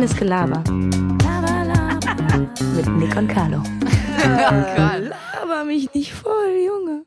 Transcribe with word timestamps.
Reines 0.00 0.16
Gelaber. 0.16 0.64
Mit 2.74 2.88
Nick 2.96 3.14
und 3.16 3.28
Carlo. 3.28 3.62
Laber 4.24 5.64
mich 5.66 5.92
nicht 5.92 6.14
voll, 6.14 6.56
Junge. 6.66 7.04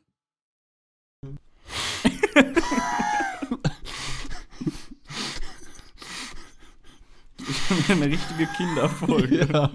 Eine 7.88 8.06
richtige 8.06 8.46
Kinderfolge. 8.56 9.48
Ja. 9.52 9.72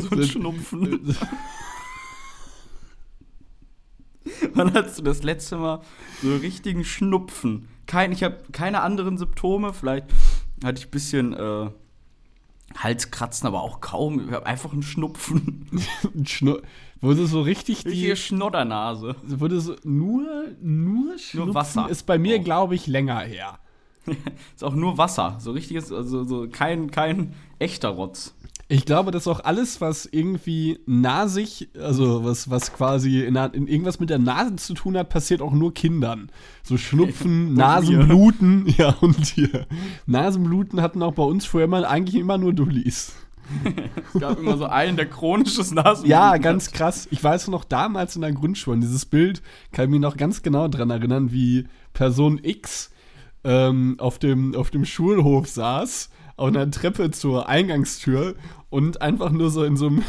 So 0.00 0.10
ein 0.10 0.22
Schnupfen. 0.22 1.16
Wann 4.54 4.72
hast 4.74 4.96
du 4.96 5.02
das 5.02 5.24
letzte 5.24 5.56
Mal 5.56 5.82
so 6.22 6.36
richtigen 6.36 6.84
Schnupfen? 6.84 7.66
Kein, 7.86 8.12
ich 8.12 8.22
habe 8.22 8.38
keine 8.52 8.82
anderen 8.82 9.18
Symptome. 9.18 9.72
Vielleicht 9.74 10.06
hatte 10.62 10.78
ich 10.78 10.86
ein 10.86 10.92
bisschen 10.92 11.32
äh, 11.32 11.70
Halskratzen, 12.76 13.46
aber 13.46 13.62
auch 13.62 13.80
kaum. 13.80 14.26
Ich 14.28 14.32
habe 14.32 14.46
einfach 14.46 14.72
einen 14.72 14.82
Schnupfen. 14.82 15.66
Ein 16.14 16.24
Schnu- 16.24 16.62
Wurde 17.00 17.26
so 17.26 17.40
richtig 17.42 17.84
Richtige 17.86 18.08
die. 18.14 18.16
Schnoddernase. 18.16 19.16
Wurde 19.22 19.60
so 19.60 19.74
nur, 19.84 20.26
nur 20.60 21.18
Schnupfen 21.18 21.54
Wasser. 21.54 21.88
ist 21.88 22.04
bei 22.06 22.18
mir, 22.18 22.36
Oh. 22.38 22.42
glaube 22.42 22.74
ich, 22.74 22.86
länger 22.86 23.20
her. 23.20 23.58
Ist 24.54 24.64
auch 24.64 24.74
nur 24.74 24.96
Wasser. 24.98 25.36
So 25.40 25.52
richtiges, 25.52 25.92
also 25.92 26.24
so 26.24 26.48
kein, 26.50 26.90
kein 26.90 27.34
echter 27.58 27.90
Rotz. 27.90 28.34
Ich 28.72 28.84
glaube, 28.84 29.10
dass 29.10 29.26
auch 29.26 29.40
alles, 29.42 29.80
was 29.80 30.06
irgendwie 30.06 30.78
nasig, 30.86 31.70
also 31.76 32.22
was, 32.22 32.50
was 32.50 32.72
quasi 32.72 33.20
in, 33.22 33.34
in 33.34 33.66
irgendwas 33.66 33.98
mit 33.98 34.10
der 34.10 34.20
Nase 34.20 34.54
zu 34.54 34.74
tun 34.74 34.96
hat, 34.96 35.08
passiert 35.08 35.42
auch 35.42 35.52
nur 35.52 35.74
Kindern. 35.74 36.30
So 36.62 36.76
Schnupfen, 36.76 37.54
Nasenbluten, 37.54 38.72
ja, 38.78 38.90
und 39.00 39.26
hier. 39.26 39.66
Nasenbluten 40.06 40.80
hatten 40.82 41.02
auch 41.02 41.14
bei 41.14 41.24
uns 41.24 41.46
früher 41.46 41.64
immer, 41.64 41.88
eigentlich 41.90 42.14
immer 42.14 42.38
nur 42.38 42.52
Dullis. 42.52 43.12
Es 44.14 44.20
gab 44.20 44.38
immer 44.38 44.56
so 44.56 44.66
einen, 44.66 44.96
der 44.96 45.06
chronisches 45.06 45.72
Nasen. 45.72 46.06
Ja, 46.06 46.36
ganz 46.36 46.70
krass. 46.70 47.08
Ich 47.10 47.24
weiß 47.24 47.48
noch 47.48 47.64
damals 47.64 48.14
in 48.14 48.22
der 48.22 48.30
Grundschule, 48.32 48.78
dieses 48.78 49.04
Bild 49.04 49.42
kann 49.72 49.86
ich 49.86 49.90
mich 49.90 50.00
noch 50.00 50.16
ganz 50.16 50.42
genau 50.42 50.68
dran 50.68 50.90
erinnern, 50.90 51.32
wie 51.32 51.66
Person 51.92 52.38
X 52.40 52.92
ähm, 53.42 53.96
auf, 53.98 54.20
dem, 54.20 54.54
auf 54.54 54.70
dem 54.70 54.84
Schulhof 54.84 55.48
saß, 55.48 56.10
auf 56.36 56.48
einer 56.48 56.70
Treppe 56.70 57.10
zur 57.10 57.48
Eingangstür 57.48 58.36
und 58.70 59.02
einfach 59.02 59.30
nur 59.30 59.50
so 59.50 59.64
in 59.64 59.76
so 59.76 59.88
einem 59.88 60.02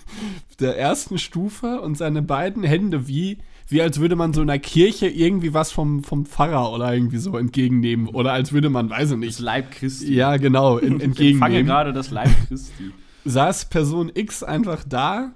der 0.60 0.78
ersten 0.78 1.18
Stufe 1.18 1.80
und 1.80 1.96
seine 1.96 2.22
beiden 2.22 2.64
Hände 2.64 3.06
wie 3.06 3.38
wie 3.70 3.82
als 3.82 4.00
würde 4.00 4.16
man 4.16 4.32
so 4.32 4.40
in 4.40 4.48
einer 4.48 4.58
Kirche 4.58 5.08
irgendwie 5.08 5.52
was 5.52 5.70
vom, 5.70 6.02
vom 6.02 6.24
Pfarrer 6.24 6.72
oder 6.72 6.92
irgendwie 6.94 7.18
so 7.18 7.36
entgegennehmen. 7.36 8.08
Oder 8.08 8.32
als 8.32 8.52
würde 8.52 8.70
man, 8.70 8.88
weiß 8.88 9.10
ich 9.10 9.16
Das 9.16 9.18
nicht. 9.18 9.38
Leib 9.40 9.72
Christi. 9.72 10.14
Ja, 10.14 10.38
genau, 10.38 10.78
in, 10.78 10.86
Ich 10.86 10.92
empfange 10.92 11.04
entgegennehmen 11.04 11.66
gerade 11.66 11.92
das 11.92 12.10
Leib 12.10 12.30
Christi. 12.48 12.92
saß 13.26 13.66
Person 13.66 14.10
X 14.14 14.42
einfach 14.42 14.84
da 14.88 15.32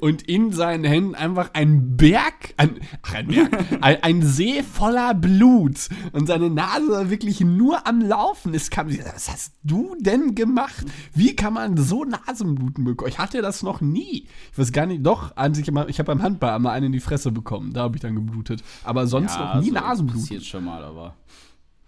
und 0.00 0.22
in 0.22 0.52
seinen 0.52 0.84
Händen 0.84 1.14
einfach 1.14 1.50
ein 1.54 1.96
Berg, 1.96 2.54
ein, 2.56 2.80
ach, 3.02 3.14
ein 3.14 3.28
Berg, 3.28 3.50
ein, 3.80 4.02
ein 4.02 4.22
See 4.22 4.62
voller 4.62 5.14
Blut 5.14 5.88
und 6.12 6.26
seine 6.26 6.50
Nase 6.50 6.88
war 6.88 7.10
wirklich 7.10 7.40
nur 7.40 7.86
am 7.86 8.00
Laufen. 8.00 8.54
Es 8.54 8.70
kam, 8.70 8.88
was 8.88 9.30
hast 9.30 9.54
du 9.62 9.96
denn 10.00 10.34
gemacht? 10.34 10.84
Wie 11.14 11.34
kann 11.36 11.54
man 11.54 11.76
so 11.76 12.04
Nasenbluten 12.04 12.84
bekommen? 12.84 13.10
Ich 13.10 13.18
hatte 13.18 13.42
das 13.42 13.62
noch 13.62 13.80
nie. 13.80 14.26
Ich 14.52 14.58
weiß 14.58 14.72
gar 14.72 14.86
nicht, 14.86 15.04
doch, 15.04 15.32
ich, 15.32 15.98
habe 15.98 16.04
beim 16.04 16.22
Handball 16.22 16.54
einmal 16.54 16.74
einen 16.74 16.86
in 16.86 16.92
die 16.92 17.00
Fresse 17.00 17.32
bekommen. 17.32 17.72
Da 17.72 17.82
habe 17.82 17.96
ich 17.96 18.02
dann 18.02 18.14
geblutet. 18.14 18.62
Aber 18.84 19.06
sonst 19.06 19.38
noch 19.38 19.60
nie 19.60 19.68
so 19.68 19.74
Nasenbluten. 19.74 20.22
Passiert 20.22 20.44
schon 20.44 20.64
mal, 20.64 20.82
aber. 20.82 21.14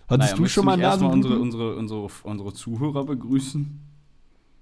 Hattest 0.09 0.33
du 0.33 0.43
möchtest 0.43 0.55
schon 0.55 0.65
mal 0.65 0.77
Nasenbluten? 0.77 1.41
unsere, 1.41 1.75
unsere, 1.75 2.05
unsere, 2.05 2.09
unsere 2.25 2.53
Zuhörer 2.53 3.05
begrüßen? 3.05 3.92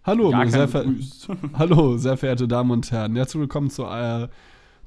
Hallo, 0.03 0.31
Gar 0.31 0.48
sehr, 0.48 0.69
ver. 0.69 0.87
Hallo, 1.55 1.98
sehr 1.98 2.17
verehrte 2.17 2.48
Damen 2.48 2.70
und 2.70 2.91
Herren. 2.91 3.16
Herzlich 3.16 3.41
willkommen 3.41 3.71
zu, 3.71 3.84
äh, 3.84 4.28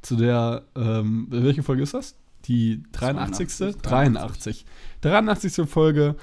zu 0.01 0.15
der, 0.15 0.63
ähm, 0.75 1.27
welche 1.29 1.61
Folge 1.61 1.83
ist 1.83 1.93
das? 1.93 2.15
Die 2.45 2.83
83. 2.93 3.47
82. 3.47 3.81
83. 3.81 4.65
83. 5.01 5.69
Folge. 5.69 6.15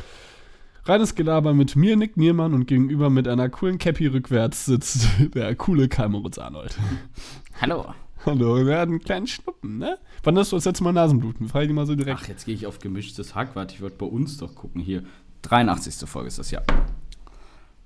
Reines 0.85 1.15
Gelaber 1.15 1.55
mit 1.55 1.77
mir, 1.77 1.97
Nick 1.97 2.17
Niermann, 2.17 2.53
und 2.53 2.67
gegenüber 2.67 3.11
mit 3.11 3.29
einer 3.29 3.49
coolen 3.49 3.79
Cappy 3.79 4.09
rückwärts 4.09 4.67
sitzt 4.67 5.07
der 5.35 5.55
coole 5.55 5.89
Moritz 6.09 6.39
Arnold. 6.39 6.77
Hallo. 7.61 7.95
Hallo, 8.27 8.67
wir 8.67 8.79
hatten 8.79 8.93
einen 8.93 9.01
kleinen 9.01 9.27
Schnuppen, 9.27 9.79
ne? 9.79 9.99
Wann 10.25 10.37
hast 10.37 10.53
du 10.53 10.57
das 10.57 10.65
letzte 10.65 10.85
Mal 10.85 10.93
Nasenbluten? 10.93 11.49
Frage 11.49 11.65
ich 11.65 11.69
dich 11.69 11.77
mal 11.77 11.87
so 11.87 11.95
direkt. 11.95 12.21
Ach, 12.23 12.29
jetzt 12.29 12.45
gehe 12.45 12.55
ich 12.55 12.67
auf 12.67 12.81
gemischtes 12.81 13.35
Hack. 13.35 13.55
Warte, 13.55 13.75
ich 13.75 13.81
wollte 13.81 13.97
bei 13.97 14.07
uns 14.07 14.37
doch 14.37 14.55
gucken. 14.55 14.81
Hier. 14.83 15.05
83. 15.43 16.07
Folge 16.09 16.29
ist 16.29 16.39
das 16.39 16.51
ja. 16.51 16.61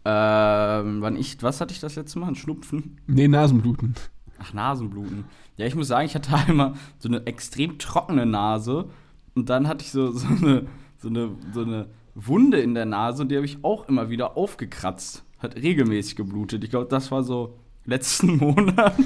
Ähm, 0.05 1.01
wann 1.01 1.17
ich, 1.17 1.43
was 1.43 1.61
hatte 1.61 1.73
ich 1.73 1.81
das 1.81 1.97
letzte 1.97 2.19
Mal? 2.19 2.29
Ein 2.29 2.35
Schnupfen? 2.35 2.99
Nee, 3.07 3.29
Nasenbluten. 3.29 3.95
Ach, 4.39 4.53
Nasenbluten. 4.53 5.25
Ja, 5.57 5.67
ich 5.67 5.75
muss 5.75 5.89
sagen, 5.89 6.07
ich 6.07 6.15
hatte 6.15 6.35
einmal 6.49 6.75
so 6.99 7.09
eine 7.09 7.27
extrem 7.27 7.79
trockene 7.79 8.27
Nase 8.27 8.91
und 9.35 9.49
dann 9.49 9.67
hatte 9.67 9.85
ich 9.85 9.93
so, 9.93 10.13
so, 10.13 10.27
eine, 10.27 10.67
so, 10.99 11.09
eine, 11.09 11.31
so 11.53 11.63
eine 11.63 11.89
Wunde 12.15 12.61
in 12.61 12.75
der 12.75 12.87
Nase 12.87 13.23
und 13.23 13.31
die 13.31 13.37
habe 13.37 13.47
ich 13.47 13.65
auch 13.65 13.89
immer 13.89 14.11
wieder 14.11 14.37
aufgekratzt. 14.37 15.25
Hat 15.39 15.57
regelmäßig 15.57 16.17
geblutet. 16.17 16.65
Ich 16.65 16.71
glaube, 16.71 16.87
das 16.87 17.11
war 17.11 17.23
so 17.23 17.59
letzten 17.85 18.37
Monat. 18.39 18.97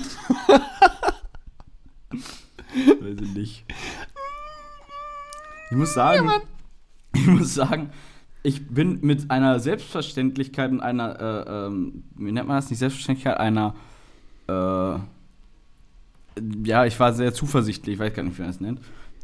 Weiß 2.73 3.21
ich 3.23 3.35
nicht. 3.35 3.65
Ich 5.71 5.77
muss 5.77 5.95
sagen, 5.95 6.31
ich 7.15 7.27
muss 7.27 7.55
sagen, 7.55 7.91
ich 8.43 8.69
bin 8.69 9.01
mit 9.03 9.31
einer 9.31 9.61
Selbstverständlichkeit 9.61 10.71
und 10.71 10.81
einer, 10.81 11.21
äh, 11.21 11.67
ähm, 11.67 12.05
wie 12.17 12.33
nennt 12.33 12.49
man 12.49 12.59
das 12.59 12.71
nicht, 12.71 12.79
Selbstverständlichkeit, 12.79 13.39
einer, 13.39 13.75
äh, 14.49 14.99
ja, 16.65 16.85
ich 16.87 16.99
war 17.01 17.13
sehr 17.13 17.35
zuversichtlich, 17.35 17.95
ich 17.95 18.01
weiß 18.01 18.15
gar 18.15 18.23
nicht, 18.23 18.39
wie 18.39 18.43
man 18.43 18.51
das 18.51 18.61
nennt, 18.61 18.81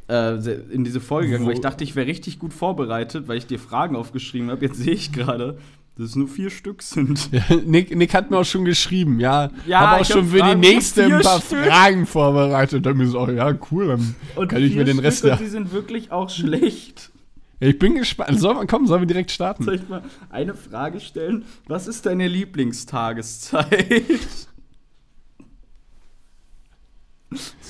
äh, 0.08 0.34
in 0.72 0.84
diese 0.84 1.00
Folge 1.00 1.28
gegangen, 1.28 1.46
weil 1.46 1.54
ich 1.54 1.60
dachte, 1.60 1.84
ich 1.84 1.96
wäre 1.96 2.06
richtig 2.06 2.38
gut 2.38 2.52
vorbereitet, 2.52 3.28
weil 3.28 3.38
ich 3.38 3.46
dir 3.46 3.58
Fragen 3.58 3.96
aufgeschrieben 3.96 4.50
habe. 4.50 4.66
Jetzt 4.66 4.78
sehe 4.78 4.92
ich 4.92 5.12
gerade, 5.12 5.58
dass 5.96 6.10
es 6.10 6.16
nur 6.16 6.28
vier 6.28 6.50
Stück 6.50 6.82
sind. 6.82 7.30
Ja, 7.32 7.42
Nick, 7.64 7.96
Nick 7.96 8.12
hat 8.14 8.30
mir 8.30 8.38
auch 8.38 8.44
schon 8.44 8.64
geschrieben, 8.64 9.20
ja. 9.20 9.50
Ja, 9.66 9.80
hab 9.80 9.96
auch 9.96 10.02
ich 10.02 10.10
hab 10.10 10.18
schon 10.18 10.26
für 10.26 10.36
die 10.36 10.42
Fragen 10.42 10.60
nächste 10.60 11.04
für 11.04 11.16
ein 11.16 11.22
paar 11.22 11.40
vier 11.40 11.64
Fragen 11.64 12.06
vorbereitet. 12.06 12.84
Dann 12.84 12.96
mir 12.96 13.06
so, 13.06 13.28
ja, 13.30 13.54
cool, 13.70 13.86
dann 13.88 14.14
Und 14.34 14.48
kann 14.48 14.62
ich 14.62 14.74
mir 14.74 14.84
den 14.84 14.94
Stück 14.94 15.04
Rest 15.06 15.24
und 15.24 15.40
die 15.40 15.46
sind 15.46 15.72
wirklich 15.72 16.10
auch 16.10 16.28
schlecht. 16.28 17.10
Ich 17.68 17.78
bin 17.78 17.94
gespannt. 17.94 18.38
Soll 18.38 18.54
man, 18.54 18.66
komm, 18.66 18.86
sollen 18.86 19.02
wir 19.02 19.06
direkt 19.06 19.30
starten? 19.30 19.64
Soll 19.64 19.76
ich 19.76 19.88
mal 19.88 20.02
eine 20.30 20.54
Frage 20.54 21.00
stellen? 21.00 21.44
Was 21.66 21.86
ist 21.86 22.04
deine 22.04 22.28
Lieblingstageszeit? 22.28 24.18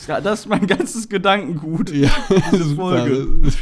Das 0.06 0.40
ist 0.40 0.46
mein 0.48 0.66
ganzes 0.66 1.08
Gedankengut. 1.08 1.90
Ja, 1.90 2.10
super. 2.52 2.74
Folge. 3.06 3.52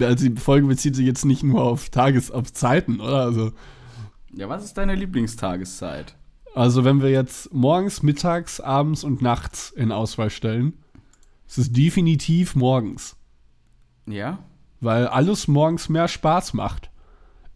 Also 0.00 0.28
die 0.28 0.40
Folge 0.40 0.66
bezieht 0.66 0.96
sich 0.96 1.06
jetzt 1.06 1.24
nicht 1.24 1.42
nur 1.42 1.62
auf 1.62 1.90
Tages, 1.90 2.30
auf 2.30 2.52
Zeiten, 2.52 2.98
oder? 3.00 3.20
Also, 3.20 3.52
Ja, 4.32 4.48
was 4.48 4.64
ist 4.64 4.74
deine 4.74 4.94
Lieblingstageszeit? 4.94 6.16
also 6.54 6.84
wenn 6.84 7.02
wir 7.02 7.10
jetzt 7.10 7.52
morgens, 7.52 8.02
mittags, 8.02 8.60
abends 8.60 9.04
und 9.04 9.20
nachts 9.20 9.70
in 9.70 9.92
Auswahl 9.92 10.30
stellen, 10.30 10.72
ist 11.46 11.58
es 11.58 11.70
definitiv 11.70 12.54
morgens. 12.56 13.14
Ja? 14.06 14.38
Weil 14.86 15.08
alles 15.08 15.48
morgens 15.48 15.88
mehr 15.88 16.06
Spaß 16.06 16.54
macht. 16.54 16.90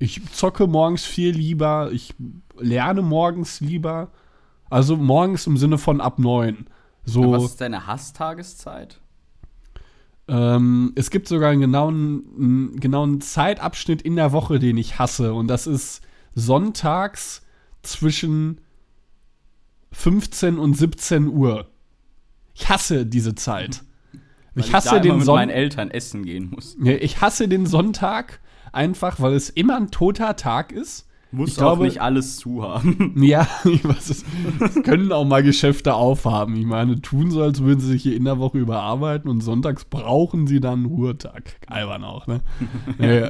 Ich 0.00 0.20
zocke 0.32 0.66
morgens 0.66 1.04
viel 1.04 1.30
lieber, 1.30 1.92
ich 1.92 2.12
lerne 2.58 3.02
morgens 3.02 3.60
lieber. 3.60 4.10
Also 4.68 4.96
morgens 4.96 5.46
im 5.46 5.56
Sinne 5.56 5.78
von 5.78 6.00
ab 6.00 6.18
neun. 6.18 6.66
So. 7.04 7.30
Was 7.30 7.44
ist 7.44 7.60
deine 7.60 7.86
Hasstageszeit? 7.86 8.98
Ähm, 10.26 10.90
es 10.96 11.10
gibt 11.10 11.28
sogar 11.28 11.50
einen 11.50 11.60
genauen, 11.60 12.24
einen 12.36 12.80
genauen 12.80 13.20
Zeitabschnitt 13.20 14.02
in 14.02 14.16
der 14.16 14.32
Woche, 14.32 14.58
den 14.58 14.76
ich 14.76 14.98
hasse. 14.98 15.32
Und 15.32 15.46
das 15.46 15.68
ist 15.68 16.02
sonntags 16.34 17.42
zwischen 17.82 18.60
15 19.92 20.58
und 20.58 20.76
17 20.76 21.28
Uhr. 21.28 21.68
Ich 22.54 22.68
hasse 22.68 23.06
diese 23.06 23.36
Zeit. 23.36 23.84
Weil 24.54 24.64
Ich 24.64 24.74
hasse 24.74 24.90
da 24.90 24.96
immer 24.96 25.02
den 25.02 25.18
mit 25.18 25.26
meinen 25.26 25.50
Eltern 25.50 25.90
essen 25.90 26.24
gehen 26.24 26.50
muss. 26.50 26.76
Ich 26.82 27.20
hasse 27.20 27.48
den 27.48 27.66
Sonntag 27.66 28.40
einfach, 28.72 29.20
weil 29.20 29.34
es 29.34 29.50
immer 29.50 29.76
ein 29.76 29.90
toter 29.90 30.36
Tag 30.36 30.72
ist. 30.72 31.06
Muss 31.32 31.50
Ich 31.50 31.58
auch 31.58 31.74
glaube- 31.74 31.84
nicht 31.84 32.00
alles 32.00 32.36
zu 32.38 32.62
haben. 32.62 33.14
Ja, 33.22 33.46
ich 33.64 33.84
weiß 33.84 34.10
es. 34.10 34.24
können 34.82 35.12
auch 35.12 35.24
mal 35.24 35.42
Geschäfte 35.42 35.94
aufhaben. 35.94 36.56
Ich 36.56 36.66
meine, 36.66 37.00
tun 37.00 37.30
so, 37.30 37.42
als 37.42 37.62
würden 37.62 37.78
sie 37.80 37.86
sich 37.88 38.02
hier 38.02 38.16
in 38.16 38.24
der 38.24 38.38
Woche 38.38 38.58
überarbeiten 38.58 39.30
und 39.30 39.40
sonntags 39.40 39.84
brauchen 39.84 40.46
sie 40.46 40.60
dann 40.60 40.86
Ruhetag. 40.86 41.42
Albern 41.68 42.02
auch, 42.04 42.26
ne? 42.26 42.40
nee, 42.98 43.22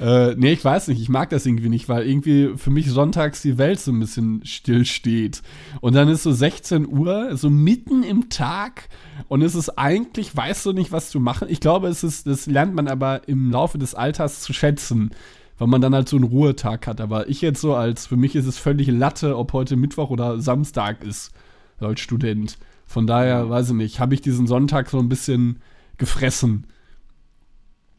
äh, 0.00 0.34
nee, 0.36 0.52
ich 0.52 0.64
weiß 0.64 0.88
nicht. 0.88 1.00
Ich 1.00 1.08
mag 1.08 1.30
das 1.30 1.46
irgendwie 1.46 1.68
nicht, 1.68 1.88
weil 1.88 2.06
irgendwie 2.06 2.52
für 2.56 2.70
mich 2.70 2.90
sonntags 2.90 3.42
die 3.42 3.58
Welt 3.58 3.78
so 3.80 3.92
ein 3.92 4.00
bisschen 4.00 4.44
still 4.44 4.84
steht. 4.84 5.42
Und 5.80 5.94
dann 5.94 6.08
ist 6.08 6.22
so 6.24 6.32
16 6.32 6.88
Uhr, 6.88 7.36
so 7.36 7.50
mitten 7.50 8.02
im 8.02 8.28
Tag 8.30 8.88
und 9.28 9.42
es 9.42 9.54
ist 9.54 9.70
eigentlich, 9.78 10.36
weißt 10.36 10.66
du 10.66 10.72
nicht, 10.72 10.92
was 10.92 11.10
zu 11.10 11.20
machen. 11.20 11.48
Ich 11.50 11.60
glaube, 11.60 11.88
es 11.88 12.02
ist, 12.04 12.26
das 12.26 12.46
lernt 12.46 12.74
man 12.74 12.88
aber 12.88 13.28
im 13.28 13.50
Laufe 13.50 13.78
des 13.78 13.94
Alters 13.94 14.40
zu 14.42 14.52
schätzen 14.52 15.10
weil 15.58 15.68
man 15.68 15.80
dann 15.80 15.94
halt 15.94 16.08
so 16.08 16.16
einen 16.16 16.24
Ruhetag 16.24 16.86
hat. 16.86 17.00
Aber 17.00 17.28
ich 17.28 17.40
jetzt 17.40 17.60
so 17.60 17.74
als, 17.74 18.06
für 18.06 18.16
mich 18.16 18.36
ist 18.36 18.46
es 18.46 18.58
völlig 18.58 18.88
Latte, 18.88 19.36
ob 19.36 19.52
heute 19.52 19.76
Mittwoch 19.76 20.10
oder 20.10 20.40
Samstag 20.40 21.02
ist, 21.02 21.32
als 21.78 22.00
Student. 22.00 22.58
Von 22.86 23.06
daher, 23.06 23.50
weiß 23.50 23.70
ich 23.70 23.74
nicht, 23.74 24.00
habe 24.00 24.14
ich 24.14 24.20
diesen 24.20 24.46
Sonntag 24.46 24.88
so 24.90 24.98
ein 24.98 25.08
bisschen 25.08 25.60
gefressen. 25.98 26.66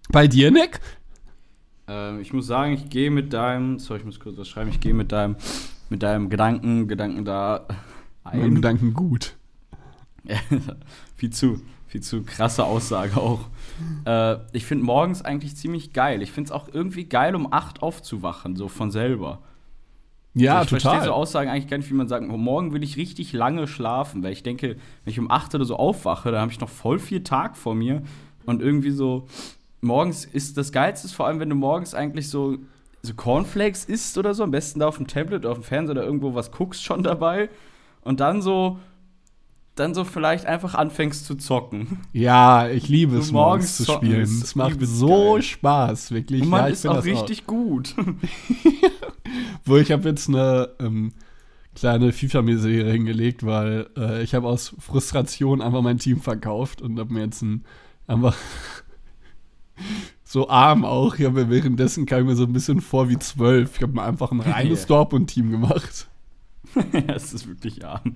Bei 0.09 0.27
dir, 0.27 0.51
Nick? 0.51 0.79
Ähm, 1.87 2.21
ich 2.21 2.33
muss 2.33 2.47
sagen, 2.47 2.73
ich 2.73 2.89
gehe 2.89 3.11
mit 3.11 3.33
deinem, 3.33 3.79
sorry, 3.79 3.99
ich 3.99 4.05
muss 4.05 4.19
kurz 4.19 4.37
was 4.37 4.47
schreiben, 4.47 4.69
ich 4.69 4.79
gehe 4.79 4.93
mit 4.93 5.11
deinem, 5.11 5.35
mit 5.89 6.03
deinem 6.03 6.29
Gedanken, 6.29 6.87
Gedanken 6.87 7.25
da 7.25 7.65
Mein 8.23 8.41
ein. 8.41 8.55
Gedanken 8.55 8.93
gut. 8.93 9.35
viel 11.15 11.29
zu, 11.29 11.61
viel 11.87 12.01
zu 12.01 12.23
krasse 12.23 12.63
Aussage 12.63 13.17
auch. 13.17 13.49
Äh, 14.05 14.37
ich 14.53 14.65
finde 14.65 14.85
morgens 14.85 15.21
eigentlich 15.23 15.55
ziemlich 15.55 15.93
geil. 15.93 16.21
Ich 16.21 16.31
finde 16.31 16.47
es 16.47 16.51
auch 16.51 16.69
irgendwie 16.71 17.05
geil, 17.05 17.35
um 17.35 17.51
8 17.51 17.81
aufzuwachen, 17.81 18.55
so 18.55 18.67
von 18.67 18.91
selber. 18.91 19.39
Ja, 20.33 20.59
Also 20.59 20.75
ich 20.75 20.81
verstehe 20.81 20.91
so 20.91 20.97
total. 21.07 21.09
Aussagen 21.13 21.49
eigentlich 21.49 21.67
gar 21.67 21.77
nicht, 21.77 21.89
wie 21.89 21.95
man 21.95 22.07
sagt, 22.07 22.27
oh, 22.29 22.37
morgen 22.37 22.73
will 22.73 22.83
ich 22.83 22.97
richtig 22.97 23.33
lange 23.33 23.67
schlafen, 23.67 24.21
weil 24.23 24.33
ich 24.33 24.43
denke, 24.43 24.75
wenn 25.03 25.11
ich 25.11 25.19
um 25.19 25.31
8 25.31 25.55
oder 25.55 25.65
so 25.65 25.75
aufwache, 25.77 26.31
dann 26.31 26.41
habe 26.41 26.51
ich 26.51 26.59
noch 26.59 26.69
voll 26.69 26.99
viel 26.99 27.23
Tag 27.23 27.57
vor 27.57 27.73
mir 27.73 28.03
und 28.45 28.61
irgendwie 28.61 28.91
so 28.91 29.27
morgens 29.81 30.25
ist 30.25 30.57
das 30.57 30.71
geilste 30.71 31.07
vor 31.09 31.27
allem, 31.27 31.39
wenn 31.39 31.49
du 31.49 31.55
morgens 31.55 31.93
eigentlich 31.93 32.29
so 32.29 32.57
so 33.03 33.13
Cornflakes 33.13 33.85
isst 33.85 34.17
oder 34.17 34.33
so, 34.33 34.43
am 34.43 34.51
besten 34.51 34.79
da 34.79 34.87
auf 34.87 34.97
dem 34.97 35.07
Tablet 35.07 35.41
oder 35.45 35.51
auf 35.51 35.59
dem 35.59 35.63
Fernseher 35.63 35.91
oder 35.91 36.03
irgendwo 36.03 36.33
was 36.33 36.51
guckst 36.51 36.83
schon 36.83 37.03
dabei 37.03 37.49
und 38.01 38.19
dann 38.19 38.41
so 38.41 38.79
dann 39.79 39.93
so 39.93 40.03
vielleicht 40.03 40.45
einfach 40.45 40.75
anfängst 40.75 41.25
zu 41.25 41.35
zocken. 41.35 41.99
Ja, 42.13 42.67
ich 42.69 42.87
liebe 42.89 43.13
So 43.13 43.19
es, 43.19 43.31
morgens 43.31 43.77
morgens 43.77 43.77
zu 43.77 43.91
spielen. 43.91 44.21
Es 44.21 44.55
macht 44.55 44.77
so 44.81 45.33
geil. 45.33 45.41
Spaß, 45.41 46.11
wirklich. 46.11 46.41
Und 46.41 46.49
man 46.49 46.61
ja, 46.61 46.67
ich 46.67 46.73
ist 46.73 46.87
auch 46.87 47.03
richtig 47.03 47.45
gut. 47.45 47.95
Wo 49.65 49.77
ich 49.77 49.91
habe 49.91 50.09
jetzt 50.09 50.29
eine 50.29 50.69
ähm, 50.79 51.13
kleine 51.75 52.11
FIFA-Serie 52.11 52.91
hingelegt, 52.91 53.45
weil 53.45 53.87
äh, 53.97 54.23
ich 54.23 54.33
habe 54.33 54.47
aus 54.47 54.73
Frustration 54.79 55.61
einfach 55.61 55.81
mein 55.81 55.99
Team 55.99 56.21
verkauft 56.21 56.81
und 56.81 56.99
habe 56.99 57.13
mir 57.13 57.21
jetzt 57.21 57.41
ein 57.41 57.63
einfach 58.07 58.35
so 60.23 60.49
arm 60.49 60.85
auch. 60.85 61.15
Ich 61.15 61.25
habe 61.25 61.45
mir 61.45 61.49
währenddessen 61.49 62.05
kam 62.05 62.21
ich 62.21 62.25
mir 62.25 62.35
so 62.35 62.43
ein 62.43 62.53
bisschen 62.53 62.81
vor 62.81 63.09
wie 63.09 63.19
zwölf. 63.19 63.75
Ich 63.77 63.83
habe 63.83 63.93
mir 63.93 64.03
einfach 64.03 64.31
ein 64.31 64.39
reines 64.41 64.81
Ja. 64.81 64.87
Dortmund-Team 64.87 65.51
gemacht. 65.51 66.07
Ja, 66.75 67.01
es 67.15 67.33
ist 67.33 67.47
wirklich 67.47 67.85
arm. 67.85 68.15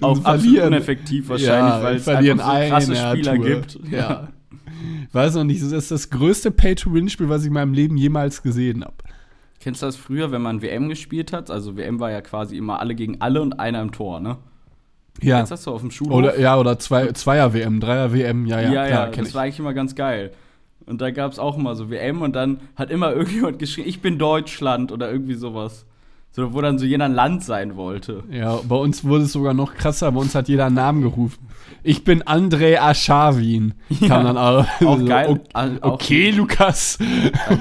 Auch 0.00 0.18
absolut 0.18 0.24
verlieren. 0.24 0.66
uneffektiv 0.68 1.28
wahrscheinlich, 1.28 1.82
weil 1.82 1.96
es 1.96 2.08
einfach 2.08 2.62
so 2.62 2.68
krasse 2.68 2.96
Spieler 2.96 3.34
Tour. 3.36 3.44
gibt. 3.44 3.78
Ja. 3.90 4.28
Weiß 5.12 5.34
noch 5.34 5.44
nicht, 5.44 5.62
das 5.62 5.72
ist 5.72 5.90
das 5.90 6.10
größte 6.10 6.50
Pay-to-Win-Spiel, 6.50 7.28
was 7.28 7.42
ich 7.42 7.48
in 7.48 7.54
meinem 7.54 7.72
Leben 7.72 7.96
jemals 7.96 8.42
gesehen 8.42 8.84
habe. 8.84 8.94
Kennst 9.60 9.82
du 9.82 9.86
das 9.86 9.96
früher, 9.96 10.30
wenn 10.30 10.42
man 10.42 10.60
WM 10.60 10.88
gespielt 10.88 11.32
hat? 11.32 11.50
Also 11.50 11.76
WM 11.76 12.00
war 12.00 12.10
ja 12.10 12.20
quasi 12.20 12.56
immer 12.56 12.80
alle 12.80 12.94
gegen 12.94 13.20
alle 13.20 13.40
und 13.40 13.58
einer 13.58 13.80
im 13.80 13.92
Tor, 13.92 14.20
ne? 14.20 14.36
Ja. 15.22 15.36
Kennst 15.38 15.52
du 15.52 15.54
das 15.54 15.62
so 15.62 15.72
auf 15.72 15.80
dem 15.80 15.90
Schulhof? 15.90 16.14
Oder, 16.14 16.38
ja, 16.38 16.58
oder 16.58 16.78
zwei, 16.78 17.12
Zweier-WM, 17.12 17.80
Dreier-WM, 17.80 18.46
ja, 18.46 18.60
ja, 18.60 18.72
ja, 18.72 18.86
klar, 18.86 19.06
ja 19.06 19.06
das 19.06 19.28
ich. 19.28 19.34
war 19.34 19.42
eigentlich 19.42 19.58
immer 19.58 19.72
ganz 19.72 19.94
geil. 19.94 20.32
Und 20.86 21.00
da 21.00 21.10
gab 21.10 21.32
es 21.32 21.38
auch 21.38 21.56
immer 21.56 21.76
so 21.76 21.88
WM 21.88 22.20
und 22.20 22.34
dann 22.34 22.60
hat 22.76 22.90
immer 22.90 23.12
irgendjemand 23.12 23.58
geschrien, 23.58 23.88
ich 23.88 24.02
bin 24.02 24.18
Deutschland 24.18 24.92
oder 24.92 25.10
irgendwie 25.10 25.34
sowas. 25.34 25.86
So, 26.36 26.52
wo 26.52 26.60
dann 26.60 26.80
so 26.80 26.84
jeder 26.84 27.04
ein 27.04 27.14
Land 27.14 27.44
sein 27.44 27.76
wollte. 27.76 28.24
Ja, 28.28 28.56
bei 28.68 28.74
uns 28.74 29.04
wurde 29.04 29.22
es 29.24 29.32
sogar 29.32 29.54
noch 29.54 29.74
krasser, 29.74 30.10
bei 30.10 30.20
uns 30.20 30.34
hat 30.34 30.48
jeder 30.48 30.66
einen 30.66 30.74
Namen 30.74 31.02
gerufen. 31.02 31.46
Ich 31.84 32.02
bin 32.02 32.22
Andrei 32.26 32.80
Aschawin. 32.80 33.74
Ja, 33.88 34.08
Kam 34.08 34.24
dann 34.24 34.36
auch, 34.38 34.66
Auch 34.84 34.98
so, 34.98 35.04
geil. 35.04 35.28
o- 35.28 35.38
Al- 35.52 35.78
auch- 35.80 35.92
Okay, 35.92 36.30
Lukas. 36.30 36.98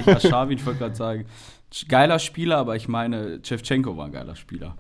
Aschawin, 0.07 0.57
ich 0.57 0.65
wollte 0.65 0.79
gerade 0.79 0.95
sagen. 0.95 1.25
Geiler 1.87 2.17
Spieler, 2.19 2.57
aber 2.57 2.75
ich 2.75 2.87
meine, 2.87 3.41
Chevchenko 3.43 3.95
war 3.97 4.05
ein 4.07 4.11
geiler 4.11 4.35
Spieler. 4.35 4.75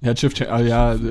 Ja, 0.00 0.14
Schiff, 0.16 0.34
ah, 0.48 0.60
ja. 0.60 0.96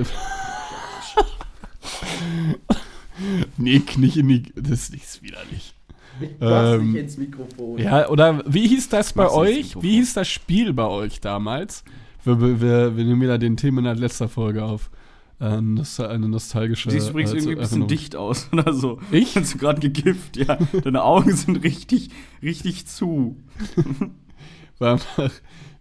Nick, 3.56 3.96
nicht 3.98 4.16
in 4.16 4.28
die. 4.28 4.42
Das 4.56 4.88
ist 4.88 5.22
widerlich. 5.22 5.74
Ähm, 6.40 6.94
ins 6.96 7.16
Mikrofon. 7.16 7.78
Ja, 7.78 8.08
oder 8.08 8.42
wie 8.46 8.66
hieß 8.68 8.88
das 8.88 9.12
bei 9.12 9.28
euch? 9.30 9.74
Wie 9.82 9.92
hieß 9.96 10.14
das 10.14 10.28
Spiel 10.28 10.72
bei 10.72 10.86
euch 10.86 11.20
damals? 11.20 11.84
Wir, 12.24 12.40
wir, 12.40 12.60
wir, 12.60 12.96
wir 12.96 13.04
nehmen 13.04 13.20
wieder 13.20 13.38
den 13.38 13.56
Themen 13.56 13.78
in 13.78 13.84
der 13.84 13.94
letzten 13.96 14.28
Folge 14.28 14.64
auf. 14.64 14.90
Äh, 15.40 15.60
nos- 15.60 15.98
eine 15.98 16.28
nostalgische. 16.28 16.88
Du 16.88 16.94
siehst 16.94 17.10
übrigens 17.10 17.32
äh, 17.32 17.36
irgendwie 17.36 17.54
ein 17.56 17.58
bisschen 17.58 17.86
dicht 17.88 18.14
aus 18.16 18.48
oder 18.52 18.72
so. 18.72 19.00
Ich? 19.10 19.34
Hast 19.36 19.54
du 19.54 19.58
gerade 19.58 19.80
gegift, 19.80 20.36
ja. 20.36 20.56
Deine 20.84 21.02
Augen 21.02 21.34
sind 21.34 21.56
richtig, 21.64 22.10
richtig 22.42 22.86
zu. 22.86 23.36
War 24.78 24.92
einfach, 24.92 25.30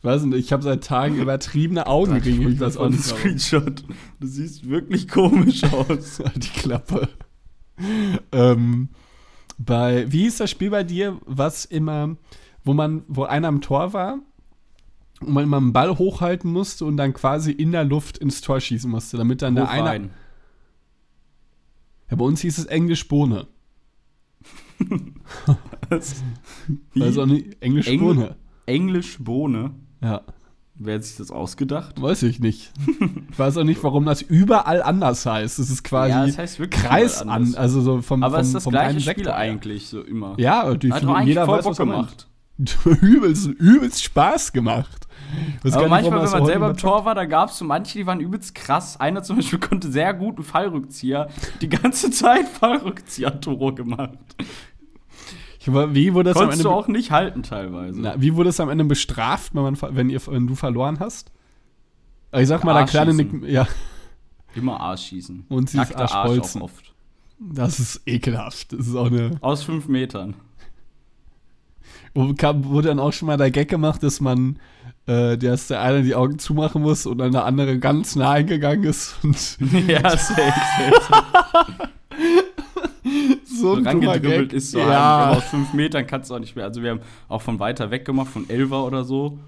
weiß 0.02 0.24
nicht, 0.24 0.40
ich 0.40 0.52
habe 0.52 0.64
seit 0.64 0.84
Tagen 0.84 1.16
übertriebene 1.18 1.86
Augenringe. 1.88 2.50
Ich 2.50 2.60
weiß 2.60 2.78
auch 2.78 2.90
nicht. 2.90 3.04
Screenshot. 3.04 3.84
Du 4.20 4.28
siehst 4.28 4.68
wirklich 4.68 5.08
komisch 5.08 5.64
aus. 5.66 6.22
Die 6.36 6.48
Klappe. 6.60 7.10
ähm, 8.32 8.90
bei, 9.58 10.12
wie 10.12 10.24
hieß 10.24 10.38
das 10.38 10.50
Spiel 10.50 10.70
bei 10.70 10.84
dir, 10.84 11.20
was 11.26 11.66
immer, 11.66 12.16
wo 12.64 12.74
man, 12.74 13.04
wo 13.08 13.24
einer 13.24 13.48
am 13.48 13.62
Tor 13.62 13.94
war 13.94 14.20
und 15.22 15.34
man 15.34 15.44
immer 15.44 15.58
einen 15.58 15.74
Ball 15.74 15.98
hochhalten 15.98 16.52
musste 16.52 16.86
und 16.86 16.98
dann 16.98 17.14
quasi 17.14 17.52
in 17.52 17.72
der 17.72 17.84
Luft 17.84 18.18
ins 18.18 18.42
Tor 18.42 18.60
schießen 18.60 18.90
musste, 18.90 19.18
damit 19.18 19.42
dann 19.42 19.56
der. 19.56 19.66
Hofrein. 19.66 20.10
Ja, 22.10 22.18
bei 22.18 22.26
uns 22.26 22.42
hieß 22.42 22.58
es 22.58 22.66
Englisch 22.66 23.08
Bohne. 23.08 23.48
Auch 25.90 27.26
nicht, 27.26 27.62
Englisch 27.62 27.88
Engl- 27.88 28.00
Bohne. 28.00 28.36
Englisch 28.66 29.18
Bohne. 29.20 29.72
Ja, 30.02 30.22
Wer 30.86 30.96
hat 30.96 31.04
sich 31.04 31.18
das 31.18 31.32
ausgedacht? 31.32 32.02
weiß 32.02 32.24
ich 32.24 32.40
nicht. 32.40 32.72
ich 33.30 33.40
weiß 33.40 33.58
auch 33.58 33.64
nicht, 33.64 33.84
warum 33.84 34.06
das 34.06 34.22
überall 34.22 34.82
anders 34.82 35.26
heißt. 35.26 35.60
Es 35.60 35.70
ist 35.70 35.84
quasi 35.84 36.12
Ja, 36.12 36.26
das 36.26 36.38
heißt 36.38 36.72
Kreis 36.72 37.22
an, 37.22 37.56
also 37.56 37.82
so 37.82 38.02
vom, 38.02 38.24
Aber 38.24 38.36
vom, 38.36 38.42
es 38.42 38.48
ist 38.48 38.56
das 38.56 38.64
vom 38.64 38.72
gleiche 38.72 39.00
Spiel 39.00 39.16
Sektor 39.16 39.36
eigentlich, 39.36 39.88
so 39.88 40.02
immer. 40.02 40.36
Ja, 40.38 40.74
die, 40.76 40.92
Hat 40.92 41.04
eigentlich 41.04 41.28
jeder 41.28 41.46
voll 41.46 41.60
weiß, 41.60 41.66
Bock 41.66 41.78
gemacht. 41.78 42.28
übelst, 43.02 43.48
übelst 43.48 44.04
Spaß 44.04 44.54
gemacht. 44.54 45.08
Weiß 45.64 45.74
Aber 45.74 45.88
manchmal, 45.88 46.12
warum 46.12 46.14
wenn 46.14 46.22
das 46.22 46.32
man 46.34 46.46
selber 46.46 46.70
im. 46.70 46.78
Tor 46.78 47.06
war, 47.06 47.16
da 47.16 47.26
gab 47.26 47.50
es 47.50 47.58
so 47.58 47.66
manche, 47.66 47.98
die 47.98 48.06
waren 48.06 48.20
übelst 48.20 48.54
krass. 48.54 49.00
Einer 49.00 49.24
zum 49.24 49.38
Beispiel 49.38 49.60
konnte 49.68 49.92
sehr 49.92 50.14
gut 50.14 50.36
einen 50.36 50.46
Fallrückzieher. 50.46 51.30
Die 51.62 51.70
ganze 51.70 52.12
Zeit 52.12 52.48
Fallrückzieher-Tore 52.48 53.74
gemacht. 53.74 54.20
War- 55.72 55.94
Wie 55.94 56.14
wurde 56.14 56.30
das 56.32 56.38
am 56.38 56.44
Konntest 56.44 56.62
Ende 56.62 56.70
du 56.70 56.76
auch 56.76 56.88
nicht 56.88 57.12
halten 57.12 57.44
teilweise. 57.44 58.02
Na, 58.02 58.20
wie 58.22 58.36
wurde 58.36 58.50
es 58.50 58.60
am 58.60 58.70
Ende 58.70 58.84
bestraft, 58.86 59.54
wenn, 59.56 59.64
man, 59.64 59.78
wenn, 59.92 60.10
ihr, 60.10 60.20
wenn 60.28 60.48
du 60.48 60.56
verloren 60.56 61.00
hast? 61.00 61.32
Ich 62.36 62.48
sag 62.48 62.64
mal, 62.64 62.74
der 62.74 62.86
kleine. 62.86 63.14
Nick, 63.14 63.44
ja, 63.48 63.68
Immer 64.56 64.80
Arsch 64.80 65.08
schießen. 65.08 65.46
Und 65.50 65.70
sie 65.70 65.78
ist 65.78 65.90
Nackter 65.90 66.02
Arsch 66.02 66.12
Arschbolzen. 66.14 66.62
auch 66.62 66.66
oft. 66.66 66.94
das 67.40 67.80
ist 67.80 68.02
ekelhaft. 68.06 68.74
Das 68.74 68.88
ist 68.88 68.96
auch 68.96 69.08
eine. 69.08 69.32
Aus 69.42 69.64
fünf 69.64 69.88
Metern. 69.88 70.34
Wurde 72.16 72.88
dann 72.90 73.00
auch 73.00 73.12
schon 73.14 73.28
mal 73.28 73.38
der 73.38 73.50
Gag 73.52 73.70
gemacht, 73.70 74.04
dass 74.04 74.22
man, 74.22 74.60
äh, 75.08 75.38
dass 75.38 75.68
der 75.68 75.82
eine 75.82 76.04
die 76.04 76.14
Augen 76.16 76.38
zumachen 76.38 76.82
muss 76.84 77.06
und 77.08 77.18
dann 77.18 77.32
der 77.32 77.46
andere 77.46 77.80
ganz 77.80 78.16
nah 78.16 78.32
eingegangen 78.32 78.84
ist 78.84 79.16
und 79.24 79.58
ja, 79.88 80.02
safe, 80.10 80.54
safe. 80.78 81.90
so 83.64 83.76
ein 83.76 83.88
Rangedribbelt 83.88 84.54
ist 84.54 84.72
so 84.72 84.80
ja. 84.80 84.90
ja. 84.90 85.30
aus 85.32 85.44
fünf 85.46 85.74
Metern 85.74 86.06
kannst 86.06 86.30
du 86.30 86.36
auch 86.36 86.40
nicht 86.40 86.56
mehr. 86.56 86.66
Also 86.66 86.84
wir 86.84 86.92
haben 86.92 87.02
auch 87.30 87.42
von 87.42 87.60
weiter 87.60 87.92
weg 87.92 88.06
gemacht, 88.06 88.28
von 88.28 88.50
Elfer 88.50 88.86
oder 88.86 89.04
so. 89.04 89.40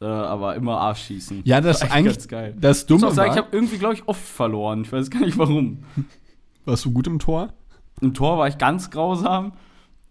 Äh, 0.00 0.04
aber 0.04 0.54
immer 0.54 0.78
Arsch 0.78 1.06
schießen. 1.06 1.42
ja, 1.44 1.60
das 1.60 1.80
War 1.80 1.88
ist 1.88 1.94
eigentlich 1.94 2.14
ganz 2.14 2.28
geil. 2.28 2.54
das 2.58 2.82
Ich 2.82 2.90
muss 2.90 3.00
Dumme 3.00 3.10
auch 3.10 3.16
sagen, 3.16 3.32
ich 3.32 3.38
habe 3.38 3.48
irgendwie, 3.50 3.78
glaube 3.78 3.94
ich, 3.94 4.06
oft 4.06 4.22
verloren. 4.22 4.82
Ich 4.82 4.92
weiß 4.92 5.10
gar 5.10 5.20
nicht 5.20 5.36
warum. 5.36 5.84
warst 6.64 6.84
du 6.84 6.92
gut 6.92 7.06
im 7.08 7.18
Tor? 7.18 7.52
Im 8.00 8.14
Tor 8.14 8.38
war 8.38 8.46
ich 8.46 8.58
ganz 8.58 8.90
grausam. 8.90 9.52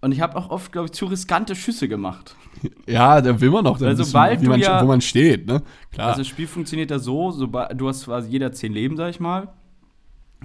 Und 0.02 0.12
ich 0.12 0.22
habe 0.22 0.36
auch 0.36 0.50
oft, 0.50 0.72
glaube 0.72 0.88
ich, 0.88 0.92
zu 0.92 1.06
riskante 1.06 1.56
Schüsse 1.56 1.88
gemacht. 1.88 2.36
Ja, 2.88 3.22
da 3.22 3.40
will 3.40 3.52
man 3.52 3.64
noch, 3.64 3.78
dann 3.78 3.90
wissen, 3.90 4.06
sobald 4.06 4.42
man, 4.42 4.60
ja- 4.60 4.82
wo 4.82 4.88
man 4.88 5.00
steht, 5.00 5.46
ne? 5.46 5.62
Klar. 5.92 6.08
Also 6.08 6.22
das 6.22 6.28
Spiel 6.28 6.48
funktioniert 6.48 6.90
ja 6.90 6.98
so, 6.98 7.30
sobald, 7.30 7.80
du 7.80 7.88
hast 7.88 8.06
quasi 8.06 8.32
jeder 8.32 8.52
zehn 8.52 8.74
Leben, 8.74 8.98
sag 8.98 9.12
ich 9.12 9.20
mal. 9.20 9.50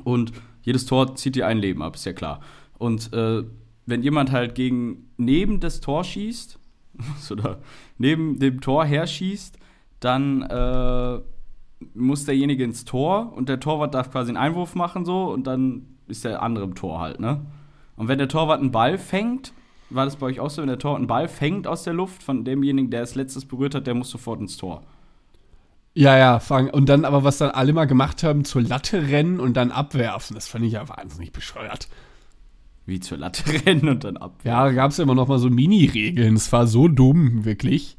Und 0.04 0.32
jedes 0.61 0.85
Tor 0.85 1.16
zieht 1.16 1.37
dir 1.37 1.47
ein 1.47 1.56
Leben 1.56 1.82
ab, 1.82 1.94
ist 1.94 2.04
ja 2.04 2.12
klar. 2.12 2.40
Und 2.82 3.12
äh, 3.12 3.44
wenn 3.86 4.02
jemand 4.02 4.32
halt 4.32 4.56
gegen 4.56 5.08
neben 5.16 5.60
das 5.60 5.80
Tor 5.80 6.02
schießt, 6.02 6.58
oder 7.30 7.60
neben 7.96 8.40
dem 8.40 8.60
Tor 8.60 8.84
herschießt, 8.84 9.56
dann 10.00 10.42
äh, 10.42 11.20
muss 11.94 12.24
derjenige 12.24 12.64
ins 12.64 12.84
Tor 12.84 13.32
und 13.36 13.48
der 13.48 13.60
Torwart 13.60 13.94
darf 13.94 14.10
quasi 14.10 14.30
einen 14.30 14.36
Einwurf 14.36 14.74
machen 14.74 15.04
so 15.04 15.32
und 15.32 15.46
dann 15.46 15.86
ist 16.08 16.24
der 16.24 16.42
andere 16.42 16.64
im 16.64 16.74
Tor 16.74 16.98
halt, 16.98 17.20
ne? 17.20 17.46
Und 17.94 18.08
wenn 18.08 18.18
der 18.18 18.28
Torwart 18.28 18.60
einen 18.60 18.72
Ball 18.72 18.98
fängt, 18.98 19.52
war 19.88 20.04
das 20.04 20.16
bei 20.16 20.26
euch 20.26 20.40
auch 20.40 20.50
so, 20.50 20.60
wenn 20.60 20.68
der 20.68 20.78
Torwart 20.78 20.98
einen 20.98 21.06
Ball 21.06 21.28
fängt 21.28 21.68
aus 21.68 21.84
der 21.84 21.92
Luft 21.92 22.24
von 22.24 22.44
demjenigen, 22.44 22.90
der 22.90 23.02
es 23.02 23.14
letztes 23.14 23.44
berührt 23.44 23.76
hat, 23.76 23.86
der 23.86 23.94
muss 23.94 24.10
sofort 24.10 24.40
ins 24.40 24.56
Tor. 24.56 24.82
Ja, 25.94 26.18
ja, 26.18 26.40
fang. 26.40 26.68
Und 26.70 26.88
dann 26.88 27.04
aber, 27.04 27.22
was 27.22 27.38
dann 27.38 27.50
alle 27.50 27.72
mal 27.72 27.84
gemacht 27.84 28.24
haben, 28.24 28.44
zur 28.44 28.62
Latte 28.62 29.08
rennen 29.08 29.38
und 29.38 29.54
dann 29.54 29.70
abwerfen. 29.70 30.34
Das 30.34 30.48
fand 30.48 30.64
ich 30.64 30.72
ja 30.72 30.88
wahnsinnig 30.88 31.30
bescheuert. 31.32 31.86
Wie 32.86 33.00
zur 33.00 33.18
Latte 33.18 33.44
rennen 33.66 33.88
und 33.88 34.04
dann 34.04 34.16
ab. 34.16 34.40
Ja, 34.44 34.64
da 34.64 34.72
gab 34.72 34.90
es 34.90 34.98
immer 34.98 35.14
noch 35.14 35.28
mal 35.28 35.38
so 35.38 35.48
Mini-Regeln. 35.50 36.34
Es 36.34 36.52
war 36.52 36.66
so 36.66 36.88
dumm, 36.88 37.44
wirklich. 37.44 37.96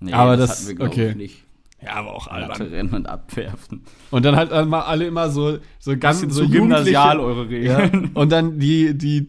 Nee, 0.00 0.12
aber 0.12 0.36
das- 0.36 0.66
hatten 0.66 0.78
wir, 0.78 0.86
okay. 0.86 1.10
ich, 1.10 1.16
nicht. 1.16 1.42
Ja, 1.82 1.94
aber 1.94 2.14
auch 2.14 2.30
Latte 2.30 2.70
rennen 2.70 2.94
und 2.94 3.06
abwerfen. 3.06 3.82
Und 4.10 4.24
dann 4.24 4.34
halt 4.34 4.50
mal 4.68 4.80
alle 4.80 5.06
immer 5.06 5.30
so, 5.30 5.58
so 5.78 5.96
ganz 5.96 6.20
so 6.20 6.48
gymnasial 6.48 7.20
eure 7.20 7.44
Ja, 7.54 7.76
Regeln. 7.78 8.10
und 8.14 8.32
dann 8.32 8.58
die, 8.58 8.96
die, 8.96 9.28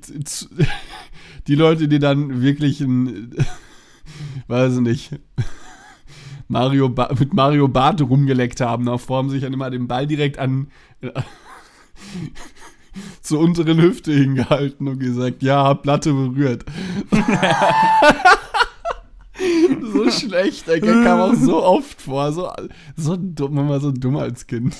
die 1.48 1.56
Leute, 1.56 1.88
die 1.88 2.00
dann 2.00 2.42
wirklich 2.42 2.80
ein, 2.82 3.36
weiß 4.48 4.76
ich 4.76 4.82
nicht, 4.82 5.12
Mario 6.48 6.88
ba 6.90 7.14
mit 7.20 7.34
Mario 7.34 7.68
Bart 7.68 8.02
rumgeleckt 8.02 8.62
haben, 8.62 8.86
davor 8.86 9.18
haben 9.18 9.30
sich 9.30 9.42
dann 9.42 9.54
immer 9.54 9.70
den 9.70 9.88
Ball 9.88 10.08
direkt 10.08 10.40
an 10.40 10.68
zur 13.22 13.40
unteren 13.40 13.82
Hüfte 13.82 14.14
hingehalten 14.14 14.88
und 14.88 15.00
gesagt, 15.00 15.42
ja, 15.44 15.74
Platte 15.74 16.14
berührt. 16.14 16.66
so 19.94 20.10
schlecht, 20.12 20.68
der 20.68 20.80
Gag 20.80 21.04
kam 21.04 21.20
auch 21.20 21.34
so 21.36 21.64
oft 21.64 22.02
vor, 22.02 22.32
so, 22.32 22.50
so 22.96 23.16
dumm, 23.18 23.56
man 23.56 23.70
war 23.70 23.80
so 23.80 23.92
dumm 23.92 24.16
als 24.18 24.48
Kind. 24.48 24.76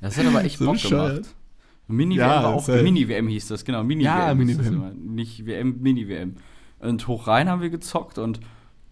Das 0.00 0.16
hat 0.16 0.26
aber 0.26 0.44
echt 0.44 0.58
So 0.58 0.66
Bock 0.66 0.80
gemacht. 0.80 1.22
Mini-WM 1.88 2.18
Ja, 2.18 2.42
war 2.42 2.54
auch, 2.54 2.68
halt- 2.68 2.82
Mini-WM 2.82 3.28
hieß 3.28 3.48
das, 3.48 3.64
genau, 3.64 3.82
Mini-WM. 3.84 4.04
Ja, 4.04 4.34
Mini-WM. 4.34 5.14
Nicht 5.14 5.46
WM, 5.46 5.80
Mini-WM. 5.80 6.34
Und 6.80 7.06
hoch 7.08 7.26
rein 7.26 7.48
haben 7.48 7.62
wir 7.62 7.70
gezockt 7.70 8.18
und 8.18 8.40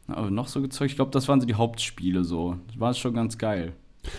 aber 0.07 0.31
noch 0.31 0.49
so 0.49 0.61
gezockt. 0.61 0.91
Ich 0.91 0.97
glaube, 0.97 1.11
das 1.11 1.29
waren 1.29 1.41
so 1.41 1.47
die 1.47 1.55
Hauptspiele 1.55 2.25
so. 2.25 2.57
Das 2.69 2.81
war 2.81 2.95
schon 2.95 3.15
ganz 3.15 3.39
geil. 3.39 3.73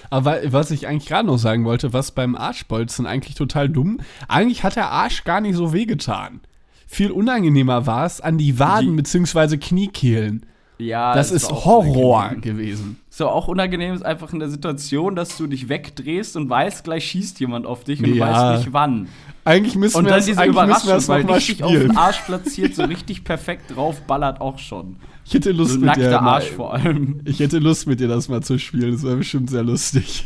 Aber 0.09 0.39
was 0.51 0.71
ich 0.71 0.87
eigentlich 0.87 1.07
gerade 1.07 1.27
noch 1.27 1.37
sagen 1.37 1.65
wollte, 1.65 1.93
was 1.93 2.11
beim 2.11 2.35
Arschbolzen 2.35 3.05
eigentlich 3.05 3.35
total 3.35 3.69
dumm, 3.69 3.99
eigentlich 4.27 4.63
hat 4.63 4.75
der 4.75 4.89
Arsch 4.89 5.23
gar 5.23 5.41
nicht 5.41 5.55
so 5.55 5.73
wehgetan. 5.73 6.41
Viel 6.87 7.11
unangenehmer 7.11 7.87
war 7.87 8.05
es 8.05 8.21
an 8.21 8.37
die 8.37 8.59
Waden 8.59 8.95
bzw. 8.95 9.57
Kniekehlen. 9.57 10.45
Ja, 10.77 11.13
Das 11.13 11.32
es 11.32 11.44
ist 11.44 11.51
Horror 11.51 12.32
gewesen. 12.41 12.98
So 13.10 13.29
auch 13.29 13.48
unangenehm 13.48 13.94
ist 13.94 14.03
einfach 14.05 14.34
in 14.34 14.39
der 14.39 14.50
Situation, 14.50 15.15
dass 15.15 15.38
du 15.38 15.48
dich 15.48 15.70
wegdrehst 15.70 16.36
und 16.36 16.50
weißt, 16.50 16.84
gleich 16.84 17.05
schießt 17.08 17.39
jemand 17.39 17.65
auf 17.65 17.86
dich 17.86 18.00
und 18.00 18.10
du 18.10 18.15
Ja. 18.15 18.27
weißt 18.53 18.60
nicht 18.65 18.74
wann. 18.74 19.08
Eigentlich 19.46 19.75
müssen 19.75 19.98
Und 19.98 20.05
wir 20.05 20.12
das, 20.12 20.27
eigentlich 20.27 20.38
müssen 20.38 20.46
wir 20.58 20.63
Überraschung, 20.63 20.89
das 20.89 21.08
weil 21.08 21.24
mal 21.24 21.34
richtig 21.36 21.63
auf 21.63 21.70
spielen. 21.72 21.88
den 21.89 21.98
Arsch 21.98 22.20
platziert, 22.22 22.75
so 22.75 22.84
richtig 22.84 23.24
perfekt 23.24 23.75
drauf 23.75 24.01
ballert 24.01 24.41
auch 24.41 24.60
schon. 24.60 24.98
Ich 25.24 25.34
hätte 25.34 25.51
Lust 25.53 25.74
So 25.74 25.79
mit 25.79 25.96
dir 25.96 26.01
nackter 26.03 26.22
mal, 26.22 26.34
Arsch 26.36 26.50
vor 26.51 26.74
allem. 26.74 27.22
Ich 27.25 27.39
hätte 27.39 27.60
Lust 27.60 27.88
mit 27.88 28.00
dir 28.01 28.08
das 28.10 28.27
mal 28.27 28.41
zu 28.44 28.60
spielen. 28.60 28.91
Das 28.91 29.03
wäre 29.03 29.15
bestimmt 29.15 29.50
sehr 29.50 29.63
lustig. 29.63 30.25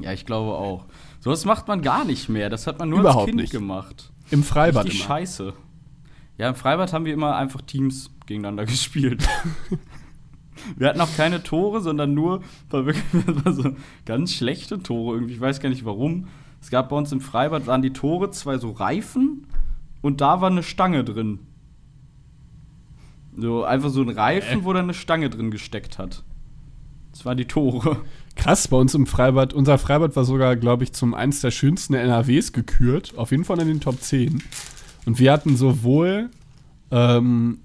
Ja, 0.00 0.12
ich 0.12 0.24
glaube 0.24 0.52
auch. 0.54 0.86
Sowas 1.20 1.44
macht 1.44 1.68
man 1.68 1.82
gar 1.82 2.04
nicht 2.04 2.28
mehr. 2.28 2.48
Das 2.50 2.66
hat 2.66 2.78
man 2.78 2.88
nur 2.88 3.00
Überhaupt 3.00 3.20
als 3.22 3.26
Kind 3.30 3.40
nicht. 3.40 3.52
gemacht. 3.52 4.10
Im 4.30 4.42
Freibad 4.42 4.86
Richtig 4.86 5.00
immer. 5.00 5.08
scheiße. 5.08 5.52
Ja, 6.38 6.48
im 6.48 6.54
Freibad 6.54 6.92
haben 6.92 7.04
wir 7.04 7.12
immer 7.12 7.36
einfach 7.36 7.60
Teams 7.62 8.10
gegeneinander 8.26 8.64
gespielt. 8.66 9.26
wir 10.76 10.88
hatten 10.88 11.00
auch 11.00 11.16
keine 11.16 11.42
Tore, 11.42 11.80
sondern 11.80 12.14
nur 12.14 12.42
war 12.70 12.86
wirklich 12.86 13.04
war 13.44 13.52
so 13.52 13.76
ganz 14.04 14.34
schlechte 14.34 14.82
Tore 14.82 15.16
irgendwie. 15.16 15.34
Ich 15.34 15.40
weiß 15.40 15.60
gar 15.60 15.68
nicht 15.68 15.84
warum. 15.84 16.28
Es 16.60 16.70
gab 16.70 16.88
bei 16.88 16.96
uns 16.96 17.12
im 17.12 17.20
Freibad 17.20 17.66
waren 17.66 17.82
die 17.82 17.92
Tore 17.92 18.30
zwei 18.30 18.58
so 18.58 18.70
Reifen 18.70 19.46
und 20.00 20.20
da 20.20 20.40
war 20.40 20.50
eine 20.50 20.62
Stange 20.62 21.04
drin. 21.04 21.40
So 23.36 23.64
einfach 23.64 23.90
so 23.90 24.00
ein 24.00 24.08
Reifen, 24.08 24.64
wo 24.64 24.72
da 24.72 24.80
eine 24.80 24.94
Stange 24.94 25.28
drin 25.28 25.50
gesteckt 25.50 25.98
hat. 25.98 26.22
Das 27.10 27.24
waren 27.24 27.36
die 27.36 27.46
Tore. 27.46 27.98
Krass, 28.34 28.68
bei 28.68 28.76
uns 28.76 28.94
im 28.94 29.06
Freibad. 29.06 29.54
Unser 29.54 29.78
Freibad 29.78 30.16
war 30.16 30.24
sogar, 30.24 30.56
glaube 30.56 30.84
ich, 30.84 30.92
zum 30.92 31.14
eins 31.14 31.40
der 31.40 31.50
schönsten 31.50 31.94
NRWs 31.94 32.52
gekürt. 32.52 33.14
Auf 33.16 33.30
jeden 33.30 33.44
Fall 33.44 33.60
in 33.60 33.68
den 33.68 33.80
Top 33.80 34.00
10. 34.00 34.42
Und 35.06 35.18
wir 35.18 35.32
hatten 35.32 35.56
sowohl 35.56 36.30
ähm, 36.90 37.58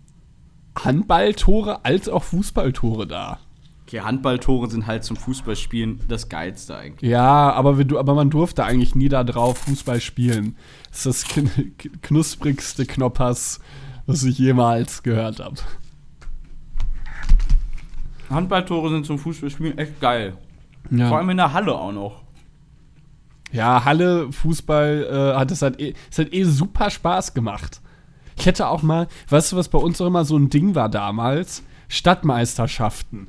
Handballtore 0.78 1.84
als 1.86 2.10
auch 2.10 2.24
Fußballtore 2.24 3.08
da. 3.08 3.40
Okay, 3.86 4.02
Handballtore 4.02 4.70
sind 4.70 4.86
halt 4.86 5.04
zum 5.04 5.16
Fußballspielen 5.18 6.02
das 6.08 6.30
Geilste 6.30 6.78
eigentlich. 6.78 7.10
Ja, 7.10 7.52
aber, 7.54 7.78
wir, 7.80 7.98
aber 7.98 8.14
man 8.14 8.30
durfte 8.30 8.64
eigentlich 8.64 8.94
nie 8.94 9.10
da 9.10 9.24
drauf 9.24 9.58
Fußball 9.60 10.00
spielen. 10.00 10.56
Das 10.90 11.06
ist 11.06 11.06
das 11.06 11.24
kn 11.28 11.50
knusprigste 12.04 12.86
Knoppers, 12.86 13.60
was 14.06 14.24
ich 14.24 14.38
jemals 14.38 15.02
gehört 15.02 15.40
habe. 15.40 15.56
Handballtore 18.30 18.90
sind 18.90 19.06
zum 19.06 19.18
Fußballspielen 19.18 19.78
echt 19.78 20.00
geil. 20.00 20.38
Vor 20.90 20.98
Ja. 20.98 21.12
allem 21.18 21.30
in 21.32 21.38
der 21.38 21.54
Halle 21.54 21.74
auch 21.74 21.92
noch. 21.92 22.22
Ja, 23.52 23.84
Halle, 23.86 24.32
Fußball, 24.32 25.08
äh, 25.10 25.38
hat 25.38 25.52
es 25.52 25.62
halt, 25.62 25.80
eh, 25.80 25.94
es 26.12 26.20
hat 26.20 26.34
eh 26.34 26.44
super 26.44 26.90
Spaß 26.90 27.34
gemacht. 27.34 27.82
Ich 28.38 28.46
hätte 28.46 28.68
auch 28.68 28.82
mal, 28.82 29.08
weißt 29.30 29.52
du, 29.52 29.58
was 29.58 29.70
bei 29.70 29.80
uns 29.80 30.00
auch 30.00 30.08
immer 30.08 30.24
so 30.24 30.38
ein 30.38 30.50
Ding 30.50 30.76
war 30.76 30.90
damals? 30.90 31.64
Stadtmeisterschaften. 31.88 33.28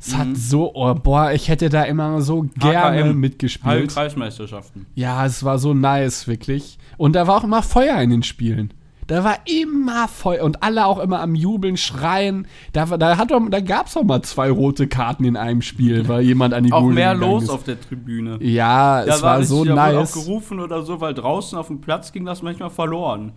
Es 0.00 0.16
hat 0.16 0.28
so, 0.36 0.74
oh, 0.74 0.94
boah, 0.94 1.32
ich 1.32 1.48
hätte 1.48 1.70
da 1.70 1.82
immer 1.82 2.22
so 2.22 2.46
gerne 2.56 3.02
HKM, 3.02 3.18
mitgespielt. 3.18 3.74
Hallenkreismeisterschaften. 3.74 4.86
Ja, 4.94 5.26
es 5.26 5.42
war 5.42 5.58
so 5.58 5.74
nice, 5.74 6.28
wirklich. 6.28 6.78
Und 6.98 7.14
da 7.14 7.26
war 7.26 7.38
auch 7.38 7.44
immer 7.44 7.64
Feuer 7.64 8.00
in 8.00 8.10
den 8.10 8.22
Spielen. 8.22 8.72
Da 9.08 9.24
war 9.24 9.38
immer 9.46 10.06
Feuer 10.06 10.44
und 10.44 10.62
alle 10.62 10.86
auch 10.86 10.98
immer 10.98 11.20
am 11.20 11.34
Jubeln, 11.34 11.76
schreien. 11.76 12.46
Da, 12.72 12.90
war- 12.90 12.98
da, 12.98 13.16
hat 13.16 13.30
doch, 13.30 13.40
da 13.50 13.60
gab 13.60 13.86
es 13.86 13.96
auch 13.96 14.04
mal 14.04 14.22
zwei 14.22 14.50
rote 14.50 14.86
Karten 14.86 15.24
in 15.24 15.36
einem 15.36 15.62
Spiel, 15.62 16.06
weil 16.08 16.22
jemand 16.22 16.52
an 16.54 16.62
die 16.64 16.72
Auch 16.72 16.82
mehr 16.82 17.14
los 17.14 17.44
ist. 17.44 17.50
auf 17.50 17.64
der 17.64 17.80
Tribüne. 17.80 18.38
Ja, 18.42 19.02
es 19.02 19.22
war 19.22 19.38
richtig- 19.38 19.48
so 19.48 19.64
da 19.64 19.70
wurde 19.86 19.96
nice. 19.98 20.16
auch 20.16 20.22
gerufen 20.24 20.60
oder 20.60 20.82
so, 20.82 21.00
weil 21.00 21.14
draußen 21.14 21.58
auf 21.58 21.68
dem 21.68 21.80
Platz 21.80 22.12
ging 22.12 22.24
das 22.26 22.42
manchmal 22.42 22.70
verloren. 22.70 23.32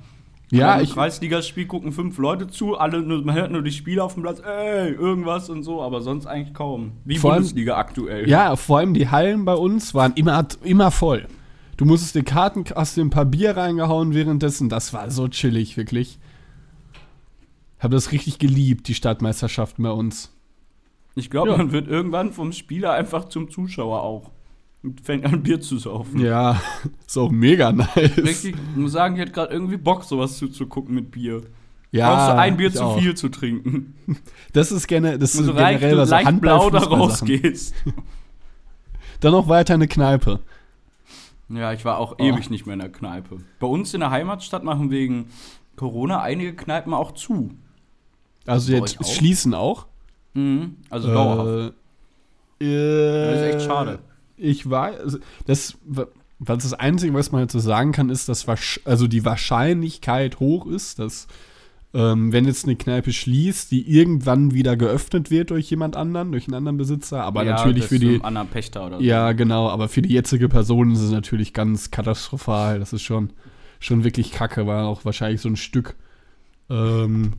Ja, 0.54 0.76
Im 0.76 0.84
ich, 0.84 0.94
Kreisligaspiel 0.94 1.66
gucken 1.66 1.94
fünf 1.94 2.18
Leute 2.18 2.48
zu, 2.50 2.78
alle 2.78 3.00
nur, 3.02 3.24
man 3.24 3.36
hört 3.36 3.52
nur 3.52 3.62
die 3.62 3.72
Spieler 3.72 4.04
auf 4.04 4.16
dem 4.16 4.24
Platz, 4.24 4.42
ey, 4.46 4.90
irgendwas 4.92 5.50
und 5.50 5.64
so, 5.64 5.82
aber 5.82 6.02
sonst 6.02 6.26
eigentlich 6.28 6.54
kaum. 6.54 6.92
Wie 7.06 7.16
Vor 7.18 7.32
allem- 7.32 7.44
Bundesliga 7.44 7.78
aktuell. 7.78 8.28
ja, 8.28 8.58
vor 8.58 8.80
allem 8.80 8.94
die 8.94 9.08
Hallen 9.08 9.46
bei 9.46 9.54
uns 9.54 9.94
waren 9.96 10.12
immer, 10.16 10.46
immer 10.66 10.92
voll. 10.92 11.26
Du 11.78 11.86
musstest 11.86 12.16
dir 12.16 12.24
Karten, 12.24 12.64
hast 12.76 12.98
dir 12.98 13.02
ein 13.02 13.10
paar 13.10 13.26
Bier 13.26 13.58
reingehauen 13.58 14.14
währenddessen. 14.14 14.70
Das 14.70 14.94
war 14.94 15.10
so 15.10 15.28
chillig, 15.28 15.78
wirklich. 15.78 16.20
Habe 17.80 17.96
das 17.96 18.12
richtig 18.12 18.38
geliebt, 18.40 18.88
die 18.88 18.94
Stadtmeisterschaften 18.94 19.84
bei 19.84 19.92
uns. 19.92 20.32
Ich 21.16 21.30
glaube, 21.30 21.50
Ja. 21.52 21.58
man 21.58 21.72
wird 21.72 21.88
irgendwann 21.88 22.32
vom 22.32 22.52
Spieler 22.52 22.94
einfach 22.94 23.26
zum 23.30 23.50
Zuschauer 23.50 24.04
auch. 24.04 24.32
Und 24.84 25.02
fängt 25.02 25.26
an, 25.26 25.44
Bier 25.44 25.62
zu 25.62 25.78
saufen. 25.78 26.20
Ja, 26.20 26.62
ist 27.08 27.18
auch 27.18 27.32
mega 27.32 27.72
nice. 27.72 28.18
Richtig, 28.18 28.56
ich 28.56 28.76
muss 28.76 28.92
sagen, 28.94 29.16
ich 29.16 29.22
hätte 29.22 29.32
gerade 29.32 29.54
irgendwie 29.54 29.78
Bock, 29.78 30.04
sowas 30.04 30.38
zuzugucken 30.38 30.96
mit 30.96 31.12
Bier. 31.12 31.44
Ja, 31.92 32.10
Brauchst 32.16 32.30
du 32.30 32.38
ein 32.40 32.58
Bier 32.58 32.72
zu 32.72 32.84
auch. 32.84 33.00
viel 33.00 33.16
zu 33.16 33.30
trinken. 33.30 33.96
Das 34.54 34.72
ist 34.72 34.88
gerne, 34.88 35.18
das 35.20 35.34
ist 35.36 35.46
so 35.46 35.54
generell 35.54 35.92
du 35.92 35.98
was 35.98 36.10
leicht 36.10 36.42
blau 36.42 36.70
da 36.70 36.80
rausgehst. 36.80 37.74
Dann 39.22 39.32
noch 39.32 39.48
weiter 39.48 39.74
eine 39.76 39.88
Kneipe. 39.88 40.40
Ja, 41.54 41.74
ich 41.74 41.84
war 41.86 41.98
auch 41.98 42.16
Oh. 42.20 42.24
ewig 42.24 42.50
nicht 42.50 42.66
mehr 42.66 42.74
in 42.74 42.80
der 42.80 42.92
Kneipe. 42.92 43.38
Bei 43.60 43.68
uns 43.68 43.94
in 43.94 44.00
der 44.02 44.12
Heimatstadt 44.12 44.64
machen 44.64 44.92
wegen 44.92 45.26
Corona 45.76 46.22
einige 46.22 46.56
Kneipen 46.56 46.94
auch 46.94 47.12
zu. 47.12 47.52
Also 48.46 48.74
jetzt 48.74 49.00
auch? 49.00 49.06
schließen 49.06 49.54
auch. 49.54 49.88
Mhm. 50.34 50.78
Also 50.90 51.08
dauerhaft. 51.12 51.74
Äh, 52.60 52.66
äh, 52.66 53.32
Das 53.32 53.40
ist 53.42 53.56
echt 53.56 53.66
schade. 53.68 54.00
Ich 54.38 54.70
weiß, 54.70 55.00
also 55.00 55.18
das, 55.46 55.78
was 55.86 56.64
das 56.64 56.74
Einzige, 56.74 57.14
was 57.14 57.32
man 57.32 57.42
jetzt 57.42 57.54
so 57.54 57.60
sagen 57.60 57.92
kann, 57.92 58.10
ist, 58.10 58.30
dass 58.30 58.46
also 58.86 59.08
die 59.08 59.24
Wahrscheinlichkeit 59.26 60.40
hoch 60.40 60.66
ist, 60.66 60.98
dass 61.00 61.28
ähm, 61.94 62.32
wenn 62.32 62.46
jetzt 62.46 62.66
eine 62.66 62.76
Kneipe 62.78 63.12
schließt, 63.12 63.70
die 63.72 63.90
irgendwann 63.90 64.54
wieder 64.54 64.78
geöffnet 64.78 65.30
wird 65.30 65.50
durch 65.50 65.70
jemand 65.70 65.96
anderen, 65.98 66.32
durch 66.32 66.48
einen 66.48 66.54
anderen 66.56 66.78
Besitzer, 66.78 67.24
aber 67.24 67.44
Ja, 67.44 67.52
natürlich 67.54 67.86
für 67.86 68.00
die, 68.00 68.22
anderen 68.24 68.48
Pächter 68.48 68.86
oder 68.88 68.98
so. 68.98 69.04
ja 69.04 69.34
genau, 69.34 69.70
aber 69.70 69.90
für 69.90 70.02
die 70.02 70.14
jetzige 70.14 70.48
Person 70.48 70.92
ist 70.92 71.02
es 71.02 71.12
natürlich 71.12 71.54
ganz 71.54 71.92
katastrophal. 71.92 72.80
Das 72.80 72.94
ist 72.94 73.02
schon, 73.02 73.32
schon 73.80 74.04
wirklich 74.06 74.32
kacke, 74.32 74.66
war 74.68 74.88
auch 74.88 75.04
wahrscheinlich 75.04 75.42
so 75.42 75.50
ein 75.50 75.58
Stück, 75.58 75.96
ähm, 76.70 77.34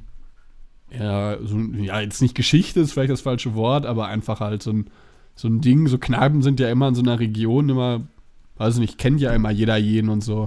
ja, 0.91 1.39
so, 1.43 1.57
ein- 1.57 1.83
ja, 1.83 2.01
jetzt 2.01 2.21
nicht 2.21 2.35
Geschichte 2.35 2.81
ist 2.81 2.93
vielleicht 2.93 3.11
das 3.13 3.23
falsche 3.23 3.55
Wort, 3.55 3.87
aber 3.87 4.07
einfach 4.09 4.41
halt 4.41 4.63
so 4.63 4.73
ein, 4.73 4.87
so 5.35 5.49
ein 5.49 5.63
Ding. 5.63 5.87
So 5.89 5.97
Kneipen 5.99 6.43
sind 6.43 6.61
ja 6.61 6.69
immer 6.69 6.89
in 6.89 6.95
so 6.95 7.01
einer 7.01 7.19
Region 7.19 7.71
immer, 7.71 8.03
weiß 8.59 8.77
nicht, 8.79 8.99
kennt 8.99 9.21
ja 9.21 9.33
immer 9.33 9.51
jeder 9.51 9.79
jeden 9.79 10.11
und 10.11 10.23
so. 10.23 10.45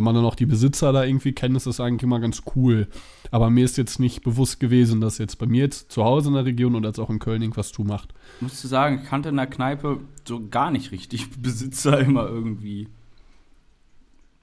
Wenn 0.00 0.04
man 0.04 0.14
dann 0.14 0.24
auch 0.24 0.34
die 0.34 0.46
Besitzer 0.46 0.94
da 0.94 1.04
irgendwie 1.04 1.32
kennt, 1.32 1.54
ist 1.58 1.66
das 1.66 1.78
eigentlich 1.78 2.04
immer 2.04 2.20
ganz 2.20 2.40
cool. 2.56 2.88
Aber 3.30 3.50
mir 3.50 3.66
ist 3.66 3.76
jetzt 3.76 4.00
nicht 4.00 4.22
bewusst 4.22 4.58
gewesen, 4.58 5.02
dass 5.02 5.18
jetzt 5.18 5.36
bei 5.36 5.44
mir 5.44 5.60
jetzt 5.64 5.92
zu 5.92 6.04
Hause 6.04 6.28
in 6.28 6.34
der 6.36 6.46
Region 6.46 6.74
und 6.74 6.86
als 6.86 6.98
auch 6.98 7.10
in 7.10 7.18
Köln 7.18 7.42
irgendwas 7.42 7.70
zumacht. 7.70 8.14
Musst 8.40 8.64
du 8.64 8.68
sagen, 8.68 9.00
ich 9.02 9.08
kannte 9.10 9.28
in 9.28 9.36
der 9.36 9.46
Kneipe 9.46 9.98
so 10.26 10.48
gar 10.48 10.70
nicht 10.70 10.90
richtig 10.90 11.28
Besitzer 11.42 12.00
immer 12.00 12.26
irgendwie. 12.26 12.88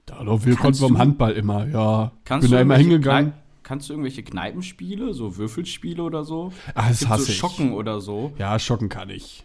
Da 0.06 0.22
doch, 0.22 0.46
wir 0.46 0.54
Kannst 0.54 0.80
konnten 0.80 0.94
beim 0.94 1.02
Handball 1.02 1.32
immer, 1.32 1.66
ja. 1.66 2.12
Kannst 2.24 2.42
Bin 2.44 2.50
du 2.52 2.56
da 2.56 2.62
immer 2.62 2.74
irgendwelche 2.78 2.90
hingegangen. 2.94 3.30
Knei- 3.32 3.38
Kannst 3.64 3.88
du 3.88 3.94
irgendwelche 3.94 4.22
Kneipenspiele, 4.22 5.12
so 5.12 5.36
Würfelspiele 5.36 6.00
oder 6.04 6.22
so? 6.24 6.52
Ah, 6.76 6.88
das 6.88 7.08
hasse 7.08 7.24
so 7.24 7.32
ich. 7.32 7.36
Schocken 7.38 7.72
oder 7.72 8.00
so. 8.00 8.32
Ja, 8.38 8.60
schocken 8.60 8.88
kann 8.88 9.10
ich. 9.10 9.44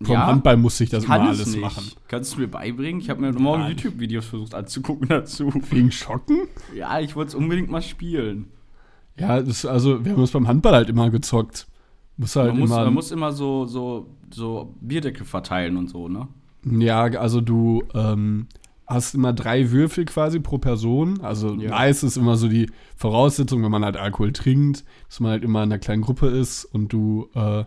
Vom 0.00 0.12
Ja, 0.14 0.26
Handball 0.26 0.56
musste 0.56 0.84
ich 0.84 0.90
das 0.90 1.04
immer 1.04 1.16
es 1.16 1.20
alles 1.40 1.46
nicht. 1.48 1.60
machen. 1.60 1.84
Kannst 2.06 2.34
du 2.36 2.40
mir 2.40 2.46
beibringen? 2.48 3.00
Ich 3.00 3.10
habe 3.10 3.20
mir 3.20 3.32
morgen. 3.32 3.66
YouTube-Videos 3.68 4.26
versucht 4.26 4.54
anzugucken 4.54 5.08
dazu. 5.08 5.52
Wegen 5.70 5.90
Schocken? 5.90 6.46
Ja, 6.74 7.00
ich 7.00 7.16
wollte 7.16 7.30
es 7.30 7.34
unbedingt 7.34 7.68
mal 7.70 7.82
spielen. 7.82 8.46
Ja, 9.18 9.40
das, 9.42 9.66
also 9.66 10.04
wir 10.04 10.12
haben 10.12 10.20
uns 10.20 10.30
beim 10.30 10.46
Handball 10.46 10.74
halt 10.74 10.88
immer 10.88 11.10
gezockt. 11.10 11.66
Muss 12.16 12.36
halt 12.36 12.50
Man 12.52 12.60
muss, 12.60 12.70
immer. 12.70 12.84
man 12.84 12.94
muss 12.94 13.10
immer 13.10 13.32
so, 13.32 13.66
so, 13.66 14.06
so 14.32 14.74
Bierdeckel 14.80 15.24
verteilen 15.26 15.76
und 15.76 15.88
so, 15.88 16.08
ne? 16.08 16.28
Ja, 16.64 17.02
also 17.04 17.40
du 17.40 17.82
ähm, 17.94 18.46
hast 18.86 19.14
immer 19.16 19.32
drei 19.32 19.70
Würfel 19.72 20.04
quasi 20.04 20.38
pro 20.38 20.58
Person. 20.58 21.20
Also 21.22 21.54
Ja. 21.54 21.70
nice 21.70 22.04
ist 22.04 22.16
immer 22.16 22.36
so 22.36 22.48
die 22.48 22.70
Voraussetzung, 22.96 23.64
wenn 23.64 23.70
man 23.72 23.84
halt 23.84 23.96
Alkohol 23.96 24.32
trinkt, 24.32 24.84
dass 25.08 25.18
man 25.20 25.32
halt 25.32 25.42
immer 25.44 25.62
in 25.64 25.70
einer 25.72 25.78
kleinen 25.80 26.02
Gruppe 26.02 26.28
ist 26.28 26.64
und 26.64 26.92
du 26.92 27.28
äh, 27.34 27.64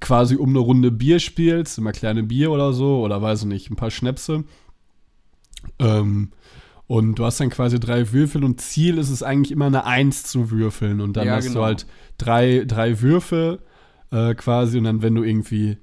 quasi 0.00 0.36
um 0.36 0.50
eine 0.50 0.58
Runde 0.58 0.90
Bier 0.90 1.18
spielst, 1.18 1.78
immer 1.78 1.92
kleine 1.92 2.22
Bier 2.22 2.50
oder 2.50 2.72
so, 2.72 3.00
oder 3.02 3.22
weiß 3.22 3.42
ich 3.42 3.46
nicht, 3.46 3.70
ein 3.70 3.76
paar 3.76 3.90
Schnäpse. 3.90 4.44
Ähm, 5.78 6.30
und 6.86 7.18
du 7.18 7.24
hast 7.24 7.40
dann 7.40 7.50
quasi 7.50 7.80
drei 7.80 8.12
Würfel 8.12 8.44
und 8.44 8.60
Ziel 8.60 8.98
ist 8.98 9.10
es 9.10 9.22
eigentlich 9.22 9.52
immer 9.52 9.66
eine 9.66 9.84
Eins 9.84 10.24
zu 10.24 10.50
würfeln. 10.50 11.00
Und 11.00 11.16
dann 11.16 11.26
Ja, 11.26 11.36
hast 11.36 11.46
genau. 11.46 11.60
du 11.60 11.64
halt 11.64 11.86
drei, 12.18 12.64
drei 12.66 13.00
Würfel 13.00 13.60
äh, 14.10 14.34
quasi 14.34 14.78
und 14.78 14.84
dann, 14.84 15.00
wenn 15.02 15.14
du 15.14 15.22
irgendwie, 15.22 15.78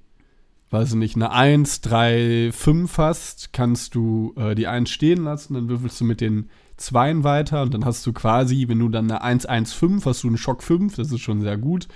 weiß 0.70 0.89
ich 0.89 0.96
nicht, 0.96 1.15
eine 1.15 1.32
1, 1.32 1.82
3, 1.82 2.51
5 2.53 2.98
hast, 2.98 3.51
kannst 3.51 3.96
du 3.96 4.34
äh, 4.38 4.53
die 4.53 4.68
1 4.68 4.89
stehen 4.89 5.24
lassen, 5.24 5.56
dann 5.56 5.70
würfelst 5.70 6.00
du 6.01 6.06
mit 6.06 6.22
den 6.22 6.50
Zweien 6.77 7.24
weiter 7.24 7.63
und 7.63 7.74
dann 7.74 7.86
hast 7.86 8.06
du 8.06 8.13
quasi, 8.13 8.68
wenn 8.68 8.80
du 8.80 8.89
dann 8.89 9.10
eine 9.10 9.22
1, 9.22 9.46
1, 9.48 9.74
5, 9.74 10.06
hast 10.06 10.24
du 10.24 10.27
einen 10.27 10.38
Schock 10.38 10.62
5, 10.63 10.96
das 10.96 11.12
ist 11.12 11.20
schon 11.22 11.41
sehr 11.41 11.58
gut. 11.58 11.88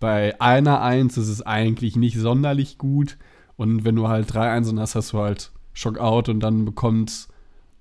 Bei 0.00 0.40
einer 0.40 0.80
1 0.80 1.16
ist 1.18 1.28
es 1.28 1.42
eigentlich 1.42 1.94
nicht 1.94 2.18
sonderlich 2.18 2.78
gut 2.78 3.18
und 3.56 3.84
wenn 3.84 3.94
du 3.94 4.08
halt 4.08 4.32
drei 4.32 4.50
Einsen 4.50 4.80
hast, 4.80 4.94
hast 4.94 5.12
du 5.12 5.18
halt 5.18 5.52
Schock 5.74 5.98
out 5.98 6.28
und 6.28 6.40
dann 6.40 6.64
bekommt, 6.64 7.28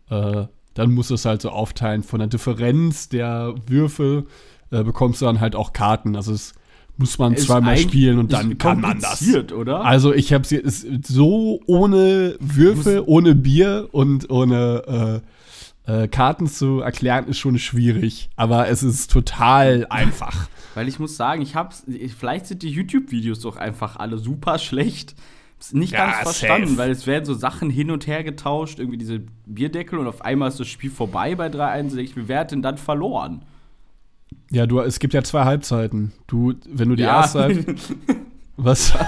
äh, 0.10 0.46
dann 0.74 0.92
musst 0.92 1.10
du 1.10 1.16
es 1.16 1.26
halt 1.26 1.42
so 1.42 1.50
aufteilen. 1.50 2.04
Von 2.04 2.20
der 2.20 2.28
Differenz 2.28 3.10
der 3.10 3.56
Würfel 3.68 4.26
äh, 4.72 4.84
bekommst 4.84 5.22
du 5.22 5.26
dann 5.26 5.40
halt 5.40 5.56
auch 5.56 5.74
Karten. 5.74 6.16
Also 6.16 6.34
es 6.34 6.54
muss 6.98 7.18
man 7.18 7.34
Ist 7.34 7.46
zweimal 7.48 7.78
spielen 7.78 8.20
und 8.20 8.34
dann 8.34 8.58
kann 8.58 8.82
man 8.82 9.00
das. 9.00 9.24
oder? 9.54 9.86
Also 9.86 10.14
ich 10.14 10.34
habe 10.34 10.44
es 10.44 10.86
so 11.08 11.62
ohne 11.66 12.36
Würfel, 12.42 13.02
ohne 13.06 13.36
Bier 13.36 13.88
und 13.94 14.30
ohne 14.30 15.22
äh, 15.24 15.39
äh, 15.86 16.08
Karten 16.08 16.48
zu 16.48 16.80
erklären, 16.82 17.28
ist 17.28 17.38
schon 17.40 17.58
schwierig. 17.60 18.30
Aber 18.36 18.68
es 18.68 18.84
ist 18.84 19.12
total 19.12 19.88
einfach. 19.90 20.50
Weil 20.76 20.88
ich 20.88 21.00
muss 21.00 21.16
sagen, 21.18 21.42
ich 21.42 21.56
hab's, 21.56 21.84
vielleicht 22.18 22.46
sind 22.48 22.62
die 22.64 22.70
YouTube-Videos 22.70 23.40
doch 23.42 23.56
einfach 23.58 23.96
alle 23.98 24.18
super 24.18 24.58
schlecht. 24.60 25.16
Ist 25.60 25.74
nicht 25.74 25.92
Ja, 25.94 26.06
ganz 26.06 26.18
verstanden, 26.20 26.68
safe. 26.70 26.78
weil 26.78 26.92
es 26.92 27.06
werden 27.06 27.26
so 27.26 27.34
Sachen 27.34 27.70
hin 27.70 27.92
und 27.92 28.08
her 28.08 28.24
getauscht, 28.24 28.80
irgendwie 28.80 28.98
diese 28.98 29.22
Bierdeckel 29.46 30.00
und 30.00 30.08
auf 30.08 30.22
einmal 30.22 30.48
ist 30.48 30.60
das 30.60 30.68
Spiel 30.70 30.90
vorbei 30.90 31.36
bei 31.36 31.48
3-1. 31.48 31.96
Denk 31.96 32.10
Ich 32.10 32.16
mir, 32.16 32.28
wer 32.30 32.40
hat 32.40 32.52
denn 32.52 32.62
dann 32.62 32.78
verloren? 32.78 33.44
Ja, 34.52 34.66
du, 34.68 34.80
es 34.80 35.00
gibt 35.00 35.14
ja 35.14 35.22
zwei 35.24 35.44
Halbzeiten. 35.44 36.14
Du, 36.28 36.54
wenn 36.70 36.88
du 36.90 36.96
die 36.96 37.04
Ja. 37.04 37.18
erste 37.22 37.40
Halb 37.42 37.66
Was? 38.58 38.94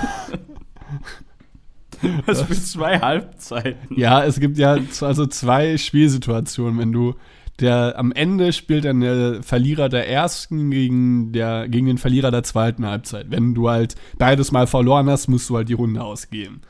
Was 2.25 2.41
für 2.43 2.53
zwei 2.55 2.99
Halbzeiten. 2.99 3.95
Ja, 3.97 4.23
es 4.23 4.39
gibt 4.39 4.57
ja 4.57 4.77
also 5.01 5.25
zwei 5.27 5.77
Spielsituationen. 5.77 6.79
Wenn 6.79 6.91
du 6.91 7.15
der 7.59 7.93
am 7.97 8.11
Ende 8.11 8.53
spielt 8.53 8.85
dann 8.85 9.01
der 9.01 9.43
Verlierer 9.43 9.87
der 9.89 10.09
ersten 10.09 10.71
gegen, 10.71 11.31
der, 11.31 11.67
gegen 11.69 11.85
den 11.85 11.97
Verlierer 11.97 12.31
der 12.31 12.43
zweiten 12.43 12.85
Halbzeit. 12.85 13.27
Wenn 13.29 13.53
du 13.53 13.69
halt 13.69 13.95
beides 14.17 14.51
mal 14.51 14.67
verloren 14.67 15.09
hast, 15.09 15.27
musst 15.27 15.49
du 15.49 15.57
halt 15.57 15.69
die 15.69 15.73
Runde 15.73 16.01
ausgehen. 16.03 16.61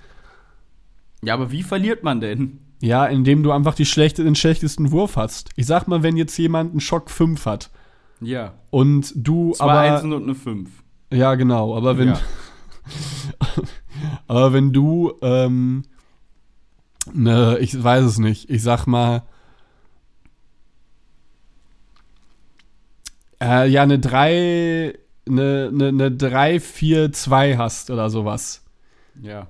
Ja, 1.23 1.35
aber 1.35 1.51
wie 1.51 1.63
verliert 1.63 2.03
man 2.03 2.19
denn? 2.19 2.59
Ja, 2.81 3.05
indem 3.05 3.43
du 3.43 3.51
einfach 3.51 3.75
die 3.75 3.85
schlechte, 3.85 4.23
den 4.23 4.35
schlechtesten 4.35 4.91
Wurf 4.91 5.15
hast. 5.15 5.50
Ich 5.55 5.67
sag 5.67 5.88
mal, 5.88 6.03
wenn 6.03 6.17
jetzt 6.17 6.35
jemand 6.38 6.71
einen 6.71 6.79
Schock 6.81 7.11
5 7.11 7.45
hat 7.45 7.69
Ja. 8.19 8.53
und 8.71 9.13
du 9.15 9.53
Zwei 9.53 9.63
aber. 9.65 9.79
Einsen 9.81 10.13
und 10.13 10.23
eine 10.23 10.35
5. 10.35 10.69
Ja, 11.13 11.35
genau, 11.35 11.75
aber 11.77 11.97
wenn. 11.97 12.09
Ja. 12.09 12.19
aber 14.32 14.54
wenn 14.54 14.72
du, 14.72 15.12
ähm, 15.22 15.84
ne, 17.13 17.58
ich 17.60 17.84
weiß 17.84 18.06
es 18.06 18.17
nicht, 18.17 18.50
ich 18.50 18.63
sag 18.63 18.86
mal, 18.86 19.24
äh, 23.41 23.67
ja, 23.67 23.84
eine 23.84 24.00
3, 24.00 24.98
eine, 25.28 25.70
eine, 25.74 25.88
eine 25.89 26.12
3, 26.13 26.62
4, 26.62 27.12
2 27.12 27.58
hast 27.58 27.91
oder 27.91 28.10
sowas. 28.10 28.63
Ja. 29.22 29.48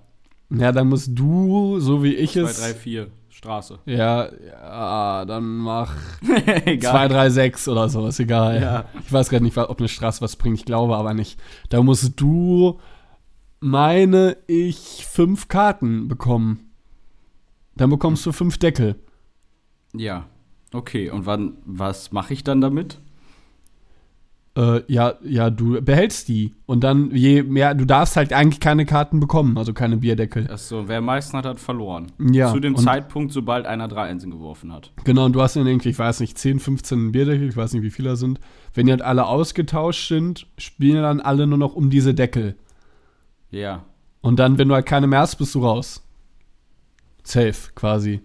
Ja, 0.49 0.71
dann 0.71 0.89
musst 0.89 1.11
du, 1.13 1.79
so 1.79 2.03
wie 2.03 2.15
ich 2.15 2.33
2, 2.33 2.39
es. 2.39 2.59
3, 2.61 2.73
4. 2.73 3.07
Straße. 3.29 3.77
Ja, 3.85 4.29
ja, 4.31 5.25
dann 5.25 5.57
mach 5.57 5.93
Egal. 6.65 6.91
2, 6.91 7.07
3, 7.07 7.29
6 7.29 7.67
oder 7.67 7.87
so, 7.87 8.07
ist 8.07 8.19
egal. 8.19 8.59
Ja. 8.59 8.85
Ich 9.05 9.13
weiß 9.13 9.29
gerade 9.29 9.43
nicht, 9.43 9.55
ob 9.57 9.77
eine 9.77 9.87
Straße 9.87 10.21
was 10.21 10.37
bringt, 10.37 10.57
ich 10.57 10.65
glaube 10.65 10.95
aber 10.95 11.13
nicht. 11.13 11.39
Da 11.69 11.83
musst 11.83 12.19
du, 12.19 12.79
meine 13.61 14.37
ich, 14.47 15.05
fünf 15.05 15.47
Karten 15.47 16.09
bekommen. 16.09 16.71
Dann 17.77 17.89
bekommst 17.89 18.25
du 18.25 18.33
fünf 18.33 18.57
Deckel. 18.57 18.95
Ja. 19.95 20.25
Okay, 20.73 21.09
und 21.09 21.25
wann, 21.25 21.57
was 21.65 22.11
mache 22.11 22.33
ich 22.33 22.43
dann 22.43 22.61
damit? 22.61 22.99
Äh, 24.57 24.81
ja, 24.91 25.13
ja, 25.23 25.49
du 25.49 25.81
behältst 25.81 26.27
die. 26.27 26.53
Und 26.65 26.83
dann, 26.83 27.11
je 27.11 27.43
mehr, 27.43 27.73
du 27.73 27.85
darfst 27.85 28.17
halt 28.17 28.33
eigentlich 28.33 28.59
keine 28.59 28.85
Karten 28.85 29.19
bekommen, 29.19 29.57
also 29.57 29.73
keine 29.73 29.97
Bierdeckel. 29.97 30.49
Achso, 30.51 30.87
wer 30.87 30.97
am 30.97 31.05
meisten 31.05 31.37
hat, 31.37 31.45
hat 31.45 31.59
verloren. 31.59 32.11
Ja, 32.19 32.51
Zu 32.51 32.59
dem 32.59 32.75
Zeitpunkt, 32.75 33.31
sobald 33.31 33.65
einer 33.65 33.87
drei 33.87 34.03
Einsen 34.03 34.31
geworfen 34.31 34.73
hat. 34.73 34.91
Genau, 35.05 35.25
und 35.25 35.33
du 35.33 35.41
hast 35.41 35.55
dann 35.55 35.67
irgendwie, 35.67 35.89
ich 35.89 35.99
weiß 35.99 36.19
nicht, 36.19 36.37
10, 36.37 36.59
15 36.59 37.11
Bierdeckel, 37.13 37.47
ich 37.47 37.55
weiß 37.55 37.73
nicht, 37.73 37.83
wie 37.83 37.91
viele 37.91 38.09
da 38.09 38.15
sind. 38.17 38.39
Wenn 38.73 38.87
die 38.87 38.91
halt 38.91 39.01
alle 39.01 39.25
ausgetauscht 39.25 40.09
sind, 40.09 40.47
spielen 40.57 41.01
dann 41.01 41.21
alle 41.21 41.47
nur 41.47 41.57
noch 41.57 41.75
um 41.75 41.89
diese 41.89 42.13
Deckel. 42.13 42.55
Ja. 43.51 43.85
Und 44.21 44.39
dann, 44.39 44.57
wenn 44.57 44.67
du 44.67 44.75
halt 44.75 44.85
keine 44.85 45.07
mehr 45.07 45.19
hast, 45.19 45.35
bist 45.35 45.53
du 45.55 45.59
raus. 45.59 46.03
Safe, 47.23 47.53
quasi. 47.75 48.21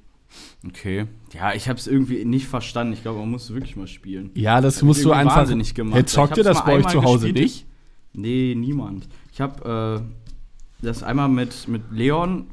Okay. 0.67 1.07
Ja, 1.33 1.55
ich 1.55 1.69
habe 1.69 1.79
es 1.79 1.87
irgendwie 1.87 2.25
nicht 2.25 2.47
verstanden. 2.47 2.93
Ich 2.93 3.03
glaube, 3.03 3.19
man 3.21 3.31
muss 3.31 3.53
wirklich 3.53 3.77
mal 3.77 3.87
spielen. 3.87 4.31
Ja, 4.35 4.61
das 4.61 4.79
ich 4.79 4.83
musst 4.83 5.05
du 5.05 5.13
einfach. 5.13 5.37
wahnsinnig 5.37 5.75
gemacht. 5.75 5.97
Hey, 5.97 6.05
zockt 6.05 6.37
ihr 6.37 6.45
das 6.45 6.65
bei 6.65 6.75
euch 6.75 6.87
zu 6.87 7.03
Hause 7.03 7.27
gespielt. 7.27 7.45
nicht? 7.45 7.67
Nee, 8.13 8.55
niemand. 8.57 9.09
Ich 9.33 9.41
habe 9.41 10.03
äh, 10.03 10.85
das 10.85 11.03
einmal 11.03 11.29
mit, 11.29 11.69
mit 11.69 11.83
Leon, 11.91 12.47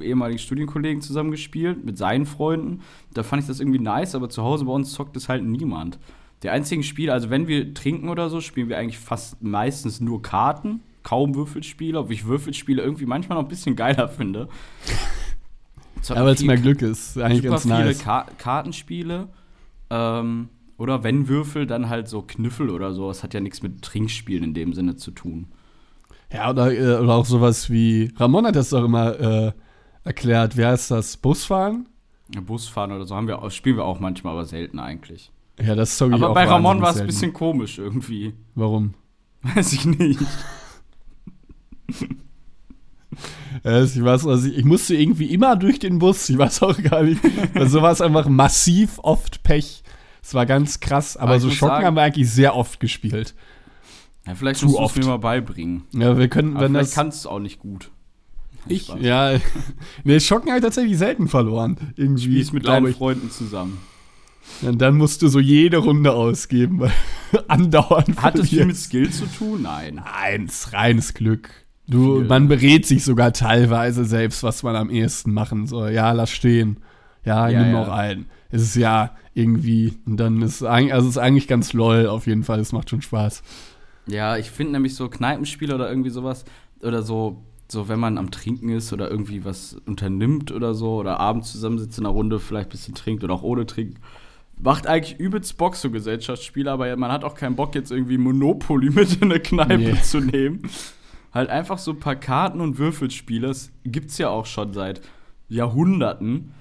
ehemaligen 0.00 0.38
Studienkollegen, 0.38 1.02
zusammen 1.02 1.30
gespielt, 1.30 1.84
mit 1.84 1.98
seinen 1.98 2.26
Freunden. 2.26 2.80
Da 3.12 3.22
fand 3.22 3.42
ich 3.42 3.48
das 3.48 3.60
irgendwie 3.60 3.80
nice, 3.80 4.14
aber 4.14 4.28
zu 4.28 4.42
Hause 4.42 4.64
bei 4.64 4.72
uns 4.72 4.92
zockt 4.92 5.16
es 5.16 5.28
halt 5.28 5.44
niemand. 5.44 5.98
Der 6.42 6.52
einzigen 6.52 6.82
Spiel, 6.82 7.10
also 7.10 7.30
wenn 7.30 7.48
wir 7.48 7.74
trinken 7.74 8.08
oder 8.08 8.30
so, 8.30 8.40
spielen 8.40 8.68
wir 8.68 8.78
eigentlich 8.78 8.98
fast 8.98 9.42
meistens 9.42 10.00
nur 10.00 10.22
Karten, 10.22 10.80
kaum 11.02 11.34
Würfelspiele, 11.34 11.98
obwohl 11.98 12.14
ich 12.14 12.26
Würfelspiele 12.26 12.82
irgendwie 12.82 13.06
manchmal 13.06 13.36
noch 13.38 13.44
ein 13.44 13.48
bisschen 13.48 13.76
geiler 13.76 14.08
finde. 14.08 14.48
Ja, 16.08 16.24
weil 16.24 16.34
es 16.34 16.42
mehr 16.42 16.56
Glück 16.56 16.80
ist. 16.82 17.18
Eigentlich 17.18 17.42
super 17.42 17.50
ganz 17.50 17.62
viele 17.64 17.84
nice. 17.84 17.98
Ka 17.98 18.26
Kartenspiele. 18.38 19.28
Ähm, 19.90 20.48
oder 20.78 21.04
wenn 21.04 21.28
Würfel, 21.28 21.66
dann 21.66 21.90
halt 21.90 22.08
so 22.08 22.22
Knüffel 22.22 22.70
oder 22.70 22.94
so. 22.94 23.08
Das 23.08 23.22
hat 23.22 23.34
ja 23.34 23.40
nichts 23.40 23.62
mit 23.62 23.82
Trinkspielen 23.82 24.42
in 24.44 24.54
dem 24.54 24.72
Sinne 24.72 24.96
zu 24.96 25.10
tun. 25.10 25.48
Ja, 26.32 26.48
oder, 26.50 26.72
äh, 26.72 26.98
oder 27.02 27.14
auch 27.16 27.26
sowas 27.26 27.68
wie. 27.70 28.12
Ramon 28.16 28.46
hat 28.46 28.56
das 28.56 28.70
doch 28.70 28.84
immer 28.84 29.20
äh, 29.20 29.52
erklärt. 30.04 30.56
Wie 30.56 30.64
heißt 30.64 30.90
das? 30.90 31.16
Busfahren? 31.18 31.86
Ja, 32.34 32.40
Busfahren 32.40 32.92
oder 32.92 33.04
so 33.04 33.14
haben 33.14 33.26
wir, 33.26 33.42
auch- 33.42 33.50
spielen 33.50 33.76
wir 33.76 33.84
auch 33.84 34.00
manchmal, 34.00 34.32
aber 34.32 34.46
selten 34.46 34.78
eigentlich. 34.78 35.30
Ja, 35.60 35.74
das 35.74 35.98
zocke 35.98 36.12
ich 36.16 36.22
Aber 36.22 36.30
auch 36.30 36.34
bei 36.34 36.44
Ramon 36.44 36.80
war 36.80 36.92
es 36.92 37.00
ein 37.00 37.06
bisschen 37.08 37.34
komisch 37.34 37.78
irgendwie. 37.78 38.32
Warum? 38.54 38.94
Weiß 39.42 39.72
ich 39.74 39.84
nicht. 39.84 40.20
Ich 43.64 44.02
weiß, 44.02 44.26
also 44.28 44.48
ich, 44.48 44.64
musste 44.64 44.94
irgendwie 44.94 45.26
immer 45.26 45.56
durch 45.56 45.80
den 45.80 45.98
Bus. 45.98 46.28
Ich 46.28 46.38
weiß 46.38 46.62
auch 46.62 46.80
gar 46.82 47.02
nicht. 47.02 47.20
Also 47.54 47.82
war 47.82 47.90
es 47.90 48.00
einfach 48.00 48.28
massiv 48.28 49.00
oft 49.02 49.42
Pech. 49.42 49.82
Es 50.22 50.32
war 50.34 50.46
ganz 50.46 50.78
krass. 50.78 51.16
Aber, 51.16 51.30
Aber 51.32 51.40
so 51.40 51.50
Schocken 51.50 51.72
sagen- 51.74 51.86
haben 51.86 51.96
wir 51.96 52.02
eigentlich 52.02 52.30
sehr 52.30 52.54
oft 52.54 52.78
gespielt. 52.78 53.34
Ja, 54.26 54.36
vielleicht 54.36 54.60
Zu 54.60 54.66
musst 54.66 54.78
du 54.78 54.82
es 54.82 54.84
oft. 54.90 54.98
mir 54.98 55.06
mal 55.06 55.16
beibringen. 55.18 55.82
Ja, 55.92 56.16
wir 56.16 56.28
können, 56.28 56.52
Aber 56.56 56.66
wenn 56.66 56.72
vielleicht 56.72 56.90
das. 56.90 56.94
kannst 56.94 57.24
du 57.24 57.28
es 57.28 57.32
auch 57.34 57.40
nicht 57.40 57.58
gut. 57.58 57.90
Ich, 58.68 58.84
Spaß. 58.84 58.98
ja. 59.00 59.32
nee, 60.04 60.20
Schocken 60.20 60.48
habe 60.50 60.58
ich 60.58 60.64
tatsächlich 60.64 60.96
selten 60.96 61.26
verloren. 61.26 61.76
Irgendwie, 61.96 62.22
Spielst 62.34 62.52
mit 62.52 62.68
deinen 62.68 62.86
ich. 62.86 62.96
Freunden 62.96 63.30
zusammen. 63.30 63.78
Und 64.62 64.78
dann 64.80 64.96
musst 64.96 65.22
du 65.22 65.28
so 65.28 65.40
jede 65.40 65.78
Runde 65.78 66.12
ausgeben, 66.12 66.80
weil 66.80 66.92
andauernd 67.48 68.22
Hat 68.22 68.36
es 68.38 68.50
viel 68.50 68.66
mit. 68.66 68.76
Skill 68.76 69.10
zu 69.10 69.26
tun? 69.26 69.62
Nein. 69.62 69.98
Eins, 69.98 70.72
reines 70.72 71.14
Glück. 71.14 71.50
Du, 71.90 72.18
Viel. 72.18 72.26
man 72.28 72.48
berät 72.48 72.86
sich 72.86 73.04
sogar 73.04 73.32
teilweise 73.32 74.04
selbst, 74.04 74.42
was 74.42 74.62
man 74.62 74.76
am 74.76 74.90
ehesten 74.90 75.32
machen 75.32 75.66
soll. 75.66 75.90
Ja, 75.92 76.12
lass 76.12 76.30
stehen. 76.30 76.78
Ja, 77.24 77.48
Ja, 77.48 77.62
nimm 77.62 77.72
ja. 77.74 77.80
noch 77.80 77.88
ein. 77.92 78.26
Es 78.50 78.62
ist 78.62 78.76
ja 78.76 79.14
irgendwie, 79.34 79.94
und 80.06 80.16
dann 80.18 80.40
ist 80.42 80.62
also 80.62 81.08
es 81.08 81.14
ist 81.16 81.18
eigentlich 81.18 81.48
ganz 81.48 81.72
lol 81.72 82.06
auf 82.06 82.26
jeden 82.26 82.44
Fall. 82.44 82.60
Es 82.60 82.72
macht 82.72 82.90
schon 82.90 83.02
Spaß. 83.02 83.42
Ja, 84.06 84.36
ich 84.36 84.50
finde 84.50 84.72
nämlich 84.72 84.94
so 84.94 85.08
Kneipenspiele 85.08 85.74
oder 85.74 85.88
irgendwie 85.88 86.10
sowas 86.10 86.44
oder 86.82 87.02
so 87.02 87.42
so 87.70 87.88
wenn 87.88 88.00
man 88.00 88.18
am 88.18 88.32
Trinken 88.32 88.70
ist 88.70 88.92
oder 88.92 89.08
irgendwie 89.08 89.44
was 89.44 89.76
unternimmt 89.86 90.50
oder 90.50 90.74
so 90.74 90.96
oder 90.96 91.20
abends 91.20 91.52
zusammensitzt 91.52 91.98
in 91.98 92.04
einer 92.06 92.12
Runde, 92.12 92.40
vielleicht 92.40 92.68
ein 92.68 92.72
bisschen 92.72 92.94
trinkt 92.96 93.22
oder 93.22 93.34
auch 93.34 93.44
ohne 93.44 93.64
Trinken. 93.64 94.00
Macht 94.60 94.88
eigentlich 94.88 95.20
übelst 95.20 95.56
Bock, 95.56 95.76
so 95.76 95.88
Gesellschaftsspiele, 95.90 96.70
aber 96.70 96.94
man 96.96 97.12
hat 97.12 97.22
auch 97.22 97.36
keinen 97.36 97.54
Bock, 97.54 97.76
jetzt 97.76 97.92
irgendwie 97.92 98.18
Monopoly 98.18 98.90
mit 98.94 99.14
in 99.22 99.30
eine 99.30 99.38
Kneipe 99.40 99.78
Nee. 99.78 100.02
zu 100.02 100.18
nehmen. 100.18 100.62
Halt 101.32 101.48
einfach 101.50 101.78
so 101.78 101.92
ein 101.92 102.00
paar 102.00 102.16
Karten 102.16 102.60
und 102.60 102.78
Würfelspiele, 102.78 103.48
das 103.48 103.70
gibt's 103.84 104.18
ja 104.18 104.28
auch 104.30 104.46
schon 104.46 104.72
seit 104.72 105.00
Jahrhunderten. 105.48 106.52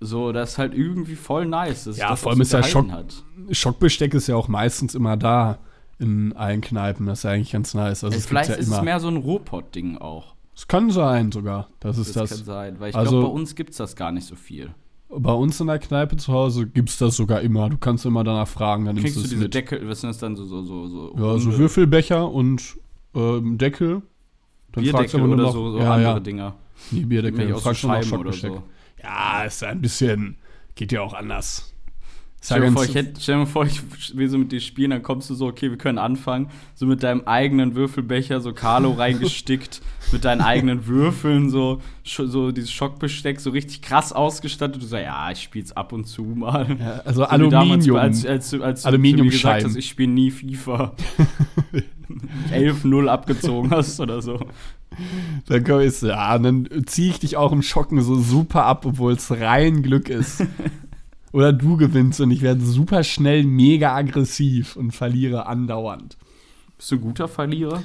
So, 0.00 0.32
das 0.32 0.52
ist 0.52 0.58
halt 0.58 0.74
irgendwie 0.74 1.16
voll 1.16 1.46
nice. 1.46 1.86
Ja, 1.96 2.10
das 2.10 2.20
vor 2.20 2.32
allem 2.32 2.40
ist 2.42 2.52
ja 2.52 2.62
Schock- 2.62 2.90
Hat. 2.90 3.24
Schockbesteck 3.50 4.14
ist 4.14 4.26
ja 4.26 4.36
auch 4.36 4.48
meistens 4.48 4.94
immer 4.94 5.16
da 5.16 5.58
in 5.98 6.34
allen 6.34 6.60
Kneipen. 6.60 7.06
Das 7.06 7.20
ist 7.20 7.22
ja 7.24 7.30
eigentlich 7.30 7.52
ganz 7.52 7.72
nice. 7.74 8.04
Also, 8.04 8.16
es 8.16 8.26
Vielleicht 8.26 8.48
gibt's 8.50 8.58
ja 8.58 8.62
ist 8.62 8.68
immer. 8.68 8.78
es 8.78 8.84
mehr 8.84 9.00
so 9.00 9.08
ein 9.08 9.16
Ruhrpott-Ding 9.16 9.96
auch. 9.98 10.34
Es 10.54 10.68
kann 10.68 10.90
sein 10.90 11.32
sogar. 11.32 11.68
Das 11.80 11.96
Das, 11.96 12.08
ist 12.08 12.16
das. 12.16 12.30
kann 12.30 12.44
sein, 12.44 12.80
weil 12.80 12.90
ich 12.90 12.96
Also- 12.96 13.10
glaube, 13.12 13.26
bei 13.26 13.32
uns 13.32 13.54
gibt's 13.54 13.78
das 13.78 13.96
gar 13.96 14.12
nicht 14.12 14.26
so 14.26 14.36
viel. 14.36 14.70
Bei 15.08 15.32
uns 15.32 15.60
in 15.60 15.68
der 15.68 15.78
Kneipe 15.78 16.16
zu 16.16 16.32
Hause 16.32 16.66
gibt 16.66 16.88
es 16.90 16.98
das 16.98 17.16
sogar 17.16 17.40
immer. 17.40 17.70
Du 17.70 17.78
kannst 17.78 18.04
immer 18.04 18.24
danach 18.24 18.48
fragen, 18.48 18.84
dann 18.86 18.96
nimmst 18.96 19.04
Kriegst 19.14 19.16
du 19.16 19.20
du 19.20 19.24
es 19.24 19.30
diese 19.30 19.42
mit. 19.44 19.54
Deckel, 19.54 19.88
was 19.88 20.00
sind 20.00 20.08
das 20.10 20.18
dann 20.18 20.34
so, 20.36 20.44
so, 20.44 20.62
so, 20.62 20.86
so 20.88 21.14
Ja, 21.16 21.38
so 21.38 21.56
Würfelbecher 21.56 22.30
und 22.30 22.76
ähm, 23.16 23.58
Deckel. 23.58 24.02
Dann 24.72 24.84
fragst 24.84 25.14
du 25.14 25.18
Bierdeckel 25.18 25.20
aber 25.20 25.26
nur 25.26 25.34
oder 25.34 25.42
noch, 25.44 25.52
so, 25.52 25.70
so 25.72 25.78
ja, 25.78 25.92
andere 25.92 26.12
ja, 26.12 26.20
Dinger. 26.20 26.54
die 26.90 27.04
Bierdeckel. 27.04 27.48
Dann 27.48 27.58
fragst 27.58 27.82
du 27.82 27.88
noch 27.88 28.02
Schockbesteck. 28.02 28.52
so. 28.52 28.62
Ja, 29.02 29.44
ist 29.44 29.64
ein 29.64 29.80
bisschen, 29.80 30.36
geht 30.74 30.92
ja 30.92 31.00
auch 31.02 31.14
anders. 31.14 31.74
Stell 32.46 32.60
dir, 32.60 32.72
vor, 32.72 32.84
ich 32.84 32.94
hätte, 32.94 33.20
stell 33.20 33.40
dir 33.40 33.46
vor, 33.46 33.66
ich 33.66 33.82
will 34.16 34.28
so 34.28 34.38
mit 34.38 34.52
dir 34.52 34.60
spielen, 34.60 34.90
dann 34.90 35.02
kommst 35.02 35.28
du 35.28 35.34
so, 35.34 35.48
okay, 35.48 35.68
wir 35.68 35.78
können 35.78 35.98
anfangen, 35.98 36.48
so 36.76 36.86
mit 36.86 37.02
deinem 37.02 37.22
eigenen 37.26 37.74
Würfelbecher, 37.74 38.40
so 38.40 38.52
Carlo 38.52 38.92
reingestickt, 38.96 39.82
mit 40.12 40.24
deinen 40.24 40.40
eigenen 40.40 40.86
Würfeln, 40.86 41.50
so, 41.50 41.80
so 42.04 42.52
dieses 42.52 42.70
Schockbesteck, 42.70 43.40
so 43.40 43.50
richtig 43.50 43.82
krass 43.82 44.12
ausgestattet. 44.12 44.80
Du 44.80 44.86
sagst, 44.86 45.06
ja, 45.06 45.30
ich 45.32 45.42
spiel's 45.42 45.72
ab 45.72 45.92
und 45.92 46.06
zu 46.06 46.22
mal. 46.22 46.76
ja, 46.78 47.00
also 47.04 47.24
So 47.24 47.30
wie 47.30 47.48
damals, 47.48 47.52
Aluminium. 47.52 47.96
als, 47.96 48.24
als, 48.24 48.54
als, 48.54 48.84
als 48.86 48.92
du 48.94 48.98
mir 48.98 49.16
gesagt 49.16 49.64
hast, 49.64 49.74
ich 49.74 49.88
spiele 49.88 50.12
nie 50.12 50.30
FIFA. 50.30 50.94
11-0 52.52 53.08
abgezogen 53.08 53.70
hast 53.72 53.98
oder 53.98 54.22
so. 54.22 54.38
Dann 55.48 55.64
komm 55.64 55.80
ich, 55.80 56.00
ja, 56.00 56.38
dann 56.38 56.68
ziehe 56.86 57.10
ich 57.10 57.18
dich 57.18 57.36
auch 57.36 57.50
im 57.50 57.62
Schocken 57.62 58.00
so 58.00 58.14
super 58.20 58.64
ab, 58.64 58.86
obwohl 58.86 59.12
es 59.14 59.30
rein 59.32 59.82
Glück 59.82 60.08
ist. 60.08 60.44
Oder 61.32 61.52
du 61.52 61.76
gewinnst 61.76 62.20
und 62.20 62.30
ich 62.30 62.42
werde 62.42 62.60
super 62.64 63.02
schnell 63.04 63.44
mega 63.44 63.94
aggressiv 63.94 64.76
und 64.76 64.92
verliere 64.92 65.46
andauernd. 65.46 66.16
Bist 66.78 66.90
du 66.90 66.96
ein 66.96 67.00
guter 67.00 67.28
Verlierer? 67.28 67.82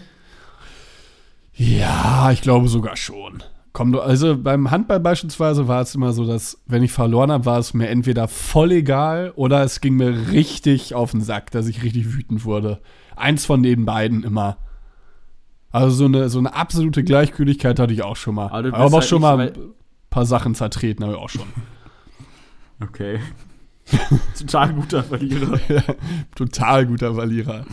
Ja, 1.54 2.32
ich 2.32 2.42
glaube 2.42 2.68
sogar 2.68 2.96
schon. 2.96 3.44
Komm, 3.74 3.92
du- 3.94 4.02
also 4.02 4.38
beim 4.38 4.70
Handball 4.72 5.00
beispielsweise 5.00 5.68
war 5.68 5.82
es 5.82 5.96
immer 5.96 6.12
so, 6.14 6.26
dass 6.26 6.60
wenn 6.68 6.84
ich 6.84 6.92
verloren 6.92 7.32
habe, 7.32 7.46
war 7.46 7.60
es 7.60 7.74
mir 7.74 7.88
entweder 7.90 8.28
voll 8.28 8.72
egal 8.72 9.32
oder 9.36 9.64
es 9.64 9.80
ging 9.82 9.96
mir 9.96 10.32
richtig 10.32 10.94
auf 10.94 11.12
den 11.12 11.22
Sack, 11.22 11.52
dass 11.52 11.68
ich 11.68 11.84
richtig 11.84 12.14
wütend 12.14 12.44
wurde. 12.46 12.82
Eins 13.16 13.46
von 13.46 13.64
den 13.64 13.86
beiden 13.86 14.24
immer. 14.24 14.58
Also 15.72 15.96
so 15.96 16.06
eine, 16.06 16.28
so 16.30 16.40
eine 16.40 16.54
absolute 16.54 17.04
Gleichgültigkeit 17.04 17.80
hatte 17.80 17.94
ich 17.94 18.04
auch 18.04 18.18
schon 18.18 18.36
mal. 18.36 18.48
Aber 18.48 18.68
Aber, 18.74 18.86
auch 18.86 18.92
halt 18.94 19.06
schon 19.06 19.22
mal 19.22 19.40
ein 19.40 19.54
paar 20.10 20.26
Sachen 20.26 20.54
zertreten, 20.54 21.04
habe 21.06 21.14
ich 21.16 21.20
auch 21.20 21.30
schon. 21.30 21.46
Okay. 22.84 23.20
Total 24.38 24.74
guter 24.74 25.04
Verlierer. 25.04 25.60
Total 26.36 26.86
guter 26.86 27.14
Verlierer. 27.14 27.66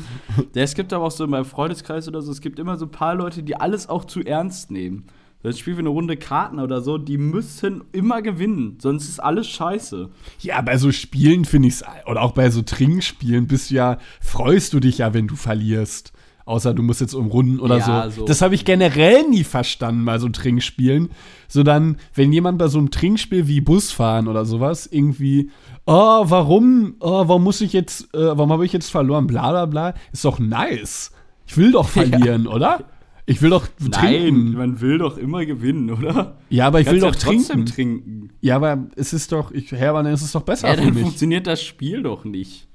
Ja, 0.54 0.62
es 0.62 0.74
gibt 0.74 0.92
aber 0.92 1.06
auch 1.06 1.10
so 1.10 1.24
in 1.24 1.30
meinem 1.30 1.44
Freundeskreis 1.44 2.08
oder 2.08 2.22
so, 2.22 2.32
es 2.32 2.40
gibt 2.40 2.58
immer 2.58 2.76
so 2.76 2.86
ein 2.86 2.90
paar 2.90 3.14
Leute, 3.14 3.42
die 3.42 3.56
alles 3.56 3.88
auch 3.88 4.04
zu 4.04 4.20
ernst 4.22 4.70
nehmen. 4.70 5.06
Dann 5.42 5.52
spielen 5.52 5.76
wir 5.76 5.82
eine 5.82 5.90
Runde 5.90 6.16
Karten 6.16 6.58
oder 6.58 6.80
so, 6.80 6.98
die 6.98 7.16
müssen 7.16 7.84
immer 7.92 8.22
gewinnen, 8.22 8.78
sonst 8.80 9.08
ist 9.08 9.20
alles 9.20 9.46
scheiße. 9.46 10.10
Ja, 10.40 10.60
bei 10.62 10.76
so 10.78 10.90
Spielen 10.90 11.44
finde 11.44 11.68
ich 11.68 11.74
es, 11.74 11.84
oder 12.06 12.22
auch 12.22 12.32
bei 12.32 12.50
so 12.50 12.62
Trinkspielen 12.62 13.46
bist 13.46 13.70
du 13.70 13.76
ja, 13.76 13.98
freust 14.20 14.72
du 14.72 14.80
dich 14.80 14.98
ja, 14.98 15.14
wenn 15.14 15.28
du 15.28 15.36
verlierst. 15.36 16.12
Außer 16.48 16.72
du 16.72 16.82
musst 16.82 17.02
jetzt 17.02 17.12
umrunden 17.12 17.60
oder 17.60 17.76
Ja, 17.76 18.08
so. 18.10 18.20
so. 18.20 18.24
Das 18.24 18.40
habe 18.40 18.54
ich 18.54 18.64
generell 18.64 19.28
nie 19.28 19.44
verstanden 19.44 20.04
bei 20.06 20.18
so 20.18 20.30
Trinkspielen. 20.30 21.10
So 21.46 21.62
dann, 21.62 21.98
wenn 22.14 22.32
jemand 22.32 22.56
bei 22.58 22.68
so 22.68 22.78
einem 22.78 22.90
Trinkspiel 22.90 23.46
wie 23.48 23.60
Busfahren 23.60 24.28
oder 24.28 24.46
sowas 24.46 24.86
irgendwie, 24.90 25.50
oh, 25.84 26.24
warum, 26.24 26.94
oh, 27.00 27.28
warum 27.28 27.44
muss 27.44 27.60
ich 27.60 27.74
jetzt, 27.74 28.14
äh, 28.14 28.18
warum 28.36 28.50
habe 28.50 28.64
ich 28.64 28.72
jetzt 28.72 28.90
verloren, 28.90 29.26
bla 29.26 29.50
bla 29.50 29.66
bla, 29.66 29.94
ist 30.10 30.24
doch 30.24 30.38
nice. 30.38 31.12
Ich 31.46 31.56
will 31.58 31.72
doch 31.72 31.86
verlieren, 31.90 32.46
oder? 32.46 32.84
Ich 33.26 33.42
will 33.42 33.50
doch 33.50 33.66
Nein, 33.78 33.90
trinken. 33.90 34.52
man 34.52 34.80
will 34.80 34.96
doch 34.96 35.18
immer 35.18 35.44
gewinnen, 35.44 35.90
oder? 35.90 36.38
ja, 36.48 36.66
aber 36.66 36.80
ich 36.80 36.86
will 36.90 36.98
Kannst 36.98 37.22
doch 37.24 37.28
ja 37.28 37.34
trotzdem 37.36 37.66
trinken. 37.66 38.00
trinken. 38.04 38.30
Ja, 38.40 38.56
aber 38.56 38.86
es 38.96 39.12
ist 39.12 39.32
doch, 39.32 39.50
ich, 39.50 39.70
Hermann, 39.72 40.06
es 40.06 40.22
ist 40.22 40.34
doch 40.34 40.40
besser 40.44 40.68
Ja, 40.68 40.74
für 40.76 40.80
dann 40.80 40.94
mich. 40.94 41.02
funktioniert 41.02 41.46
das 41.46 41.62
Spiel 41.62 42.02
doch 42.04 42.24
nicht. 42.24 42.68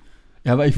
Ja, 0.44 0.54
aber 0.54 0.68
ich, 0.68 0.76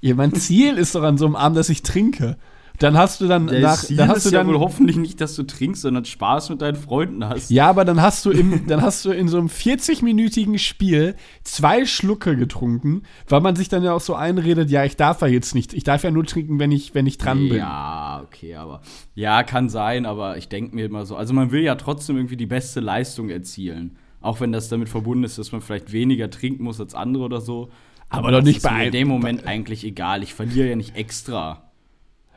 ja, 0.00 0.14
mein 0.14 0.34
Ziel 0.34 0.76
ist 0.76 0.94
doch 0.94 1.02
an 1.02 1.18
so 1.18 1.26
einem 1.26 1.36
Abend, 1.36 1.56
dass 1.56 1.68
ich 1.68 1.82
trinke. 1.82 2.36
Dann 2.80 2.96
hast 2.96 3.20
du 3.20 3.28
dann 3.28 3.46
Das 3.46 3.60
nach, 3.60 3.78
Ziel 3.84 3.98
dann 3.98 4.08
hast 4.08 4.24
du 4.24 4.30
ja 4.30 4.38
dann, 4.38 4.48
wohl 4.48 4.58
hoffentlich 4.58 4.96
nicht, 4.96 5.20
dass 5.20 5.36
du 5.36 5.42
trinkst, 5.42 5.82
sondern 5.82 6.06
Spaß 6.06 6.48
mit 6.48 6.62
deinen 6.62 6.76
Freunden 6.76 7.28
hast. 7.28 7.50
ja, 7.50 7.68
aber 7.68 7.84
dann 7.84 8.00
hast 8.00 8.24
du 8.24 8.30
im, 8.30 8.66
dann 8.66 8.80
hast 8.80 9.04
du 9.04 9.10
in 9.10 9.28
so 9.28 9.36
einem 9.36 9.48
40-minütigen 9.48 10.56
Spiel 10.56 11.14
zwei 11.44 11.84
Schlucke 11.84 12.36
getrunken, 12.36 13.02
weil 13.28 13.42
man 13.42 13.54
sich 13.54 13.68
dann 13.68 13.82
ja 13.84 13.92
auch 13.92 14.00
so 14.00 14.14
einredet, 14.14 14.70
ja, 14.70 14.82
ich 14.84 14.96
darf 14.96 15.20
ja 15.20 15.26
jetzt 15.26 15.54
nicht, 15.54 15.74
ich 15.74 15.84
darf 15.84 16.04
ja 16.04 16.10
nur 16.10 16.24
trinken, 16.24 16.58
wenn 16.58 16.72
ich, 16.72 16.94
wenn 16.94 17.06
ich 17.06 17.18
dran 17.18 17.50
bin. 17.50 17.58
Ja, 17.58 18.22
okay, 18.24 18.54
aber. 18.54 18.80
Ja, 19.14 19.42
kann 19.42 19.68
sein, 19.68 20.06
aber 20.06 20.38
ich 20.38 20.48
denke 20.48 20.74
mir 20.74 20.86
immer 20.86 21.04
so. 21.04 21.16
Also, 21.16 21.34
man 21.34 21.52
will 21.52 21.62
ja 21.62 21.74
trotzdem 21.74 22.16
irgendwie 22.16 22.38
die 22.38 22.46
beste 22.46 22.80
Leistung 22.80 23.28
erzielen. 23.28 23.98
Auch 24.22 24.40
wenn 24.40 24.52
das 24.52 24.68
damit 24.70 24.88
verbunden 24.88 25.24
ist, 25.24 25.38
dass 25.38 25.52
man 25.52 25.60
vielleicht 25.60 25.92
weniger 25.92 26.30
trinken 26.30 26.64
muss 26.64 26.80
als 26.80 26.94
andere 26.94 27.24
oder 27.24 27.40
so. 27.40 27.70
Aber 28.10 28.30
doch 28.32 28.42
nicht 28.42 28.58
ist 28.58 28.64
mir 28.64 28.70
bei- 28.70 28.86
in 28.86 28.92
dem 28.92 29.08
Moment 29.08 29.46
eigentlich 29.46 29.84
egal. 29.84 30.22
Ich 30.22 30.34
verliere 30.34 30.68
ja 30.68 30.76
nicht 30.76 30.96
extra. 30.96 31.70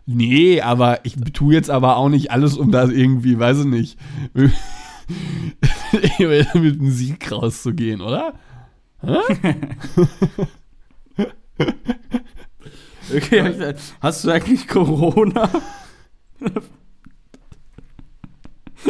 Nee, 0.06 0.62
aber 0.62 1.06
ich 1.06 1.16
tue 1.34 1.54
jetzt 1.54 1.70
aber 1.70 1.98
auch 1.98 2.10
nicht 2.10 2.32
alles, 2.32 2.58
um 2.58 2.72
da 2.72 2.88
irgendwie, 2.88 3.40
weiß 3.40 3.60
ich 3.60 3.66
nicht, 3.66 3.98
mit 6.20 6.48
einem 6.56 6.90
Sieg 6.92 7.32
rauszugehen, 7.32 8.02
oder? 8.02 8.34
Okay, 13.16 13.76
hast 14.02 14.24
du 14.24 14.32
eigentlich 14.32 14.68
Corona? 14.68 15.50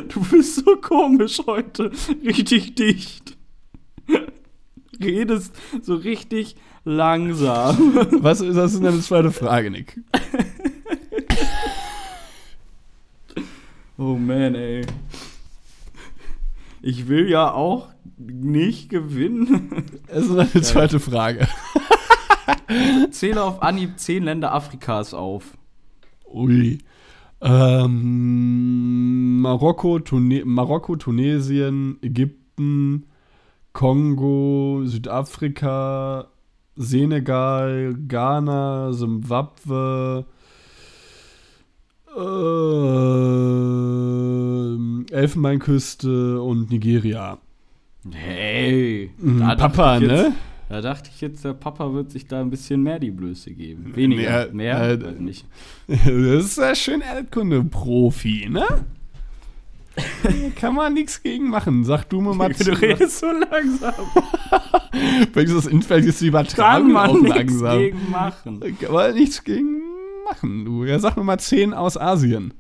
Du 0.10 0.22
bist 0.32 0.56
so 0.56 0.76
komisch 0.78 1.40
heute. 1.46 1.92
Richtig 2.26 2.74
dicht. 2.74 3.38
Redest 5.00 5.56
so 5.84 5.94
richtig 5.96 6.56
langsam. 6.84 7.96
Was 8.22 8.42
ist 8.42 8.56
das 8.56 8.74
ist 8.74 8.84
deine 8.84 9.02
zweite 9.02 9.32
Frage, 9.32 9.72
Nick? 9.72 10.00
Oh 13.96 14.16
man, 14.16 14.56
ey. 14.56 14.82
Ich 16.82 17.08
will 17.08 17.30
ja 17.30 17.52
auch 17.52 17.90
nicht 18.18 18.90
gewinnen. 18.90 19.84
Das 20.08 20.26
ist 20.26 20.36
deine 20.36 20.62
zweite 20.64 21.00
Frage. 21.00 21.48
Zähle 23.12 23.44
auf 23.44 23.62
Anhieb 23.62 24.00
10 24.00 24.24
Länder 24.24 24.54
Afrikas 24.54 25.14
auf. 25.14 25.56
Ui. 26.26 26.80
Ähm, 27.40 29.42
Marokko, 29.42 30.00
Tune 30.00 30.44
Marokko, 30.44 30.96
Tunesien, 30.96 31.98
Ägypten, 32.02 33.06
Kongo, 33.74 34.82
Südafrika, 34.86 36.30
Senegal, 36.76 37.96
Ghana, 38.08 38.94
Simbabwe, 38.94 40.26
ähm, 43.74 45.06
Elfenbeinküste 45.12 46.42
und 46.42 46.72
Nigeria. 46.72 47.38
Hey. 48.12 49.12
Mhm, 49.18 49.40
da 49.40 49.56
Papa, 49.56 49.98
jetzt, 49.98 50.08
ne? 50.08 50.34
Da 50.70 50.82
dachte 50.82 51.10
ich 51.14 51.22
jetzt, 51.22 51.46
der 51.46 51.54
Papa 51.54 51.94
wird 51.94 52.12
sich 52.12 52.28
da 52.28 52.42
ein 52.42 52.50
bisschen 52.50 52.82
mehr 52.84 53.00
die 53.00 53.12
Blöße 53.12 53.52
geben. 53.52 53.96
Weniger, 53.96 54.48
Mehr, 54.52 54.80
mehr, 54.80 54.90
äh, 54.92 55.02
weiß 55.02 55.20
nicht. 55.20 55.46
Das 55.88 56.46
ist 56.46 56.58
ja 56.58 56.74
schön 56.76 57.02
Erdkunde-Profi, 57.02 58.50
ne? 58.50 58.66
Kann 60.56 60.76
man 60.76 60.94
nichts 60.94 61.22
gegen 61.22 61.50
machen. 61.50 61.84
Sag 61.84 62.06
du 62.10 62.22
mir 62.22 62.34
mal 62.34 62.52
Du 62.54 62.72
redest 62.72 63.20
so 63.20 63.28
langsam. 63.28 63.94
Vielleicht 65.32 65.50
ist 65.50 65.58
das 65.58 65.68
Infeld 65.68 66.06
jetzt 66.06 66.22
die 66.22 66.32
Kann 66.32 66.42
Übertragung 66.42 66.96
auch 66.96 67.14
man 67.14 67.22
nichts 67.22 67.38
langsam. 67.38 67.78
gegen 67.80 68.12
machen. 68.12 68.78
Kann 68.80 68.94
man 68.94 69.14
nichts 69.14 69.44
gegen 69.44 69.82
machen, 70.26 70.66
du. 70.66 70.84
Ja, 70.86 71.00
sag 71.00 71.18
mir 71.18 71.24
mal 71.24 71.40
10 71.40 71.74
aus 71.74 71.98
Asien. 71.98 72.54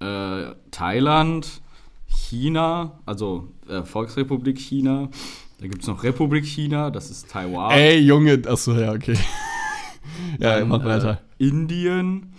Äh, 0.00 0.54
Thailand, 0.70 1.60
China, 2.06 2.98
also 3.06 3.48
äh, 3.68 3.82
Volksrepublik 3.82 4.58
China. 4.58 5.10
Da 5.60 5.66
gibt 5.66 5.82
es 5.82 5.88
noch 5.88 6.02
Republik 6.02 6.46
China, 6.46 6.90
das 6.90 7.10
ist 7.10 7.30
Taiwan. 7.30 7.72
Ey, 7.72 7.98
Junge. 7.98 8.40
Achso, 8.46 8.72
ja, 8.72 8.92
okay. 8.92 9.14
ja, 10.38 10.58
Dann, 10.58 10.68
mach 10.68 10.82
weiter. 10.84 11.20
Äh, 11.38 11.48
Indien, 11.48 12.32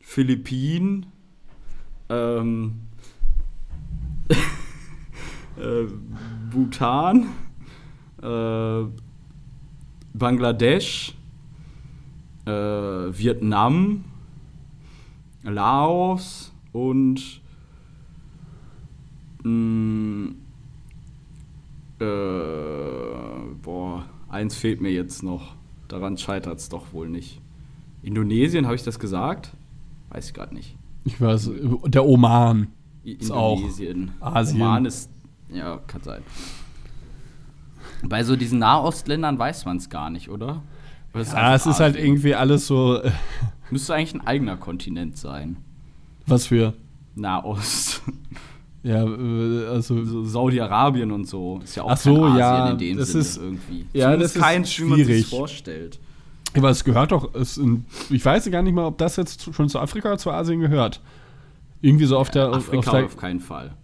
Philippinen, 0.00 1.06
ähm, 2.08 2.80
äh, 5.56 5.86
Bhutan, 6.50 7.28
äh, 8.22 8.84
Bangladesch, 10.14 11.14
äh, 12.46 12.50
Vietnam, 12.50 14.04
Laos 15.42 16.52
und 16.72 17.40
mh, 19.42 20.32
äh, 22.00 22.04
boah, 23.62 24.04
eins 24.28 24.56
fehlt 24.56 24.80
mir 24.80 24.90
jetzt 24.90 25.22
noch. 25.22 25.54
Daran 25.88 26.16
scheitert 26.16 26.58
es 26.58 26.68
doch 26.68 26.92
wohl 26.92 27.08
nicht. 27.08 27.40
Indonesien, 28.02 28.66
habe 28.66 28.74
ich 28.74 28.82
das 28.82 28.98
gesagt? 28.98 29.52
Weiß 30.10 30.26
ich 30.28 30.34
gerade 30.34 30.54
nicht. 30.54 30.76
Ich 31.04 31.20
weiß, 31.20 31.50
der 31.86 32.04
Oman. 32.04 32.68
Ist 33.04 33.30
Indonesien. 33.30 34.12
Auch 34.20 34.34
Asien. 34.34 34.60
Oman 34.62 34.84
ist, 34.86 35.10
ja, 35.50 35.78
kann 35.86 36.02
sein. 36.02 36.22
Bei 38.02 38.22
so 38.24 38.36
diesen 38.36 38.58
Nahostländern 38.58 39.38
weiß 39.38 39.64
man 39.64 39.78
es 39.78 39.88
gar 39.88 40.10
nicht, 40.10 40.28
oder? 40.28 40.62
ja, 41.14 41.54
es 41.54 41.64
ist 41.66 41.80
halt 41.80 41.96
irgendwie 41.96 42.34
alles 42.34 42.66
so. 42.66 43.00
Äh, 43.00 43.12
Müsste 43.70 43.94
eigentlich 43.94 44.14
ein 44.14 44.26
eigener 44.26 44.56
Kontinent 44.56 45.16
sein. 45.16 45.56
Was 46.26 46.46
für? 46.46 46.74
Nahost. 47.14 48.02
Ja, 48.86 49.02
äh, 49.02 49.66
also 49.68 50.04
so 50.04 50.24
Saudi-Arabien 50.24 51.10
und 51.10 51.26
so 51.26 51.58
ist 51.64 51.74
ja 51.74 51.84
auch 51.84 51.92
Ach 51.92 51.96
so, 51.96 52.24
Asien 52.24 52.36
ja, 52.38 52.70
in 52.72 52.76
dem 52.76 52.98
das 52.98 53.08
Sinne 53.08 53.20
ist, 53.22 53.36
irgendwie. 53.38 53.86
Ja, 53.94 54.04
Zumindest 54.08 54.36
das 54.36 54.42
kein, 54.42 54.62
ist 54.62 54.78
wie 54.78 54.84
man 54.84 54.98
sich 54.98 55.06
schwierig. 55.06 55.26
vorstellt. 55.30 56.00
Aber 56.54 56.68
es 56.68 56.84
gehört 56.84 57.12
doch, 57.12 57.34
es 57.34 57.56
in, 57.56 57.86
ich 58.10 58.22
weiß 58.22 58.50
gar 58.50 58.60
nicht 58.60 58.74
mal, 58.74 58.84
ob 58.84 58.98
das 58.98 59.16
jetzt 59.16 59.54
schon 59.54 59.70
zu 59.70 59.78
Afrika 59.78 60.08
oder 60.10 60.18
zu 60.18 60.30
Asien 60.30 60.60
gehört. 60.60 61.00
Irgendwie 61.84 62.06
so 62.06 62.16
auf 62.16 62.30
der. 62.30 62.48
Afrika 62.48 62.78
auf, 62.78 62.84
der, 62.96 63.04
auf 63.04 63.16
keinen 63.18 63.40
Fall. 63.40 63.76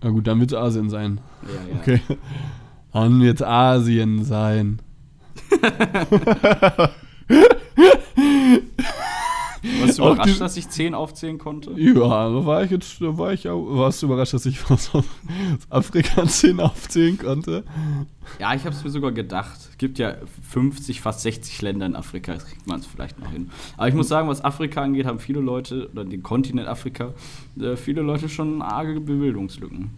Na 0.00 0.10
gut, 0.10 0.28
dann 0.28 0.38
wird 0.38 0.52
es 0.52 0.56
Asien 0.56 0.88
sein. 0.88 1.20
Ja, 1.42 1.74
ja. 1.74 1.80
Okay. 1.80 2.00
Dann 2.92 3.20
wird 3.20 3.42
Asien 3.42 4.22
sein. 4.22 4.80
Warst 9.80 9.98
du 9.98 10.02
überrascht, 10.02 10.40
dass 10.40 10.56
ich 10.56 10.68
10 10.68 10.94
aufzählen 10.94 11.38
konnte? 11.38 11.72
Ja, 11.76 12.28
da 12.28 12.46
war 12.46 12.64
ich 12.64 12.70
jetzt, 12.70 13.00
da 13.00 13.16
war 13.18 13.32
ich 13.32 13.48
auch, 13.48 13.62
warst 13.76 14.02
du 14.02 14.06
überrascht, 14.06 14.34
dass 14.34 14.46
ich 14.46 14.58
aus 14.70 14.90
Afrika 15.70 16.26
10 16.26 16.60
aufzählen 16.60 17.18
konnte? 17.18 17.64
Ja, 18.38 18.54
ich 18.54 18.64
habe 18.64 18.74
es 18.74 18.84
mir 18.84 18.90
sogar 18.90 19.12
gedacht. 19.12 19.58
Es 19.70 19.78
gibt 19.78 19.98
ja 19.98 20.14
50, 20.50 21.00
fast 21.00 21.22
60 21.22 21.62
Länder 21.62 21.86
in 21.86 21.96
Afrika, 21.96 22.34
das 22.34 22.46
kriegt 22.46 22.66
man 22.66 22.80
es 22.80 22.86
vielleicht 22.86 23.18
noch 23.18 23.30
hin. 23.30 23.50
Aber 23.76 23.88
ich 23.88 23.94
muss 23.94 24.08
sagen, 24.08 24.28
was 24.28 24.44
Afrika 24.44 24.82
angeht, 24.82 25.06
haben 25.06 25.18
viele 25.18 25.40
Leute, 25.40 25.88
oder 25.92 26.04
den 26.04 26.22
Kontinent 26.22 26.68
Afrika, 26.68 27.14
äh, 27.60 27.76
viele 27.76 28.02
Leute 28.02 28.28
schon 28.28 28.62
arge 28.62 29.00
Bildungslücken. 29.00 29.90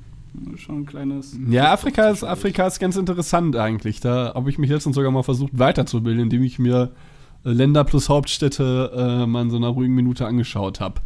Schon 0.57 0.83
ein 0.83 0.87
kleines. 0.87 1.37
Ja, 1.49 1.73
Afrika 1.73 2.09
ist, 2.09 2.23
Afrika 2.23 2.67
ist 2.67 2.79
ganz 2.79 2.97
interessant 2.97 3.57
eigentlich. 3.57 4.01
Da 4.01 4.33
habe 4.35 4.49
ich 4.49 4.59
mich 4.59 4.71
letztens 4.71 4.95
sogar 4.95 5.11
mal 5.11 5.25
versucht 5.25 5.59
weiterzubilden, 5.59 6.23
indem 6.23 6.45
ich 6.45 6.59
mir 6.59 6.93
Länder 7.43 7.85
plus 7.85 8.09
Hauptstädte 8.09 8.93
äh, 8.95 9.27
mal 9.27 9.43
in 9.43 9.51
so 9.51 9.57
einer 9.57 9.69
ruhigen 9.69 9.95
Minute 9.95 10.27
angeschaut 10.27 10.81
habe. 10.81 11.01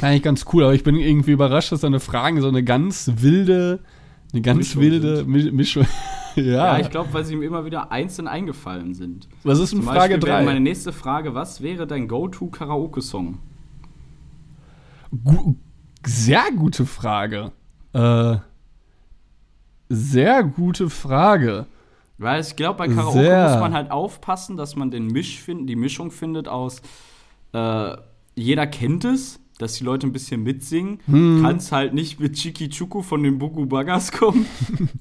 Eigentlich 0.00 0.22
ganz 0.22 0.44
cool, 0.52 0.64
aber 0.64 0.74
ich 0.74 0.84
bin 0.84 0.96
irgendwie 0.96 1.32
überrascht, 1.32 1.72
dass 1.72 1.80
deine 1.80 2.00
Fragen 2.00 2.40
so 2.40 2.48
eine 2.48 2.62
ganz 2.62 3.10
wilde, 3.16 3.80
eine 4.32 4.42
ganz 4.42 4.58
Mischung 4.58 4.82
wilde 4.82 5.16
sind. 5.18 5.28
Mi 5.28 5.50
Mischung. 5.52 5.86
ja, 6.36 6.42
Ja, 6.42 6.78
ich 6.78 6.90
glaube, 6.90 7.12
weil 7.12 7.24
sie 7.24 7.36
mir 7.36 7.46
immer 7.46 7.64
wieder 7.64 7.90
einzeln 7.92 8.28
eingefallen 8.28 8.94
sind. 8.94 9.28
was 9.42 9.58
ist 9.58 9.72
denn 9.72 9.80
Zum 9.80 9.88
Frage 9.88 10.14
Beispiel 10.14 10.28
wäre 10.28 10.42
meine 10.44 10.58
3? 10.58 10.60
nächste 10.60 10.92
Frage: 10.92 11.34
Was 11.34 11.62
wäre 11.62 11.86
dein 11.86 12.08
Go-To-Karaoke-Song? 12.08 13.38
Gu 15.24 15.54
sehr 16.04 16.44
gute 16.54 16.86
Frage. 16.86 17.52
Äh, 17.92 18.36
sehr 19.88 20.44
gute 20.44 20.88
Frage. 20.90 21.66
Weil 22.18 22.40
ich 22.40 22.56
glaube, 22.56 22.78
bei 22.78 22.88
Karaoke 22.88 23.18
Sehr. 23.20 23.50
muss 23.50 23.60
man 23.60 23.74
halt 23.74 23.90
aufpassen, 23.90 24.56
dass 24.56 24.74
man 24.76 24.90
den 24.90 25.06
Misch 25.06 25.38
find, 25.40 25.68
die 25.68 25.76
Mischung 25.76 26.10
findet 26.10 26.48
aus 26.48 26.80
äh, 27.52 27.96
jeder 28.34 28.66
kennt 28.66 29.04
es, 29.04 29.40
dass 29.58 29.74
die 29.74 29.84
Leute 29.84 30.06
ein 30.06 30.12
bisschen 30.12 30.42
mitsingen. 30.42 30.98
Hm. 31.06 31.40
Kannst 31.42 31.72
halt 31.72 31.94
nicht 31.94 32.20
mit 32.20 32.34
Chiki 32.34 32.68
Chuku 32.68 33.00
von 33.02 33.22
den 33.22 33.38
Bugu 33.38 33.64
Baggers 33.66 34.12
kommen, 34.12 34.44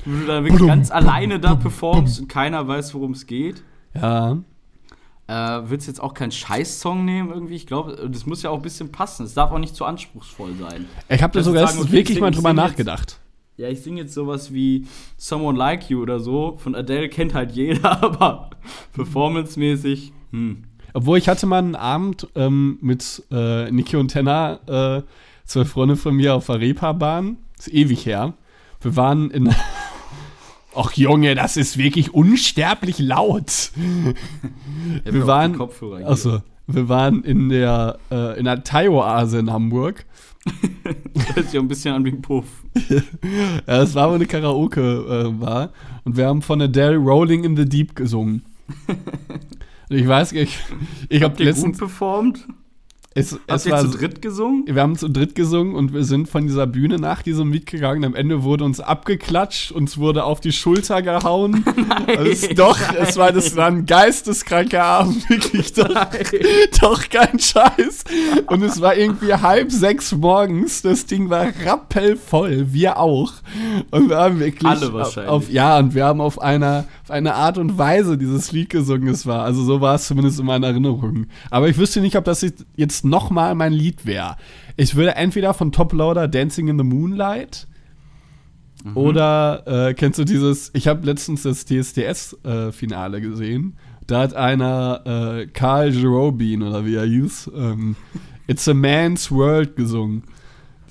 wo 0.05 0.11
du 0.11 0.25
da 0.25 0.43
wirklich 0.43 0.65
ganz 0.67 0.91
alleine 0.91 1.39
da 1.39 1.55
performst 1.55 2.21
und 2.21 2.27
keiner 2.29 2.65
weiß, 2.67 2.93
worum 2.93 3.11
es 3.11 3.25
geht. 3.27 3.61
Ja. 3.93 4.37
Äh, 5.27 5.61
Willst 5.69 5.87
jetzt 5.87 6.01
auch 6.01 6.13
keinen 6.13 6.31
Scheiß-Song 6.31 7.03
nehmen 7.03 7.31
irgendwie? 7.31 7.55
Ich 7.55 7.65
glaube, 7.67 8.07
das 8.09 8.25
muss 8.25 8.43
ja 8.43 8.51
auch 8.51 8.57
ein 8.57 8.61
bisschen 8.61 8.91
passen. 8.91 9.25
Es 9.25 9.33
darf 9.33 9.51
auch 9.51 9.57
nicht 9.59 9.75
zu 9.75 9.83
anspruchsvoll 9.83 10.53
sein. 10.55 10.85
Ich 11.09 11.21
habe 11.23 11.33
da 11.33 11.43
sogar 11.43 11.65
sagen, 11.67 11.77
erst 11.79 11.87
okay, 11.89 11.97
wirklich 11.97 12.17
ich 12.17 12.21
mal 12.21 12.27
sing- 12.27 12.35
drüber 12.43 12.49
sing 12.51 12.57
jetzt- 12.57 12.69
nachgedacht. 12.69 13.19
Ja, 13.57 13.69
ich 13.69 13.81
singe 13.81 14.01
jetzt 14.01 14.13
sowas 14.13 14.53
wie 14.53 14.85
Someone 15.17 15.57
Like 15.57 15.89
You 15.89 16.01
oder 16.01 16.19
so. 16.19 16.57
Von 16.57 16.75
Adele 16.75 17.09
kennt 17.09 17.33
halt 17.33 17.51
jeder, 17.53 18.03
aber 18.03 18.49
performancemäßig, 18.93 20.11
hm. 20.31 20.63
Obwohl 20.93 21.17
ich 21.17 21.27
hatte 21.27 21.45
mal 21.45 21.57
einen 21.57 21.75
Abend 21.75 22.29
ähm, 22.35 22.77
mit 22.81 23.23
äh, 23.29 23.69
Niki 23.69 23.97
und 23.97 24.09
Tenna, 24.09 24.59
äh, 24.99 25.03
zwei 25.43 25.65
Freunde 25.65 25.97
von 25.97 26.15
mir 26.15 26.35
auf 26.35 26.45
der 26.45 26.61
Reeperbahn. 26.61 27.37
Ist 27.57 27.67
ewig 27.67 28.05
her. 28.05 28.33
Wir 28.79 28.95
waren 28.95 29.29
in. 29.29 29.53
Ach 30.75 30.91
Junge, 30.93 31.35
das 31.35 31.57
ist 31.57 31.77
wirklich 31.77 32.13
unsterblich 32.13 32.99
laut. 32.99 33.71
Wir 35.03 35.27
waren-. 35.27 35.59
Achso, 36.05 36.41
wir 36.67 36.89
waren 36.89 37.23
in 37.23 37.49
der 37.49 37.97
äh, 38.11 38.37
in 38.39 38.45
der 38.45 38.63
Thai-Oase 38.63 39.39
in 39.39 39.51
Hamburg. 39.51 40.05
Das 41.13 41.35
hört 41.35 41.49
sich 41.49 41.59
ein 41.59 41.67
bisschen 41.67 41.95
an 41.95 42.05
wie 42.05 42.09
ein 42.11 42.21
Puff. 42.21 42.45
Ja, 43.67 43.81
es 43.81 43.95
war 43.95 44.05
aber 44.05 44.15
eine 44.15 44.25
Karaoke-Bar. 44.27 45.71
und 46.03 46.17
wir 46.17 46.27
haben 46.27 46.41
von 46.41 46.61
Adele 46.61 46.97
Rolling 46.97 47.43
in 47.43 47.55
the 47.57 47.65
Deep 47.65 47.95
gesungen. 47.95 48.43
Und 49.87 49.97
ich 49.97 50.07
weiß 50.07 50.31
nicht, 50.31 50.59
ich 51.09 51.21
habe 51.21 51.31
Habt 51.33 51.39
ihr 51.39 51.45
gut 51.45 51.55
letztens. 51.55 51.77
performt? 51.77 52.47
Es, 53.17 53.31
Habt 53.31 53.43
es 53.47 53.65
ihr 53.65 53.71
war 53.71 53.79
zu 53.79 53.97
dritt 53.97 54.21
gesungen? 54.21 54.65
Wir 54.67 54.81
haben 54.81 54.97
zu 54.97 55.09
dritt 55.09 55.35
gesungen 55.35 55.73
und 55.73 55.93
wir 55.93 56.03
sind 56.03 56.27
von 56.27 56.47
dieser 56.47 56.67
Bühne 56.67 56.99
nach 56.99 57.21
diesem 57.21 57.49
Lied 57.49 57.65
gegangen. 57.65 58.03
Am 58.03 58.13
Ende 58.13 58.43
wurde 58.43 58.65
uns 58.65 58.81
abgeklatscht, 58.81 59.71
uns 59.71 59.97
wurde 59.97 60.25
auf 60.25 60.41
die 60.41 60.51
Schulter 60.51 61.01
gehauen. 61.01 61.63
Also 62.07 62.29
es, 62.29 62.49
doch, 62.49 62.77
es 62.99 63.17
war, 63.17 63.31
das 63.31 63.55
war 63.55 63.67
ein 63.67 63.85
geisteskranker 63.85 64.83
Abend, 64.83 65.29
wirklich. 65.29 65.73
Doch, 65.73 65.89
doch 66.81 67.09
kein 67.09 67.39
Scheiß. 67.39 68.03
Und 68.47 68.63
es 68.63 68.79
war 68.81 68.95
irgendwie 68.95 69.33
halb 69.33 69.71
sechs 69.71 70.11
morgens. 70.13 70.81
Das 70.81 71.05
Ding 71.05 71.29
war 71.29 71.47
rappelvoll, 71.65 72.73
wir 72.73 72.97
auch. 72.97 73.33
Und 73.91 74.09
wir 74.09 74.17
haben 74.17 74.39
wirklich. 74.39 74.69
Alle 74.69 74.93
wahrscheinlich. 74.93 75.31
Auf, 75.31 75.49
ja, 75.49 75.77
und 75.79 75.95
wir 75.95 76.05
haben 76.05 76.21
auf 76.21 76.41
einer 76.41 76.85
auf 77.05 77.11
eine 77.11 77.35
Art 77.35 77.59
und 77.59 77.77
Weise 77.77 78.17
dieses 78.17 78.51
Lied 78.51 78.71
gesungen. 78.71 79.09
Es 79.09 79.27
war, 79.27 79.43
also 79.43 79.63
so 79.63 79.79
war 79.79 79.93
es 79.93 80.07
zumindest 80.07 80.39
in 80.39 80.45
meiner 80.47 80.67
Erinnerung. 80.67 81.27
Aber 81.51 81.69
ich 81.69 81.77
wüsste 81.77 82.01
nicht, 82.01 82.15
ob 82.15 82.25
das 82.25 82.43
jetzt 82.75 83.04
nochmal 83.05 83.55
mein 83.55 83.71
Lied 83.73 84.05
wäre. 84.05 84.35
Ich 84.75 84.95
würde 84.95 85.15
entweder 85.15 85.53
von 85.53 85.71
Top 85.71 85.93
Loader 85.93 86.27
Dancing 86.27 86.67
in 86.67 86.77
the 86.77 86.83
Moonlight 86.83 87.67
oder 88.93 89.63
äh, 89.89 89.93
kennst 89.95 90.19
du 90.19 90.25
dieses, 90.25 90.69
ich 90.75 90.87
habe 90.87 91.05
letztens 91.07 91.41
das 91.43 91.65
DSDS-Finale 91.65 93.19
gesehen. 93.21 93.77
Da 94.05 94.19
hat 94.19 94.35
einer 94.35 95.01
äh, 95.39 95.47
Karl 95.47 95.91
Jerobin 95.91 96.61
oder 96.61 96.85
wie 96.85 96.93
er 96.95 97.05
hieß, 97.05 97.49
ähm, 97.55 97.95
It's 98.47 98.67
a 98.67 98.75
Man's 98.75 99.31
World 99.31 99.75
gesungen. 99.75 100.21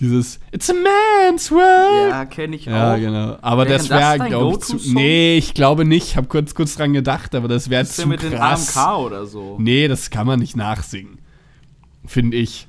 Dieses 0.00 0.40
It's 0.50 0.68
a 0.68 0.74
Man's 0.74 1.52
World. 1.52 2.10
Ja, 2.10 2.24
kenne 2.24 2.56
ich 2.56 2.64
Ja, 2.64 2.94
auch. 2.94 2.98
genau. 2.98 3.36
Aber 3.42 3.64
Wäre 3.68 3.78
das 3.78 3.88
wäre, 3.90 4.18
glaube 4.28 4.56
ich, 4.58 4.64
zu. 4.64 4.92
Nee, 4.92 5.36
ich 5.38 5.54
glaube 5.54 5.84
nicht. 5.84 6.08
Ich 6.08 6.16
habe 6.16 6.26
kurz, 6.26 6.56
kurz 6.56 6.74
dran 6.74 6.92
gedacht, 6.94 7.36
aber 7.36 7.46
das 7.46 7.70
wäre 7.70 7.82
ist 7.82 7.94
zu 7.94 8.02
denn 8.02 8.08
mit 8.08 8.22
den 8.24 8.32
krass. 8.32 8.76
AMK 8.76 8.98
oder 8.98 9.26
so? 9.26 9.56
Nee, 9.60 9.86
das 9.86 10.10
kann 10.10 10.26
man 10.26 10.40
nicht 10.40 10.56
nachsingen. 10.56 11.18
Finde 12.06 12.36
ich. 12.36 12.68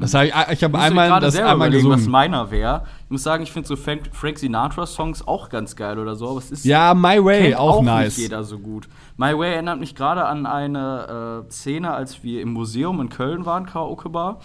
Das 0.00 0.14
hab 0.14 0.22
ich 0.22 0.32
ich 0.52 0.62
habe 0.62 0.78
einmal 0.78 1.20
das 1.20 1.34
einmal 1.36 1.56
überlegen, 1.56 1.88
was 1.88 1.96
gesungen. 1.96 2.12
meiner 2.12 2.50
wäre. 2.52 2.84
Ich 3.06 3.10
muss 3.10 3.24
sagen, 3.24 3.42
ich 3.42 3.50
finde 3.50 3.66
so 3.66 3.74
Frank, 3.74 4.02
Frank 4.12 4.38
Sinatra-Songs 4.38 5.26
auch 5.26 5.48
ganz 5.48 5.74
geil 5.74 5.98
oder 5.98 6.14
so, 6.14 6.28
aber 6.28 6.38
es 6.38 6.52
ist 6.52 6.64
Ja, 6.64 6.94
My 6.94 7.24
Way, 7.24 7.56
auch, 7.56 7.78
auch 7.78 7.82
nice. 7.82 8.16
nicht 8.16 8.18
jeder 8.18 8.44
so 8.44 8.60
gut. 8.60 8.88
My 9.16 9.36
Way 9.36 9.54
erinnert 9.54 9.80
mich 9.80 9.96
gerade 9.96 10.26
an 10.26 10.46
eine 10.46 11.44
äh, 11.48 11.50
Szene, 11.50 11.92
als 11.92 12.22
wir 12.22 12.40
im 12.40 12.52
Museum 12.52 13.00
in 13.00 13.08
Köln 13.08 13.46
waren, 13.46 13.66
Karaoke-Bar. 13.66 14.38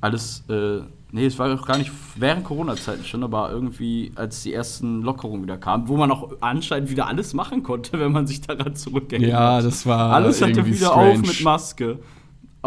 Alles, 0.00 0.44
äh, 0.48 0.82
nee, 1.10 1.26
es 1.26 1.36
war 1.40 1.52
auch 1.52 1.66
gar 1.66 1.78
nicht 1.78 1.90
während 2.14 2.44
Corona-Zeiten 2.44 3.02
schon, 3.02 3.24
aber 3.24 3.50
irgendwie, 3.50 4.12
als 4.14 4.44
die 4.44 4.54
ersten 4.54 5.02
Lockerungen 5.02 5.42
wieder 5.42 5.56
kamen, 5.56 5.88
wo 5.88 5.96
man 5.96 6.12
auch 6.12 6.30
anscheinend 6.40 6.88
wieder 6.88 7.08
alles 7.08 7.34
machen 7.34 7.64
konnte, 7.64 7.92
wenn 7.98 8.12
man 8.12 8.28
sich 8.28 8.42
daran 8.42 8.76
zurückerinnert. 8.76 9.28
Ja, 9.32 9.60
das 9.60 9.84
war 9.86 10.12
Alles 10.12 10.40
hatte 10.40 10.64
wieder 10.64 10.86
strange. 10.86 11.10
auf 11.14 11.18
mit 11.18 11.42
Maske. 11.42 11.98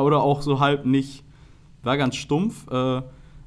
Oder 0.04 0.22
auch 0.22 0.42
so 0.42 0.60
halb 0.60 0.86
nicht. 0.86 1.24
War 1.84 1.98
ganz 1.98 2.16
stumpf. 2.16 2.68
Äh, 2.72 3.02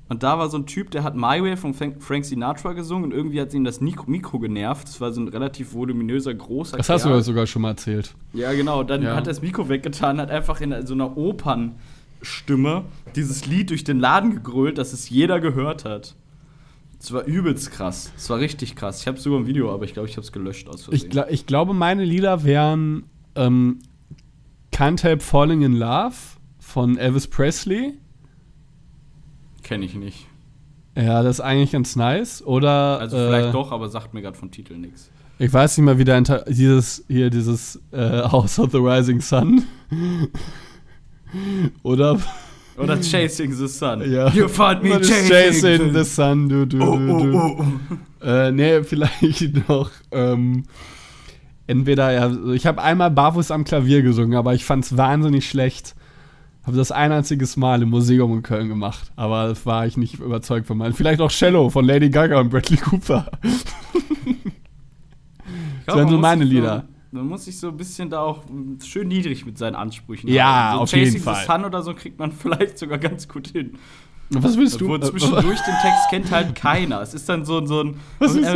und 0.09 0.23
da 0.23 0.39
war 0.39 0.51
so 0.51 0.59
ein 0.59 0.67
Typ, 0.67 0.91
der 0.91 1.03
hat 1.03 1.15
My 1.17 1.43
Way 1.43 1.57
von 1.57 1.73
Frank 1.73 2.25
Sinatra 2.25 2.75
gesungen 2.75 3.05
und 3.05 3.13
irgendwie 3.17 3.41
hat 3.41 3.55
ihm 3.55 3.65
das 3.65 3.81
Mikro, 3.81 4.39
genervt. 4.39 4.87
Das 4.87 5.01
war 5.01 5.13
so 5.13 5.21
ein 5.23 5.29
relativ 5.29 5.73
voluminöser, 5.73 6.35
großer 6.35 6.77
Das 6.77 6.91
hast 6.91 7.05
du 7.05 7.09
Kerl. 7.09 7.19
ja 7.19 7.23
sogar 7.23 7.47
schon 7.47 7.63
mal 7.63 7.71
erzählt. 7.71 8.15
Ja, 8.35 8.53
genau. 8.53 8.83
Dann 8.83 9.03
Ja. 9.03 9.11
hat 9.17 9.27
er 9.27 9.33
das 9.33 9.41
Mikro 9.41 9.69
weggetan, 9.69 10.21
hat 10.21 10.31
einfach 10.31 10.61
in 10.61 10.87
so 10.87 10.93
einer 10.95 11.17
Opern 11.17 11.77
Stimme 12.21 12.85
dieses 13.17 13.47
Lied 13.47 13.71
durch 13.71 13.85
den 13.85 13.99
Laden 13.99 14.31
gegrölt, 14.35 14.79
dass 14.79 14.93
es 14.93 15.09
jeder 15.11 15.41
gehört 15.41 15.85
hat. 15.85 16.15
Es 17.01 17.13
war 17.13 17.25
übelst 17.25 17.71
krass. 17.71 18.13
Es 18.17 18.31
war 18.31 18.39
richtig 18.39 18.77
krass. 18.77 19.01
Ich 19.01 19.07
habe 19.07 19.19
sogar 19.19 19.41
ein 19.41 19.47
Video, 19.47 19.73
aber 19.73 19.85
ich 19.85 19.93
glaube, 19.93 20.09
ich 20.09 20.17
habe 20.17 20.23
es 20.25 20.33
gelöscht 20.33 20.69
aus 20.69 20.85
Versehen. 20.85 21.05
Ich, 21.05 21.11
gla 21.11 21.29
ich 21.29 21.47
glaube, 21.47 21.75
meine 21.75 22.05
Lieder 22.05 22.45
wären 22.45 23.05
ähm, 23.35 23.81
Can't 24.73 25.03
Help 25.03 25.23
Falling 25.23 25.63
in 25.63 25.75
Love 25.77 26.15
von 26.75 26.99
Elvis 26.99 27.29
Presley. 27.29 27.95
Kenne 29.63 29.85
ich 29.85 29.95
nicht. 29.95 30.27
Ja, 30.97 31.23
das 31.23 31.37
ist 31.37 31.41
eigentlich 31.41 31.71
ganz 31.71 31.95
nice. 31.95 32.45
Oder. 32.45 32.99
Also 32.99 33.17
äh, 33.17 33.29
vielleicht 33.29 33.55
doch, 33.55 33.71
aber 33.71 33.89
sagt 33.89 34.13
mir 34.13 34.23
gerade 34.23 34.37
vom 34.37 34.51
Titel 34.51 34.77
nichts. 34.77 35.09
Ich 35.39 35.53
weiß 35.53 35.79
nicht 35.79 35.85
mal, 35.85 35.99
wie 35.99 36.05
der 36.05 36.19
Inter 36.19 36.45
dieses 36.49 37.05
hier 37.07 37.31
dieses 37.31 37.81
äh, 37.93 38.23
House 38.23 38.59
of 38.59 38.73
the 38.73 38.79
Rising 38.79 39.21
Sun. 39.21 39.63
Oder 41.85 42.19
Oder 42.77 43.01
Chasing 43.01 43.53
the 43.53 43.69
Sun. 43.69 44.11
ja. 44.11 44.29
You 44.31 44.49
find 44.49 44.83
me 44.83 45.01
chasing, 45.01 45.29
chasing 45.29 45.95
the 45.95 46.05
sun. 46.05 46.49
Du, 46.49 46.67
du, 46.67 46.83
Oh, 46.83 46.97
du, 46.97 47.13
oh, 47.13 47.19
du. 47.21 47.39
oh, 47.39 47.65
oh. 48.21 48.27
Äh, 48.27 48.51
nee, 48.51 48.83
vielleicht 48.85 49.69
noch 49.69 49.93
ähm, 50.11 50.65
entweder 51.69 52.11
ja, 52.11 52.53
ich 52.53 52.67
habe 52.67 52.83
einmal 52.83 53.13
barfuß 53.13 53.53
am 53.53 53.63
Klavier 53.63 54.03
gesungen, 54.03 54.37
aber 54.37 54.55
ich 54.55 54.65
fand's 54.65 54.97
wahnsinnig 54.97 55.49
schlecht. 55.49 55.95
Habe 56.67 56.77
das 56.79 56.91
ein 56.93 57.13
einziges 57.13 57.57
Mal 57.59 57.83
im 57.83 57.91
Museum 57.91 58.33
in 58.33 58.43
Köln 58.43 58.69
gemacht, 58.69 59.13
aber 59.17 59.49
das 59.49 59.67
war 59.67 59.87
ich 59.87 59.97
nicht 59.99 60.19
überzeugt 60.19 60.67
von 60.67 60.79
meinen. 60.79 60.95
Vielleicht 60.95 61.21
auch 61.21 61.31
Cello 61.31 61.69
von 61.69 61.85
Lady 61.85 62.09
Gaga 62.09 62.41
und 62.41 62.49
Bradley 62.49 62.79
Cooper. 62.79 63.31
Ich 63.43 63.65
Das 65.87 65.97
wären 65.97 66.09
so 66.09 66.19
meine 66.19 66.45
Lieder. 66.45 66.85
man 67.11 67.29
muss 67.29 67.45
sich 67.45 67.59
so 67.59 67.69
ein 67.69 67.77
bisschen 67.77 68.09
da 68.09 68.21
auch 68.21 68.45
schön 68.83 69.09
niedrig 69.09 69.45
mit 69.45 69.59
seinen 69.59 69.75
Ansprüchen 69.75 70.29
Ja, 70.29 70.71
halten. 70.71 70.77
so 70.79 70.83
auf 70.85 70.93
jeden 70.93 71.05
Chasing 71.07 71.23
Fall. 71.23 71.35
the 71.35 71.47
Sun 71.53 71.65
oder 71.67 71.83
so 71.83 71.95
kriegt 71.95 72.19
man 72.19 72.33
vielleicht 72.33 72.79
sogar 72.79 72.99
ganz 72.99 73.29
gut 73.29 73.49
hin. 73.49 73.75
Was 74.31 74.57
willst 74.57 74.81
du? 74.81 74.95
Äh, 74.95 75.01
zwischendurch 75.01 75.45
den 75.61 75.75
Text 75.83 76.09
kennt 76.11 76.31
halt 76.33 76.55
keiner. 76.55 77.01
Es 77.03 77.15
ist 77.15 77.29
dann 77.29 77.45
so, 77.45 77.59
ein- 77.59 77.67
so 77.67 77.81
ein. 77.83 77.97
Was 78.19 78.35
ist 78.35 78.49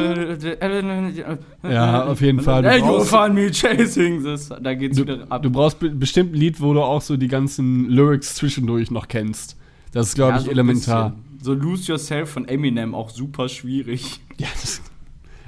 Ja, 1.62 2.04
auf 2.06 2.20
jeden 2.20 2.40
Fall. 2.40 2.64
Hey, 2.68 2.80
you 2.80 3.00
find 3.04 3.34
me 3.34 3.50
chasing 3.50 4.22
this. 4.22 4.48
Da 4.60 4.74
geht's 4.74 4.96
Du, 4.96 5.02
wieder 5.02 5.26
ab. 5.28 5.42
du 5.42 5.50
brauchst 5.50 5.78
be 5.78 5.90
bestimmt 5.90 6.32
ein 6.32 6.36
Lied, 6.36 6.60
wo 6.60 6.72
du 6.74 6.82
auch 6.82 7.02
so 7.02 7.16
die 7.16 7.28
ganzen 7.28 7.88
Lyrics 7.88 8.34
zwischendurch 8.36 8.90
noch 8.90 9.08
kennst. 9.08 9.56
Das 9.92 10.08
ist, 10.08 10.14
glaube 10.14 10.32
Ja, 10.32 10.38
ich, 10.38 10.44
so 10.46 10.50
elementar. 10.50 11.10
bisschen. 11.10 11.24
So 11.42 11.54
Lose 11.54 11.90
Yourself 11.92 12.30
von 12.30 12.48
Eminem 12.48 12.94
auch 12.94 13.10
super 13.10 13.48
schwierig. 13.48 14.20
Ja, 14.38 14.48
das, 14.60 14.80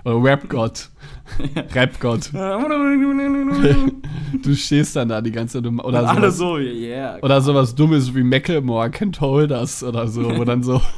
oder 0.05 0.23
Rap-Gott. 0.23 0.91
Rap-Gott. 1.75 2.33
Und 2.33 2.41
Du 4.43 4.55
stehst 4.55 4.97
dann 4.97 5.09
da 5.09 5.21
die 5.21 5.33
ganze 5.33 5.63
Zeit. 5.63 5.73
Oder, 5.73 6.09
alle 6.09 6.31
sowas, 6.31 6.37
so, 6.37 6.59
yeah. 6.59 7.19
oder 7.23 7.41
sowas 7.41 7.75
Dummes 7.75 8.15
wie 8.15 8.23
Macklemore, 8.23 8.89
Can't 8.89 9.21
Hold 9.21 9.51
Us 9.51 9.83
oder 9.83 10.09
so, 10.09 10.37
wo 10.37 10.45
dann 10.45 10.63
so. 10.63 10.81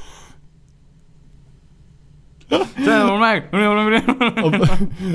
Ob, 4.43 4.69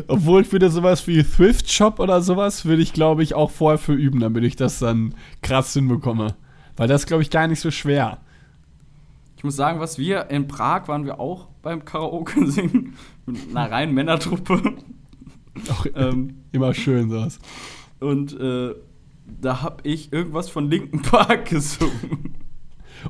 obwohl 0.07 0.41
ich 0.41 0.51
würde 0.51 0.71
sowas 0.71 1.05
wie 1.07 1.23
Thrift 1.23 1.69
Shop 1.69 1.99
oder 1.99 2.21
sowas, 2.21 2.65
würde 2.65 2.81
ich, 2.81 2.93
glaube 2.93 3.21
ich, 3.21 3.35
auch 3.35 3.51
vorher 3.51 3.77
für 3.77 3.93
üben, 3.93 4.19
damit 4.19 4.43
ich 4.43 4.55
das 4.55 4.79
dann 4.79 5.13
krass 5.43 5.73
hinbekomme. 5.73 6.35
Weil 6.75 6.87
das, 6.87 7.05
glaube 7.05 7.23
ich, 7.23 7.29
gar 7.29 7.47
nicht 7.47 7.59
so 7.59 7.69
schwer. 7.69 8.19
Muss 9.47 9.55
sagen, 9.55 9.79
was 9.79 9.97
wir 9.97 10.29
in 10.29 10.47
Prag 10.47 10.87
waren 10.89 11.05
wir 11.05 11.19
auch 11.19 11.47
beim 11.61 11.85
Karaoke 11.85 12.45
singen 12.51 12.95
mit 13.25 13.49
einer 13.49 13.71
reinen 13.71 13.93
Männertruppe. 13.93 14.61
Auch 15.71 15.85
ähm, 15.95 16.43
immer 16.51 16.73
schön 16.73 17.09
sowas. 17.09 17.39
und 17.99 18.39
äh, 18.39 18.75
da 19.41 19.61
hab 19.63 19.85
ich 19.85 20.13
irgendwas 20.13 20.49
von 20.49 20.69
Linken 20.69 21.01
Park 21.01 21.45
gesungen. 21.49 22.35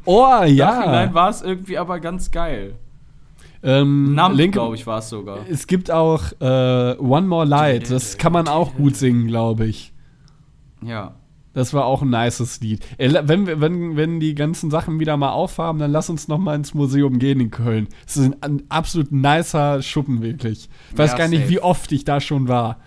Oh, 0.05 0.43
ja. 0.45 1.13
war 1.13 1.29
es 1.29 1.41
irgendwie 1.41 1.77
aber 1.77 1.99
ganz 1.99 2.31
geil. 2.31 2.75
Ähm, 3.63 4.15
Linke- 4.33 4.51
glaube 4.59 4.75
ich, 4.75 4.85
war 4.87 4.99
es 4.99 5.09
sogar. 5.09 5.39
Es 5.49 5.67
gibt 5.67 5.89
auch 5.91 6.31
äh, 6.39 6.95
One 6.99 7.27
More 7.27 7.45
Light. 7.45 7.89
Das 7.91 8.17
kann 8.17 8.31
man 8.31 8.47
auch 8.47 8.75
gut 8.75 8.95
singen, 8.95 9.27
glaube 9.27 9.65
ich. 9.65 9.91
Ja. 10.81 11.15
Das 11.57 11.73
war 11.73 11.85
auch 11.85 12.03
ein 12.03 12.11
nices 12.11 12.61
Lied. 12.61 12.85
La- 12.99 13.27
wenn, 13.27 13.47
wenn, 13.47 13.97
wenn 13.97 14.19
die 14.19 14.35
ganzen 14.35 14.69
Sachen 14.69 14.99
wieder 14.99 15.17
mal 15.17 15.31
aufhaben, 15.31 15.79
dann 15.79 15.91
lass 15.91 16.07
uns 16.07 16.27
noch 16.27 16.37
mal 16.37 16.53
ins 16.55 16.75
Museum 16.75 17.17
gehen 17.17 17.39
in 17.39 17.49
Köln. 17.49 17.87
Es 18.05 18.15
ist 18.15 18.31
ein, 18.43 18.61
absolut 18.69 19.11
nicer 19.11 19.81
Schuppen, 19.81 20.21
wirklich. 20.21 20.69
Ich 20.91 20.97
weiß 20.99 21.13
Ja, 21.13 21.17
gar 21.17 21.27
nicht, 21.27 21.39
safe. 21.41 21.49
wie 21.49 21.59
oft 21.59 21.91
ich 21.91 22.03
da 22.05 22.21
schon 22.21 22.47
war. 22.47 22.77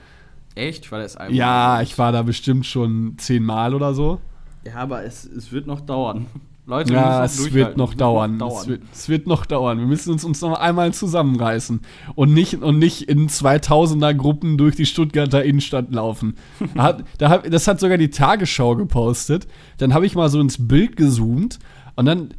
Echt? 0.54 0.92
War 0.92 1.00
das 1.00 1.16
einmal? 1.16 1.34
Ja, 1.36 1.82
ich 1.82 1.98
war 1.98 2.12
da 2.12 2.22
bestimmt 2.22 2.64
schon 2.64 3.14
zehnmal 3.18 3.74
oder 3.74 3.92
so. 3.92 4.20
Ja, 4.64 4.74
aber 4.76 5.02
es, 5.04 5.24
es 5.24 5.50
wird 5.50 5.66
noch 5.66 5.80
dauern. 5.80 6.26
Leute, 6.70 6.92
Ja, 6.92 7.24
es 7.24 7.38
wird 7.38 7.52
durchhalten. 7.52 7.78
noch 7.78 7.94
dauern. 7.94 8.40
Es, 8.40 8.66
wird, 8.68 8.82
es 8.92 9.08
wird 9.08 9.26
noch 9.26 9.44
dauern. 9.44 9.78
Wir 9.78 9.86
müssen 9.86 10.12
uns, 10.12 10.24
uns 10.24 10.40
noch 10.40 10.58
einmal 10.58 10.94
zusammenreißen 10.94 11.80
und 12.14 12.32
nicht, 12.32 12.62
und 12.62 12.78
nicht 12.78 13.02
in 13.08 13.28
2000er 13.28 14.14
Gruppen 14.14 14.56
durch 14.56 14.76
die 14.76 14.86
Stuttgarter 14.86 15.44
Innenstadt 15.44 15.92
laufen. 15.92 16.34
Hat, 16.76 17.04
da 17.18 17.28
hab, 17.28 17.50
das 17.50 17.66
hat 17.66 17.80
sogar 17.80 17.98
die 17.98 18.10
Tagesschau 18.10 18.76
gepostet. 18.76 19.46
Dann 19.78 19.92
habe 19.94 20.06
ich 20.06 20.14
mal 20.14 20.28
so 20.28 20.40
ins 20.40 20.66
Bild 20.68 20.96
gezoomt 20.96 21.58
und 21.96 22.06
dann 22.06 22.34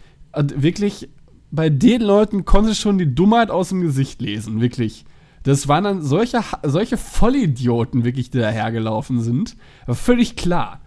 wirklich 0.56 1.10
bei 1.52 1.70
den 1.70 2.02
Leuten 2.02 2.46
konnte 2.46 2.72
ich 2.72 2.80
schon 2.80 2.98
die 2.98 3.14
Dummheit 3.14 3.52
aus 3.52 3.70
dem 3.70 3.82
Gesicht 3.82 4.22
lesen, 4.22 4.62
wirklich. 4.62 5.06
Das 5.44 5.68
waren 5.68 5.84
dann 5.84 6.02
solche, 6.02 6.40
solche 6.64 6.98
Vollidioten, 6.98 8.04
wirklich, 8.04 8.30
die 8.30 8.38
dahergelaufen 8.40 9.22
sind. 9.22 9.56
Aber 9.86 9.96
völlig 9.96 10.36
klar. 10.36 10.81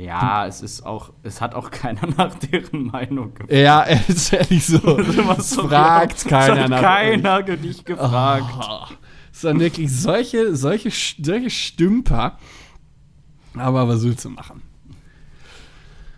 Ja, 0.00 0.46
es 0.46 0.62
ist 0.62 0.86
auch, 0.86 1.12
es 1.22 1.42
hat 1.42 1.54
auch 1.54 1.70
keiner 1.70 2.06
nach 2.16 2.34
deren 2.36 2.86
Meinung 2.86 3.34
gefragt. 3.34 3.52
Ja, 3.52 3.82
ist 4.08 4.32
ehrlich 4.32 4.66
so. 4.66 4.78
Was 4.82 5.50
so 5.50 5.68
fragt 5.68 6.24
genau. 6.24 6.36
keiner 6.38 6.54
Es 6.54 6.60
hat 6.62 6.70
nach 6.70 6.80
keiner 6.80 7.42
dich 7.42 7.84
gefragt. 7.84 8.46
Oh, 8.62 8.94
es 9.32 9.44
waren 9.44 9.60
wirklich 9.60 9.92
solche, 9.92 10.56
solche, 10.56 10.90
solche 10.90 11.50
Stümper. 11.50 12.38
Aber 13.54 13.88
was 13.88 14.04
willst 14.04 14.24
du 14.24 14.30
machen? 14.30 14.62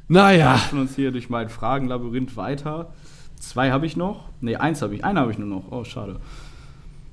Naja, 0.07 0.59
von 0.59 0.81
uns 0.81 0.95
hier 0.95 1.11
durch 1.11 1.31
mein 1.31 1.49
Fragenlabyrinth 1.49 2.37
weiter. 2.37 2.93
Zwei 3.37 3.71
habe 3.71 3.87
ich 3.87 3.97
noch. 3.97 4.29
Ne, 4.41 4.57
eins 4.57 4.83
habe 4.83 4.95
ich. 4.95 5.05
Einen 5.05 5.19
habe 5.19 5.33
ich 5.33 5.39
nur 5.39 5.49
noch. 5.49 5.73
Oh, 5.73 5.85
schade. 5.85 6.21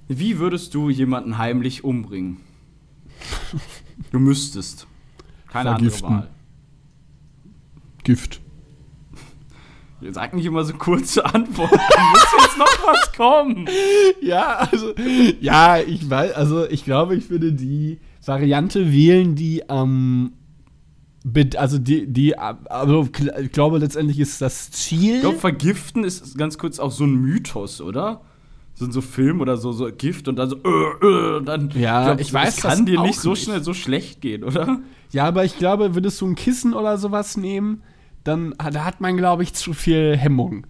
Wie 0.07 0.39
würdest 0.39 0.73
du 0.75 0.89
jemanden 0.89 1.37
heimlich 1.37 1.83
umbringen? 1.83 2.37
Du 4.11 4.19
müsstest. 4.19 4.87
Keine 5.47 5.69
Vergiften. 5.69 6.05
andere 6.05 6.23
Wahl. 6.23 6.29
Gift. 8.09 8.41
Sag 10.11 10.33
nicht 10.33 10.45
immer 10.45 10.63
so 10.63 10.73
kurze 10.73 11.25
Antworten. 11.25 11.75
muss 11.75 12.25
jetzt 12.41 12.57
noch 12.57 12.87
was 12.87 13.11
kommen. 13.15 13.67
Ja, 14.21 14.67
also, 14.71 14.93
ja, 15.41 15.77
ich 15.79 16.09
weiß, 16.09 16.33
also 16.33 16.65
ich 16.69 16.83
glaube, 16.85 17.15
ich 17.15 17.29
würde 17.29 17.51
die 17.53 17.99
Variante 18.25 18.91
wählen, 18.91 19.35
die 19.35 19.69
am. 19.69 20.33
bet- 21.23 21.55
also 21.57 21.77
die, 21.79 22.07
die, 22.11 22.37
also 22.37 23.07
ich 23.41 23.51
glaube, 23.51 23.77
letztendlich 23.79 24.19
ist 24.19 24.41
das 24.41 24.71
Ziel. 24.71 25.15
Ich 25.15 25.21
glaube, 25.21 25.37
vergiften 25.37 26.03
ist 26.03 26.37
ganz 26.37 26.57
kurz 26.57 26.79
auch 26.79 26.91
so 26.91 27.03
ein 27.05 27.15
Mythos, 27.15 27.81
oder? 27.81 28.21
So 28.75 28.85
in 28.85 28.91
so 28.91 29.01
Film 29.01 29.41
oder 29.41 29.57
so, 29.57 29.71
so 29.73 29.89
Gift 29.91 30.27
und 30.29 30.37
dann 30.37 30.49
so, 30.49 30.55
äh, 30.57 31.05
äh, 31.37 31.43
dann. 31.43 31.71
Ja, 31.75 32.05
glaub, 32.05 32.19
ich 32.21 32.31
weiß 32.33 32.55
das 32.55 32.63
kann 32.63 32.85
dir 32.85 33.01
nicht 33.01 33.19
so 33.19 33.31
nicht. 33.31 33.43
schnell 33.43 33.61
so 33.63 33.73
schlecht 33.73 34.21
gehen, 34.21 34.43
oder? 34.45 34.79
Ja, 35.11 35.25
aber 35.25 35.43
ich 35.43 35.57
glaube, 35.57 35.93
würdest 35.95 36.21
du 36.21 36.27
ein 36.27 36.35
Kissen 36.35 36.73
oder 36.73 36.97
sowas 36.97 37.35
nehmen, 37.35 37.81
dann 38.29 38.53
da 38.57 38.85
hat 38.85 39.01
man, 39.01 39.17
glaube 39.17 39.43
ich, 39.43 39.53
zu 39.53 39.73
viel 39.73 40.15
Hemmung. 40.17 40.65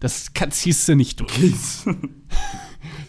Das 0.00 0.32
kann, 0.32 0.50
ziehst 0.52 0.88
du 0.88 0.94
nicht 0.94 1.18
durch. 1.20 1.32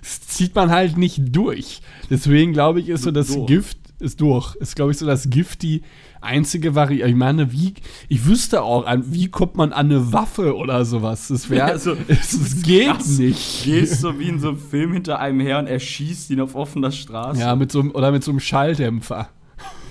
Das 0.01 0.21
zieht 0.27 0.55
man 0.55 0.71
halt 0.71 0.97
nicht 0.97 1.35
durch. 1.35 1.81
Deswegen 2.09 2.53
glaube 2.53 2.79
ich, 2.79 2.89
ist 2.89 3.03
so 3.03 3.11
das 3.11 3.27
Durch. 3.27 3.45
Gift 3.47 3.77
ist 3.99 4.19
durch. 4.21 4.55
Ist 4.55 4.75
glaube 4.75 4.91
ich 4.91 4.97
so 4.97 5.05
das 5.05 5.29
Gift 5.29 5.61
die 5.61 5.83
einzige 6.21 6.73
Variante. 6.73 7.09
Ich 7.11 7.15
meine, 7.15 7.51
wie 7.51 7.73
ich 8.07 8.25
wüsste 8.25 8.63
auch, 8.63 8.85
an, 8.87 9.03
wie 9.13 9.27
kommt 9.27 9.55
man 9.55 9.71
an 9.73 9.87
eine 9.87 10.11
Waffe 10.11 10.55
oder 10.55 10.83
sowas? 10.85 11.27
Das 11.27 11.49
wäre, 11.49 11.69
Ja, 11.71 11.77
so- 11.77 11.95
es, 12.07 12.33
es 12.33 12.63
geht 12.63 12.87
krass. 12.87 13.19
nicht. 13.19 13.63
Gehst 13.65 14.01
so 14.01 14.17
wie 14.19 14.29
in 14.29 14.39
so 14.39 14.49
einem 14.49 14.57
Film 14.59 14.93
hinter 14.93 15.19
einem 15.19 15.39
her 15.41 15.59
und 15.59 15.67
er 15.67 15.79
schießt 15.79 16.31
ihn 16.31 16.41
auf 16.41 16.55
offener 16.55 16.91
Straße. 16.91 17.39
Ja, 17.41 17.55
mit 17.55 17.71
so 17.71 17.81
einem, 17.81 17.91
oder 17.91 18.11
mit 18.11 18.23
so 18.23 18.31
einem 18.31 18.39
Schalldämpfer. 18.39 19.29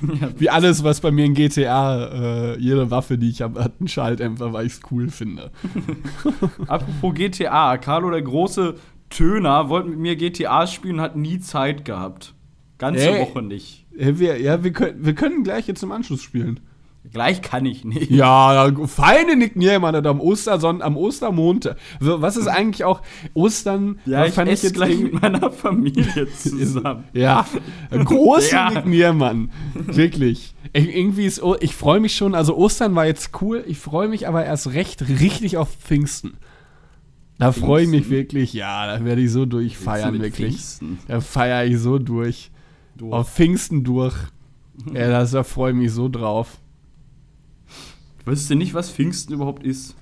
Wie 0.39 0.51
alles, 0.51 0.85
was 0.85 1.01
bei 1.01 1.11
mir 1.11 1.25
in 1.25 1.35
GTA, 1.35 2.53
äh, 2.53 2.59
jede 2.59 2.91
Waffe, 2.91 3.19
die 3.19 3.31
ich 3.31 3.43
habe, 3.43 3.63
hat 3.63 3.75
einen 3.79 3.89
Schalldämpfer, 3.89 4.53
weil 4.53 4.67
ich 4.67 4.75
es 4.75 4.81
cool 4.91 5.09
finde. 5.09 5.51
Apropos 6.67 7.15
GTA, 7.15 7.79
Carlo 7.79 8.11
der 8.11 8.23
große 8.23 8.75
Töner 9.11 9.69
wollte 9.69 9.89
mit 9.89 9.99
mir 9.99 10.17
GTA 10.17 10.67
spielen 10.67 10.97
und 10.97 11.01
hat 11.01 11.17
nie 11.17 11.39
Zeit 11.41 11.85
gehabt. 11.85 12.35
Ganze 12.79 13.11
Ey. 13.11 13.21
Woche 13.21 13.43
nicht. 13.43 13.87
Ja, 13.97 14.19
wir, 14.19 14.41
ja, 14.41 14.63
wir, 14.63 14.73
können, 14.73 15.05
wir 15.05 15.15
können 15.15 15.43
gleich 15.43 15.67
jetzt 15.67 15.83
im 15.83 15.91
Anschluss 15.91 16.23
spielen. 16.23 16.61
Gleich 17.13 17.41
kann 17.43 17.65
ich 17.65 17.85
nicht. 17.85 18.11
Ja, 18.11 18.71
feine 18.87 19.35
Nick 19.37 19.57
Niermann 19.57 19.95
am 20.07 20.21
Osterson 20.21 20.83
am 20.83 20.97
Ostermontag. 20.97 21.77
So, 22.01 22.21
Was 22.21 22.37
ist 22.37 22.49
eigentlich 22.49 22.85
auch 22.85 23.01
Ostern? 23.35 23.99
Ja, 24.07 24.27
ich 24.27 24.35
fand 24.35 24.51
esse 24.51 24.73
gleich 24.73 24.91
irgendwie- 24.91 25.13
mit 25.13 25.23
meiner 25.23 25.51
Familie 25.51 26.29
zusammen. 26.37 27.05
Ja, 27.13 27.47
große 27.91 28.53
Ja. 28.55 28.71
Nick 28.71 28.87
Niermann. 28.87 29.51
Wirklich. 29.75 30.55
Ich, 30.73 30.95
irgendwie 30.95 31.25
ist, 31.25 31.41
ich 31.61 31.75
freue 31.75 32.01
mich 32.01 32.15
schon, 32.15 32.35
also 32.35 32.55
Ostern 32.57 32.95
war 32.95 33.07
jetzt 33.07 33.31
cool, 33.41 33.65
ich 33.67 33.79
freue 33.79 34.09
mich 34.09 34.29
aber 34.29 34.45
erst 34.45 34.73
recht 34.75 35.09
richtig 35.09 35.57
auf 35.57 35.71
Pfingsten. 35.75 36.35
Da 37.39 37.53
freue 37.53 37.85
ich 37.85 37.89
mich 37.89 38.11
wirklich, 38.11 38.53
ja, 38.53 38.87
da 38.99 39.05
werde 39.05 39.23
ich 39.23 39.31
so 39.31 39.47
durchfeiern, 39.47 40.21
wirklich. 40.21 40.49
Pfingsten. 40.57 40.99
Da 41.07 41.21
feiere 41.21 41.65
ich 41.67 41.79
so 41.79 41.99
durch. 41.99 42.51
Du. 42.97 43.13
Auf 43.13 43.33
Pfingsten 43.33 43.85
durch. 43.85 44.15
Ja, 44.95 45.09
das, 45.09 45.33
da 45.33 45.43
freue 45.43 45.73
ich 45.73 45.77
mich 45.77 45.91
so 45.93 46.09
drauf. 46.09 46.59
Weißt 48.29 48.51
du 48.51 48.57
nicht, 48.57 48.75
was 48.75 48.91
Pfingsten 48.91 49.33
überhaupt 49.33 49.65
ist? 49.65 49.97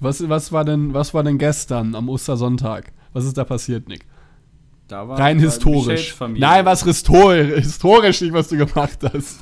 Was, 0.00 0.26
was, 0.26 0.52
war 0.52 0.64
denn, 0.64 0.94
was 0.94 1.12
war 1.12 1.22
denn 1.22 1.36
gestern 1.36 1.94
am 1.94 2.08
Ostersonntag? 2.08 2.92
Was 3.12 3.26
ist 3.26 3.36
da 3.36 3.44
passiert, 3.44 3.88
Nick? 3.88 4.06
Da 4.86 5.06
war 5.06 5.18
Rein 5.18 5.38
historisch. 5.38 6.16
Nein, 6.18 6.64
was 6.64 6.82
historisch, 6.82 7.62
historisch 7.62 8.22
nicht, 8.22 8.32
was 8.32 8.48
du 8.48 8.56
gemacht 8.56 9.00
hast. 9.12 9.40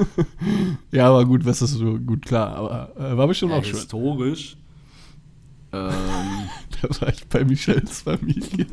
ja, 0.90 1.08
aber 1.08 1.26
gut, 1.26 1.44
was 1.44 1.60
ist 1.60 1.72
so 1.72 1.98
gut 1.98 2.24
klar. 2.24 2.56
Aber 2.56 2.92
äh, 2.96 3.14
war 3.14 3.26
bestimmt 3.26 3.52
ja, 3.52 3.58
auch 3.58 3.64
schön. 3.64 3.74
historisch. 3.74 4.56
Ähm, 5.72 5.90
Da 6.80 7.00
war 7.02 7.08
ich 7.10 7.26
bei 7.26 7.44
Michels 7.44 8.00
Familie. 8.00 8.66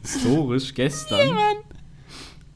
historisch 0.00 0.72
gestern. 0.74 1.36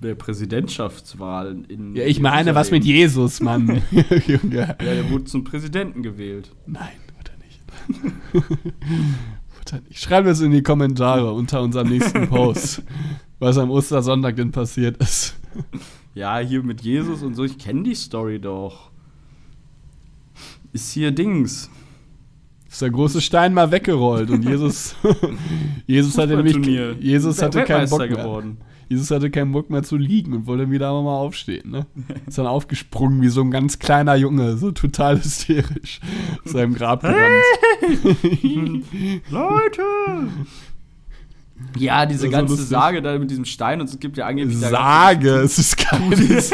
Der 0.02 0.14
Präsidentschaftswahl 0.14 1.64
in. 1.68 1.94
Ja, 1.94 2.04
ich 2.04 2.20
meine, 2.20 2.54
was 2.54 2.70
mit 2.70 2.84
Jesus, 2.84 3.40
Mann. 3.40 3.82
Ja, 4.50 4.72
der 4.72 5.10
wurde 5.10 5.24
zum 5.24 5.44
Präsidenten 5.44 6.02
gewählt. 6.02 6.50
Nein, 6.66 6.88
wird 7.16 7.30
er 7.30 7.38
nicht. 7.44 7.60
wird 9.58 9.72
er 9.72 9.80
nicht. 9.80 9.98
Schreibt 9.98 10.26
es 10.26 10.40
in 10.40 10.52
die 10.52 10.62
Kommentare 10.62 11.32
unter 11.32 11.60
unserem 11.60 11.88
nächsten 11.88 12.28
Post, 12.28 12.82
was 13.38 13.58
am 13.58 13.70
Ostersonntag 13.70 14.36
denn 14.36 14.52
passiert 14.52 14.96
ist. 14.96 15.36
Ja, 16.14 16.38
hier 16.38 16.62
mit 16.62 16.80
Jesus 16.80 17.22
und 17.22 17.34
so, 17.34 17.44
ich 17.44 17.58
kenne 17.58 17.82
die 17.82 17.94
Story 17.94 18.40
doch. 18.40 18.90
Ist 20.72 20.92
hier 20.92 21.10
Dings. 21.10 21.68
Ist 22.70 22.80
der 22.80 22.90
große 22.90 23.20
Stein 23.20 23.52
mal 23.52 23.70
weggerollt 23.70 24.30
und 24.30 24.44
Jesus, 24.48 24.94
Jesus 25.86 26.16
hatte 26.16 26.36
nämlich. 26.36 26.56
Jesus 27.00 27.42
hatte 27.42 27.64
keinen 27.64 27.90
Bock 27.90 27.98
mehr. 27.98 28.08
geworden. 28.08 28.58
Jesus 28.90 29.12
hatte 29.12 29.30
keinen 29.30 29.52
Bock 29.52 29.70
mehr 29.70 29.84
zu 29.84 29.96
liegen 29.96 30.32
und 30.32 30.46
wollte 30.48 30.68
wieder 30.68 31.00
mal 31.00 31.14
aufstehen. 31.14 31.70
Ne? 31.70 31.86
Ist 32.26 32.38
dann 32.38 32.48
aufgesprungen 32.48 33.22
wie 33.22 33.28
so 33.28 33.40
ein 33.40 33.52
ganz 33.52 33.78
kleiner 33.78 34.16
Junge, 34.16 34.56
so 34.56 34.72
total 34.72 35.16
hysterisch 35.22 36.00
aus 36.44 36.50
seinem 36.50 36.74
Grab 36.74 37.02
gerannt. 37.02 37.44
Leute! 39.30 39.82
Ja, 41.78 42.04
diese 42.04 42.28
ganze. 42.30 42.56
Sage 42.56 43.00
da 43.00 43.16
mit 43.16 43.30
diesem 43.30 43.44
Stein 43.44 43.80
und 43.80 43.88
es 43.88 44.00
gibt 44.00 44.16
ja 44.16 44.26
angeblich 44.26 44.58
da 44.60 44.70
Sage, 44.70 45.34
es 45.36 45.58
ist 45.60 45.76
keine, 45.76 46.12
es 46.16 46.50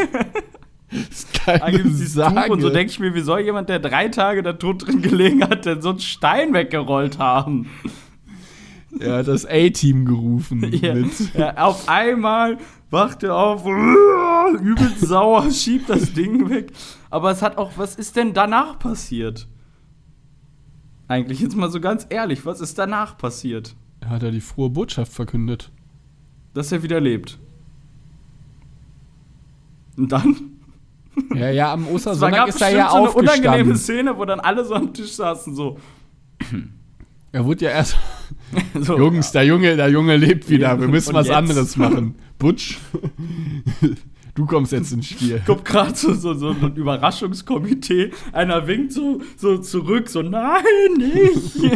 ist 1.09 1.32
keine 1.32 1.62
angeblich 1.62 2.12
Sage. 2.12 2.53
und 2.53 2.61
so 2.61 2.68
denke 2.68 2.93
ich 2.93 3.01
mir, 3.01 3.14
wie 3.14 3.22
soll 3.22 3.41
jemand, 3.41 3.70
der 3.70 3.78
drei 3.78 4.09
Tage 4.09 4.43
da 4.43 4.53
tot 4.53 4.87
drin 4.87 5.01
gelegen 5.01 5.43
hat, 5.43 5.64
denn 5.64 5.80
so 5.80 5.89
einen 5.89 6.01
Stein 6.01 6.53
weggerollt 6.53 7.18
haben? 7.18 7.70
Er 9.01 9.18
hat 9.18 9.28
das 9.28 9.47
A-Team 9.47 10.05
gerufen. 10.05 10.62
Ja, 10.80 10.94
Mit, 10.94 11.34
ja, 11.34 11.57
auf 11.57 11.88
einmal 11.88 12.59
wacht 12.90 13.22
er 13.22 13.36
auf, 13.36 13.64
übelst 14.61 15.01
sauer, 15.01 15.51
schiebt 15.51 15.88
das 15.88 16.12
Ding 16.12 16.49
weg. 16.49 16.72
Aber 17.11 17.30
es 17.30 17.42
hat 17.42 17.59
auch, 17.59 17.72
was 17.76 17.94
ist 17.97 18.16
denn 18.16 18.34
danach 18.34 18.78
passiert? 18.78 19.49
Eigentlich 21.09 21.40
jetzt 21.40 21.57
mal 21.57 21.70
so 21.70 21.80
ganz 21.80 22.07
ehrlich, 22.09 22.44
was 22.47 22.61
ist 22.61 22.78
danach 22.78 23.16
passiert? 23.16 23.76
hat 24.09 24.22
er 24.22 24.30
die 24.30 24.40
frohe 24.40 24.70
Botschaft 24.70 25.12
verkündet. 25.12 25.70
Dass 26.55 26.72
er 26.72 26.82
wieder 26.82 27.01
lebt. 27.01 27.38
Und 29.97 30.12
dann? 30.12 30.36
Ja, 31.34 31.51
ja, 31.51 31.72
am 31.72 31.88
Ostersonntag 31.92 32.49
ist 32.49 32.61
er 32.61 32.70
ja 32.70 32.90
so 32.90 32.97
eine 32.97 33.11
unangenehme. 33.11 33.76
Szene, 33.76 34.16
wo 34.16 34.24
dann 34.24 34.40
alle 34.40 34.64
so 34.64 34.74
am 34.74 34.92
Tisch 34.92 35.12
saßen, 35.12 35.55
so. 35.55 35.78
Er 37.32 37.44
wurde 37.44 37.64
ja 37.64 37.70
erst. 37.70 37.97
so 38.80 38.96
Jungs, 38.98 39.32
der 39.32 39.44
Junge, 39.44 39.76
der 39.76 39.88
Junge 39.88 40.16
lebt 40.16 40.48
wieder. 40.48 40.78
Wir 40.80 40.88
müssen 40.88 41.11
Und 41.11 41.14
was 41.16 41.26
jetzt? 41.28 41.36
anderes 41.36 41.76
machen. 41.76 42.14
Butch, 42.38 42.78
du 44.34 44.44
kommst 44.44 44.72
jetzt 44.72 44.92
ins 44.92 45.07
Spiel. 45.07 45.40
kommt 45.46 45.64
gerade 45.64 45.94
so, 45.94 46.12
so, 46.12 46.34
so 46.34 46.50
ein 46.50 46.74
Überraschungskomitee. 46.76 48.11
Einer 48.32 48.66
winkt 48.66 48.92
so, 48.92 49.22
so 49.38 49.57
zurück, 49.59 50.09
so, 50.11 50.20
nein, 50.20 50.62
nicht. 50.98 51.72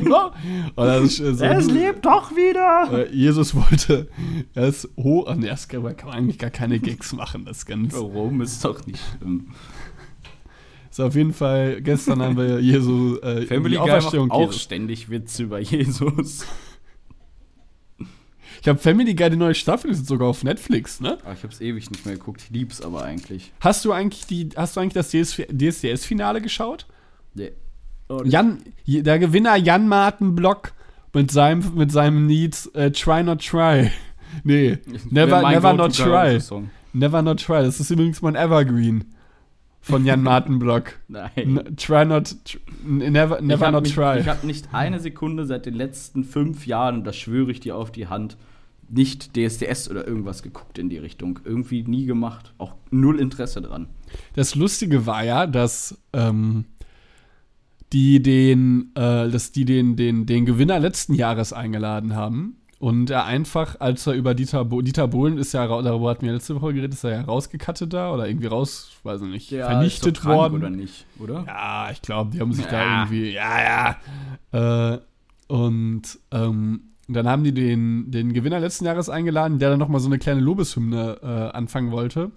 Das 0.77 1.03
ist, 1.03 1.21
äh, 1.21 1.35
so, 1.35 1.45
es 1.45 1.71
lebt 1.71 2.05
doch 2.05 2.33
wieder. 2.33 3.07
äh, 3.07 3.15
Jesus 3.15 3.55
wollte 3.55 4.09
erst 4.55 4.89
hoch. 4.99 5.27
Ach, 5.31 5.35
nee, 5.37 5.47
erst 5.47 5.71
kann 5.71 5.83
man 5.83 5.95
eigentlich 6.11 6.39
gar 6.39 6.51
keine 6.51 6.79
Gags 6.79 7.15
machen. 7.15 7.47
Das 7.47 7.65
ganz. 7.65 7.95
Warum 7.95 8.43
ist 8.43 8.63
doch 8.65 8.87
nicht 8.87 9.01
schlimm. 9.19 9.49
Ist 10.91 11.01
auf 11.01 11.15
jeden 11.15 11.33
Fall. 11.33 11.81
Gestern 11.81 12.21
haben 12.21 12.37
wir 12.37 12.61
Jesu 12.61 13.17
äh, 13.23 13.47
Family 13.47 13.71
die 13.71 13.77
Guy 13.77 13.87
macht 13.87 13.91
Auferstehung 13.99 14.31
auch 14.33 14.49
Jesus. 14.49 14.63
ständig 14.63 15.09
Witze 15.09 15.45
über 15.45 15.61
Jesus. 15.61 16.45
Ich 18.63 18.69
habe 18.69 18.79
Family 18.79 19.15
Guy 19.15 19.31
die 19.31 19.37
neue 19.37 19.55
Staffel 19.55 19.91
ist 19.91 20.07
sogar 20.07 20.29
auf 20.29 20.45
Netflix, 20.45 21.01
ne? 21.01 21.19
Ah, 21.25 21.33
ich 21.33 21.43
hab's 21.43 21.61
ewig 21.61 21.91
nicht 21.91 22.05
mehr 22.05 22.17
geguckt. 22.17 22.43
Ich 22.45 22.51
lieb's 22.51 22.83
aber 22.83 23.03
eigentlich. 23.03 23.53
Hast 23.61 23.85
du 23.85 23.93
eigentlich 23.93 24.27
die, 24.27 24.51
hast 24.55 24.77
du 24.77 24.81
eigentlich 24.81 24.95
das 24.95 25.11
DSDS-Finale 25.11 26.43
geschaut? 26.43 26.87
Nee. 27.35 27.53
Jan, 28.25 28.59
der 28.87 29.19
Gewinner 29.19 29.57
Jan 29.57 29.89
Martin 29.89 30.35
Block 30.35 30.73
mit 31.15 31.31
seinem, 31.31 31.75
mit 31.75 31.93
seinem 31.93 32.29
Lied 32.29 32.69
äh, 32.75 32.91
Try 32.91 33.23
Not 33.23 33.45
Try. 33.45 33.91
Nee, 34.45 34.79
Never, 35.11 35.43
never 35.43 35.73
Not 35.73 35.97
Try. 35.97 36.39
Never 36.93 37.21
Not 37.21 37.43
Try. 37.43 37.65
Das 37.65 37.81
ist 37.81 37.91
übrigens 37.91 38.23
mein 38.23 38.37
Evergreen 38.37 39.05
von 39.81 40.05
Jan 40.05 40.23
Martin 40.23 40.61
Block. 40.61 41.01
Nein. 41.09 41.31
N 41.35 41.77
try 41.77 42.05
not, 42.05 42.37
tr 42.45 42.59
never, 42.85 43.41
never 43.41 43.73
not 43.73 43.83
mich, 43.85 43.95
try. 43.95 44.21
Ich 44.21 44.29
habe 44.29 44.47
nicht 44.47 44.69
eine 44.73 45.01
Sekunde 45.01 45.47
seit 45.47 45.67
den 45.67 45.75
letzten 45.75 46.23
fünf 46.23 46.67
Jahren, 46.67 46.99
und 46.99 47.05
das 47.05 47.17
schwöre 47.17 47.51
ich 47.51 47.59
dir 47.61 47.77
auf 47.77 47.91
die 47.91 48.07
Hand, 48.07 48.37
nicht 48.91 49.37
DSDS 49.37 49.91
oder 49.91 50.07
irgendwas 50.07 50.43
geguckt 50.43 50.79
in 50.79 50.89
die 50.89 50.99
Richtung. 50.99 51.39
Irgendwie 51.45 51.83
nie 51.85 52.07
gemacht. 52.07 52.53
Auch 52.59 52.75
null 52.91 53.21
Interesse 53.21 53.63
dran. 53.63 53.89
Das 54.35 54.55
Lustige 54.55 55.07
war 55.07 55.25
ja, 55.25 55.47
dass 55.47 55.99
ähm, 56.13 56.65
die 57.93 58.23
den, 58.23 58.91
äh, 58.95 59.29
dass 59.29 59.53
die 59.53 59.65
den, 59.65 59.97
den, 59.97 60.27
den 60.27 60.45
Gewinner 60.47 60.79
letzten 60.79 61.15
Jahres 61.15 61.53
eingeladen 61.53 62.15
haben. 62.15 62.57
Und 62.79 63.11
er 63.11 63.27
einfach, 63.27 63.79
als 63.79 64.07
er 64.07 64.15
über 64.15 64.35
Dieter, 64.35 64.65
Bo 64.65 64.81
Dieter 64.81 65.07
Bohlen 65.07 65.37
ist 65.37 65.53
ja, 65.53 65.67
darüber 65.67 66.09
hatten 66.11 66.25
wir 66.25 66.33
letzte 66.33 66.55
Woche 66.55 66.73
geredet, 66.73 66.95
ist 66.95 67.05
er 67.05 67.11
ja 67.11 67.21
rausgekattet 67.21 67.93
da 67.93 68.11
oder 68.11 68.27
irgendwie 68.27 68.47
raus, 68.47 68.91
weiß 69.03 69.21
ich 69.21 69.29
nicht, 69.29 69.49
vernichtet 69.51 70.17
ist 70.17 70.25
doch 70.25 70.31
worden. 70.31 70.55
Oder 70.55 70.71
nicht, 70.71 71.05
oder? 71.19 71.45
Ja, 71.47 71.91
ich 71.93 72.01
glaube, 72.01 72.31
die 72.31 72.41
haben 72.41 72.55
sich 72.55 72.65
da 72.65 72.81
Ja. 72.83 73.03
irgendwie, 73.03 73.33
ja, 73.33 73.97
ja. 74.53 74.95
Äh, 74.95 75.01
und 75.49 76.03
ähm, 76.31 76.81
dann 77.15 77.29
haben 77.29 77.45
die 77.45 77.53
den, 77.53 78.11
den 78.11 78.33
Gewinner 78.33 78.61
letzten 78.61 78.85
Jahres 78.85 79.09
eingeladen, 79.09 79.59
der 79.59 79.71
dann 79.71 79.79
nochmal 79.79 80.01
so 80.01 80.09
eine 80.09 80.19
kleine 80.19 80.41
Lobeshymne 80.41 81.19
äh, 81.23 81.57
anfangen 81.57 81.91
wollte 81.91 82.31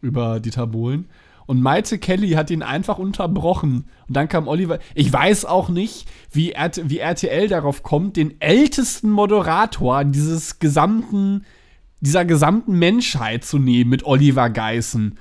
über 0.00 0.40
Dieter 0.40 0.66
Bohlen. 0.66 1.06
Und 1.46 1.62
Maite 1.62 1.98
Kelly 1.98 2.32
hat 2.32 2.50
ihn 2.50 2.62
einfach 2.62 2.98
unterbrochen. 2.98 3.86
Und 4.06 4.16
dann 4.16 4.28
kam 4.28 4.48
Oliver. 4.48 4.80
Ich 4.94 5.10
weiß 5.10 5.46
auch 5.46 5.70
nicht, 5.70 6.06
wie, 6.30 6.52
RT, 6.52 6.90
wie 6.90 6.98
RTL 6.98 7.48
darauf 7.48 7.82
kommt, 7.82 8.18
den 8.18 8.38
ältesten 8.38 9.10
Moderator 9.10 10.04
dieses 10.04 10.58
gesamten, 10.58 11.46
dieser 12.00 12.26
gesamten 12.26 12.78
Menschheit 12.78 13.44
zu 13.44 13.58
nehmen 13.58 13.88
mit 13.88 14.04
Oliver 14.04 14.50
Geißen. 14.50 15.18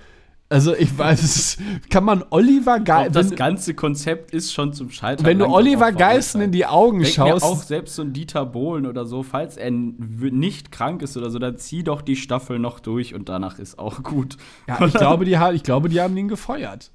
Also 0.50 0.74
ich 0.74 0.98
weiß, 0.98 1.58
kann 1.90 2.06
man 2.06 2.24
Oliver 2.30 2.80
glaub, 2.80 3.12
das 3.12 3.32
ganze 3.32 3.74
Konzept 3.74 4.32
ist 4.32 4.54
schon 4.54 4.72
zum 4.72 4.90
Scheitern. 4.90 5.26
Wenn 5.26 5.40
du 5.40 5.48
Oliver 5.48 5.92
Geißen 5.92 6.40
in 6.40 6.52
die 6.54 6.66
Augen 6.66 7.02
Denk 7.02 7.18
mir 7.18 7.26
schaust, 7.32 7.44
auch 7.44 7.62
selbst 7.62 7.96
so 7.96 8.02
ein 8.04 8.14
Dieter 8.14 8.46
Bohlen 8.46 8.86
oder 8.86 9.06
so, 9.06 9.24
falls 9.24 9.58
er 9.58 9.72
nicht 9.72 10.72
krank 10.72 11.02
ist 11.02 11.18
oder 11.18 11.30
so, 11.32 11.38
dann 11.38 11.58
zieh 11.58 11.84
doch 11.84 12.02
die 12.02 12.16
Staffel 12.16 12.60
noch 12.60 12.80
durch 12.80 13.14
und 13.14 13.28
danach 13.28 13.60
ist 13.60 13.78
auch 13.78 14.04
gut. 14.04 14.38
ja, 14.68 14.82
ich, 14.86 14.94
glaube, 14.94 15.26
die, 15.26 15.38
ich 15.54 15.64
glaube, 15.64 15.90
die 15.90 16.00
haben 16.00 16.16
ihn 16.16 16.30
gefeuert. 16.30 16.92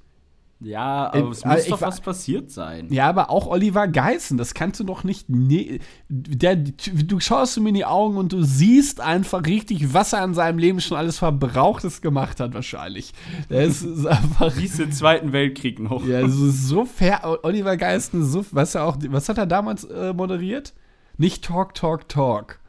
Ja, 0.63 1.11
aber 1.13 1.29
es 1.31 1.43
äh, 1.43 1.47
muss 1.47 1.63
ich 1.63 1.69
doch 1.69 1.81
wa- 1.81 1.87
was 1.87 1.99
passiert 2.01 2.49
sein. 2.49 2.87
Ja, 2.91 3.09
aber 3.09 3.29
auch 3.29 3.47
Oliver 3.47 3.87
Geißen, 3.87 4.37
das 4.37 4.53
kannst 4.53 4.79
du 4.79 4.83
doch 4.83 5.03
nicht. 5.03 5.29
Ne 5.29 5.79
der, 6.09 6.55
du 6.55 7.19
schaust 7.19 7.57
ihm 7.57 7.67
in 7.67 7.73
die 7.75 7.85
Augen 7.85 8.17
und 8.17 8.31
du 8.33 8.43
siehst 8.43 9.01
einfach 9.01 9.45
richtig, 9.45 9.93
was 9.93 10.13
er 10.13 10.23
in 10.23 10.33
seinem 10.33 10.57
Leben 10.59 10.79
schon 10.79 10.97
alles 10.97 11.17
Verbrauchtes 11.19 12.01
gemacht 12.01 12.39
hat, 12.39 12.53
wahrscheinlich. 12.53 13.13
Der 13.49 13.63
ist, 13.63 13.83
einfach. 14.07 14.55
Ist 14.61 14.79
den 14.79 14.91
Zweiten 14.91 15.33
Weltkrieg 15.33 15.79
noch? 15.79 16.05
Ja, 16.05 16.21
es 16.21 16.35
ist 16.39 16.67
so 16.67 16.85
fair. 16.85 17.39
Oliver 17.43 17.75
Geißen, 17.77 18.21
ist 18.21 18.31
so, 18.31 18.45
was 18.51 18.75
er 18.75 18.85
auch, 18.85 18.97
was 19.09 19.27
hat 19.29 19.37
er 19.37 19.45
damals 19.45 19.83
äh, 19.83 20.13
moderiert? 20.13 20.73
Nicht 21.17 21.43
Talk, 21.43 21.73
Talk, 21.75 22.07
Talk, 22.09 22.59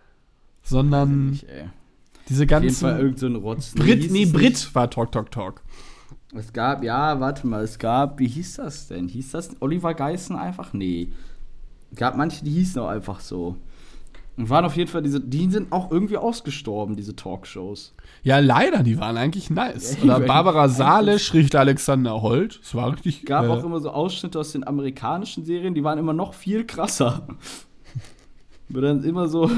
sondern 0.63 1.31
Nicht, 1.31 1.45
ey. 1.45 1.65
diese 2.29 2.45
Auf 2.45 2.51
jeden 2.63 2.75
Fall 2.75 2.91
ganzen. 2.91 2.99
irgend 3.05 3.19
so 3.19 3.27
ein 3.27 3.37
Rotz. 3.37 3.73
Brit, 3.75 4.03
hieß 4.03 4.13
nee, 4.13 4.23
es 4.25 4.33
Brit 4.33 4.75
war 4.75 4.91
Talk, 4.91 5.13
Talk, 5.13 5.31
Talk. 5.31 5.63
Es 6.37 6.53
gab, 6.53 6.83
ja, 6.83 7.21
warte 7.21 7.47
mal, 7.47 7.63
es 7.63 7.79
gab, 7.79 8.19
wie 8.19 8.27
hieß 8.27 8.57
das 8.57 8.89
denn? 8.89 9.09
Hieß 9.09 9.31
das 9.31 9.51
Oliver 9.61 9.95
Geißen 9.95 10.37
einfach? 10.37 10.73
Nee. 10.73 11.13
Es 11.93 11.99
gab 11.99 12.17
manche, 12.17 12.45
die 12.45 12.51
hießen 12.51 12.83
auch 12.83 12.89
einfach 12.89 13.21
so. 13.21 13.57
Und 14.37 14.51
waren 14.51 14.65
auf 14.65 14.77
jeden 14.77 14.91
Fall 14.91 15.03
diese, 15.03 15.21
die 15.21 15.49
sind 15.49 15.71
auch 15.71 15.93
irgendwie 15.93 16.17
ausgestorben, 16.17 16.97
diese 16.97 17.15
Talkshows. 17.15 17.95
Ja, 18.25 18.41
leider, 18.41 18.83
die 18.83 18.99
waren 18.99 19.17
eigentlich 19.17 19.49
nice. 19.49 19.97
Ja, 19.99 20.17
Oder 20.17 20.27
Barbara 20.27 20.69
Salisch, 20.69 21.33
Richter 21.35 21.61
Alexander 21.61 22.21
Holt. 22.21 22.59
Das 22.61 22.75
war 22.75 22.93
richtig. 22.93 23.27
gab 23.27 23.45
äh, 23.45 23.49
auch 23.49 23.63
immer 23.63 23.79
so 23.79 23.91
Ausschnitte 23.91 24.41
aus 24.41 24.51
den 24.51 24.67
amerikanischen 24.67 25.45
Serien, 25.45 25.75
die 25.75 25.85
waren 25.85 25.99
immer 25.99 26.15
noch 26.15 26.35
viel 26.35 26.65
krasser. 26.65 27.29
Wo 28.69 28.81
dann 28.81 29.05
immer 29.05 29.29
so, 29.29 29.49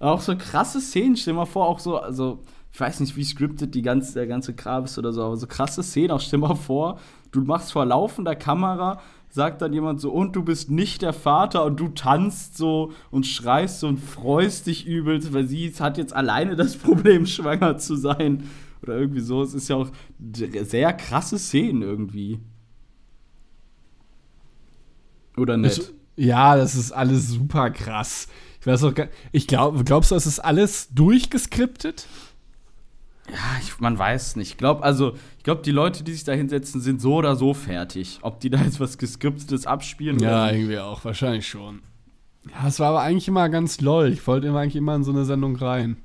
auch 0.00 0.20
so 0.22 0.34
krasse 0.36 0.80
Szenen, 0.80 1.16
stell 1.16 1.34
dir 1.34 1.40
mal 1.40 1.46
vor, 1.46 1.66
auch 1.66 1.78
so, 1.78 1.98
also, 1.98 2.38
ich 2.72 2.80
weiß 2.80 3.00
nicht, 3.00 3.16
wie 3.16 3.24
scripted 3.24 3.74
die 3.74 3.82
ganze, 3.82 4.14
der 4.14 4.26
ganze 4.26 4.54
Kram 4.54 4.84
ist 4.84 4.98
oder 4.98 5.12
so, 5.12 5.22
aber 5.22 5.36
so 5.36 5.46
krasse 5.46 5.82
Szenen, 5.82 6.10
auch 6.10 6.20
stell 6.20 6.38
mal 6.38 6.54
vor, 6.54 6.98
du 7.30 7.42
machst 7.42 7.72
vor 7.72 7.84
laufender 7.84 8.34
Kamera, 8.34 9.00
sagt 9.28 9.62
dann 9.62 9.72
jemand 9.72 10.00
so, 10.00 10.10
und 10.10 10.36
du 10.36 10.42
bist 10.42 10.70
nicht 10.70 11.02
der 11.02 11.12
Vater 11.12 11.64
und 11.64 11.80
du 11.80 11.88
tanzt 11.88 12.56
so 12.56 12.92
und 13.10 13.26
schreist 13.26 13.80
so 13.80 13.88
und 13.88 13.98
freust 13.98 14.66
dich 14.66 14.86
übelst, 14.86 15.32
weil 15.32 15.46
sie 15.46 15.72
hat 15.78 15.98
jetzt 15.98 16.14
alleine 16.14 16.56
das 16.56 16.76
Problem, 16.76 17.26
schwanger 17.26 17.78
zu 17.78 17.96
sein. 17.96 18.48
Oder 18.82 18.98
irgendwie 18.98 19.20
so. 19.20 19.42
Es 19.42 19.54
ist 19.54 19.68
ja 19.68 19.76
auch 19.76 19.88
sehr 20.18 20.92
krasse 20.92 21.38
Szenen 21.38 21.82
irgendwie. 21.82 22.40
Oder 25.36 25.56
nicht? 25.56 25.78
Das, 25.78 25.92
ja, 26.16 26.56
das 26.56 26.74
ist 26.74 26.92
alles 26.92 27.28
super 27.28 27.70
krass. 27.70 28.28
Ich 28.60 28.66
weiß 28.66 28.84
auch 28.84 28.94
gar 28.94 29.08
ich 29.30 29.46
glaube, 29.46 29.82
glaubst 29.84 30.10
du, 30.10 30.14
es 30.14 30.26
ist 30.26 30.40
alles 30.40 30.88
durchgeskriptet? 30.92 32.06
Ja, 33.28 33.58
ich, 33.60 33.78
man 33.78 33.98
weiß 33.98 34.36
nicht. 34.36 34.50
Ich 34.50 34.56
glaube, 34.56 34.82
also, 34.82 35.14
ich 35.38 35.44
glaube, 35.44 35.62
die 35.62 35.70
Leute, 35.70 36.02
die 36.02 36.12
sich 36.12 36.24
da 36.24 36.32
hinsetzen, 36.32 36.80
sind 36.80 37.00
so 37.00 37.14
oder 37.14 37.36
so 37.36 37.54
fertig. 37.54 38.18
Ob 38.22 38.40
die 38.40 38.50
da 38.50 38.58
jetzt 38.62 38.80
was 38.80 38.98
Geskriptetes 38.98 39.66
abspielen 39.66 40.18
Ja, 40.18 40.44
oder 40.46 40.54
irgendwie 40.54 40.78
auch, 40.78 41.04
wahrscheinlich 41.04 41.46
schon. 41.46 41.80
Ja, 42.50 42.66
es 42.66 42.80
war 42.80 42.88
aber 42.88 43.02
eigentlich 43.02 43.28
immer 43.28 43.48
ganz 43.48 43.80
lol. 43.80 44.08
Ich 44.12 44.26
wollte 44.26 44.48
immer 44.48 44.60
eigentlich 44.60 44.76
immer 44.76 44.96
in 44.96 45.04
so 45.04 45.12
eine 45.12 45.24
Sendung 45.24 45.56
rein. 45.56 45.96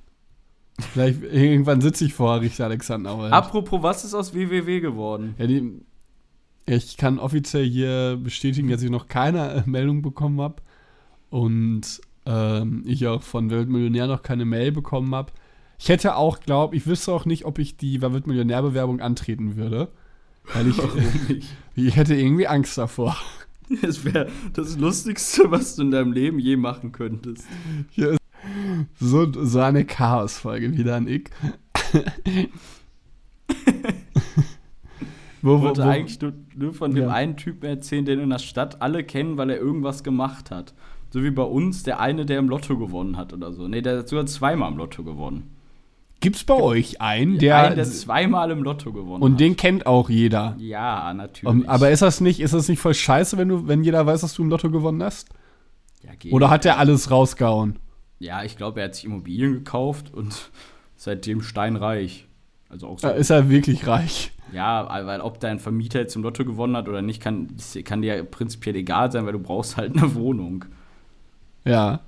Vielleicht 0.79 1.23
irgendwann 1.31 1.81
sitze 1.81 2.05
ich 2.05 2.13
vor 2.13 2.39
Richter 2.41 2.65
Alexander 2.65 3.17
Holt. 3.17 3.33
Apropos, 3.33 3.81
was 3.81 4.05
ist 4.05 4.13
aus 4.13 4.35
WWW 4.35 4.79
geworden? 4.79 5.33
Ja, 5.39 5.47
die, 5.47 5.81
ich 6.67 6.97
kann 6.97 7.17
offiziell 7.17 7.65
hier 7.65 8.19
bestätigen, 8.21 8.69
dass 8.69 8.83
ich 8.83 8.91
noch 8.91 9.07
keine 9.07 9.63
Meldung 9.65 10.01
bekommen 10.03 10.39
habe 10.39 10.61
und 11.29 11.99
ähm, 12.25 12.83
ich 12.85 13.07
auch 13.07 13.23
von 13.23 13.49
Weltmillionär 13.49 14.07
noch 14.07 14.21
keine 14.21 14.45
Mail 14.45 14.71
bekommen 14.71 15.15
habe. 15.15 15.31
Ich 15.79 15.89
hätte 15.89 16.15
auch, 16.15 16.39
glaube 16.39 16.75
ich, 16.75 16.87
wüsste 16.87 17.11
auch 17.11 17.25
nicht, 17.25 17.45
ob 17.45 17.59
ich 17.59 17.77
die 17.77 18.01
Wer 18.01 18.11
wird 18.13 18.27
Millionär-Bewerbung 18.27 18.99
antreten 18.99 19.55
würde. 19.55 19.89
Weil 20.53 20.67
ich, 20.69 20.77
nicht? 21.29 21.47
ich 21.75 21.95
hätte 21.95 22.15
irgendwie 22.15 22.47
Angst 22.47 22.77
davor. 22.77 23.15
Das 23.81 24.05
wäre 24.05 24.29
das 24.53 24.77
Lustigste, 24.77 25.51
was 25.51 25.75
du 25.75 25.81
in 25.81 25.91
deinem 25.91 26.13
Leben 26.13 26.39
je 26.39 26.55
machen 26.55 26.93
könntest. 26.93 27.45
Ist 27.97 28.17
so, 28.97 29.29
so 29.43 29.59
eine 29.59 29.83
Chaos-Folge 29.83 30.77
wieder 30.77 30.95
an 30.95 31.05
Ick. 31.09 31.31
wo, 35.41 35.57
Ich 35.57 35.61
wo, 35.61 35.61
wollte 35.63 35.83
wo, 35.83 35.87
eigentlich 35.89 36.21
nur, 36.21 36.31
nur 36.55 36.73
von 36.73 36.95
dem 36.95 37.05
Ja. 37.05 37.09
einen 37.13 37.35
Typen 37.35 37.65
erzählen, 37.65 38.05
den 38.05 38.19
in 38.21 38.29
der 38.29 38.39
Stadt 38.39 38.81
alle 38.81 39.03
kennen, 39.03 39.35
weil 39.35 39.49
er 39.49 39.57
irgendwas 39.57 40.01
gemacht 40.03 40.49
hat. 40.49 40.73
So 41.09 41.21
wie 41.23 41.31
bei 41.31 41.43
uns 41.43 41.83
der 41.83 41.99
eine, 41.99 42.25
der 42.25 42.39
im 42.39 42.47
Lotto 42.47 42.77
gewonnen 42.77 43.17
hat 43.17 43.33
oder 43.33 43.51
so. 43.51 43.67
Nee, 43.67 43.81
der 43.81 43.99
hat 43.99 44.07
sogar 44.07 44.25
zweimal 44.27 44.71
im 44.71 44.77
Lotto 44.77 45.03
gewonnen. 45.03 45.56
Gibt's 46.19 46.43
bei 46.43 46.55
euch 46.55 47.01
einen, 47.01 47.37
der, 47.37 47.57
Einen, 47.57 47.75
der 47.75 47.85
zweimal 47.85 48.51
im 48.51 48.63
Lotto 48.63 48.91
gewonnen 48.91 49.21
und 49.21 49.33
hat. 49.33 49.39
den 49.39 49.55
kennt 49.55 49.85
auch 49.85 50.09
jeder. 50.09 50.55
Ja, 50.59 51.13
natürlich. 51.13 51.63
Um, 51.63 51.67
aber 51.69 51.91
ist 51.91 52.01
das 52.01 52.21
nicht, 52.21 52.39
ist 52.39 52.53
das 52.53 52.67
nicht 52.67 52.79
voll 52.79 52.93
scheiße, 52.93 53.37
wenn 53.37 53.49
du, 53.49 53.67
wenn 53.67 53.83
jeder 53.83 54.05
weiß, 54.05 54.21
dass 54.21 54.33
du 54.33 54.43
im 54.43 54.49
Lotto 54.49 54.69
gewonnen 54.69 55.03
hast? 55.03 55.29
ja, 56.03 56.15
geht. 56.15 56.33
Oder 56.33 56.49
hat 56.49 56.65
der 56.65 56.77
alles 56.77 57.11
rausgehauen? 57.11 57.79
Ja, 58.19 58.43
ich 58.43 58.57
glaube, 58.57 58.79
er 58.79 58.85
hat 58.85 58.95
sich 58.95 59.05
Immobilien 59.05 59.53
gekauft 59.53 60.13
und 60.13 60.51
seitdem 60.95 61.41
steinreich. 61.41 62.27
Also 62.69 62.87
auch 62.87 62.99
so. 62.99 63.07
Da 63.07 63.13
ist 63.13 63.29
er 63.29 63.49
wirklich 63.49 63.87
reich. 63.87 64.31
ja, 64.51 64.87
weil 65.05 65.21
ob 65.21 65.39
dein 65.39 65.59
Vermieter 65.59 65.99
jetzt 65.99 66.15
im 66.15 66.23
Lotto 66.23 66.43
gewonnen 66.43 66.75
hat 66.75 66.87
oder 66.89 67.01
nicht, 67.01 67.21
kann, 67.21 67.55
kann 67.85 68.01
dir 68.01 68.15
ja 68.15 68.23
prinzipiell 68.23 68.75
egal 68.75 69.11
sein, 69.11 69.25
weil 69.25 69.33
du 69.33 69.39
brauchst 69.39 69.77
halt 69.77 69.95
eine 69.95 70.13
Wohnung. 70.15 70.65
Ja. 71.63 72.01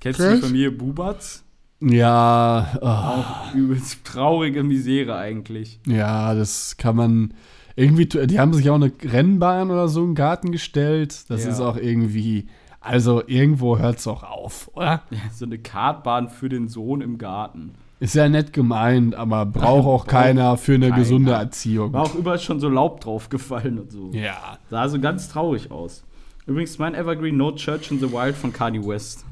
Kennst 0.00 0.20
du 0.20 0.34
die. 0.34 0.40
Familie 0.40 0.70
Bubatz? 0.70 1.42
Ja, 1.80 2.68
oh, 2.80 2.86
Auch 2.86 3.54
übelst 3.54 4.04
traurige 4.04 4.62
Misere 4.62 5.16
eigentlich. 5.16 5.78
ja, 5.86 6.34
das 6.34 6.76
kann 6.78 6.96
man 6.96 7.34
irgendwie, 7.76 8.06
die 8.06 8.40
haben 8.40 8.54
sich 8.54 8.70
auch 8.70 8.76
eine 8.76 8.90
Rennbahn 9.02 9.70
oder 9.70 9.88
so 9.88 10.02
im 10.02 10.14
Garten 10.14 10.52
gestellt. 10.52 11.24
Das 11.28 11.44
Ja. 11.44 11.50
ist 11.50 11.60
auch 11.60 11.76
irgendwie, 11.76 12.46
also 12.80 13.22
irgendwo 13.26 13.76
hört's 13.78 14.06
auch 14.06 14.22
auf, 14.22 14.70
oder? 14.74 15.02
Ja, 15.10 15.18
so 15.34 15.44
eine 15.44 15.58
Kartbahn 15.58 16.30
für 16.30 16.48
den 16.48 16.68
Sohn 16.68 17.02
im 17.02 17.18
Garten. 17.18 17.72
Ist 18.00 18.14
ja 18.14 18.28
nett 18.28 18.52
gemeint, 18.54 19.14
aber 19.14 19.44
braucht 19.44 19.64
auch 19.66 19.82
Braucht 19.84 20.08
keiner 20.08 20.56
für 20.56 20.74
eine 20.74 20.88
keiner. 20.90 21.02
gesunde 21.02 21.32
Erziehung. 21.32 21.92
War 21.92 22.02
auch 22.04 22.14
überall 22.14 22.38
schon 22.38 22.60
so 22.60 22.68
Laub 22.70 23.00
drauf 23.00 23.28
gefallen 23.28 23.78
und 23.78 23.92
so. 23.92 24.10
Ja. 24.12 24.58
Sah 24.70 24.88
so 24.88 24.98
ganz 24.98 25.28
traurig 25.28 25.70
aus. 25.70 26.04
Übrigens 26.46 26.78
mein 26.78 26.94
Evergreen 26.94 27.36
No 27.36 27.52
Church 27.52 27.90
in 27.90 27.98
the 28.00 28.10
Wild 28.12 28.34
von 28.36 28.52
Kanye 28.52 28.86
West. 28.86 29.24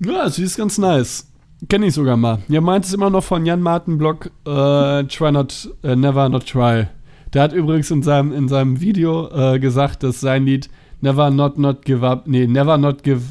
Ja, 0.00 0.24
das 0.24 0.38
ist 0.40 0.56
ganz 0.56 0.78
nice. 0.78 1.28
Kenne 1.68 1.86
ich 1.86 1.94
sogar 1.94 2.16
mal. 2.16 2.38
Ja, 2.48 2.60
meint 2.60 2.84
es 2.84 2.92
immer 2.92 3.08
noch 3.08 3.24
von 3.24 3.46
Jan 3.46 3.62
Martin 3.62 3.96
Block, 3.96 4.26
äh, 4.46 5.04
Try 5.04 5.32
Not, 5.32 5.70
äh, 5.82 5.96
Never 5.96 6.28
Not 6.28 6.46
Try. 6.46 6.86
Der 7.32 7.42
hat 7.42 7.52
übrigens 7.52 7.90
in 7.90 8.02
seinem, 8.02 8.32
in 8.32 8.48
seinem 8.48 8.80
Video 8.80 9.28
äh, 9.30 9.58
gesagt, 9.58 10.02
dass 10.02 10.20
sein 10.20 10.44
Lied 10.44 10.68
Never 11.00 11.30
Not 11.30 11.58
Not 11.58 11.84
Give 11.84 12.06
Up, 12.06 12.26
nee, 12.26 12.46
Never 12.46 12.76
Not 12.76 13.02
Give, 13.02 13.22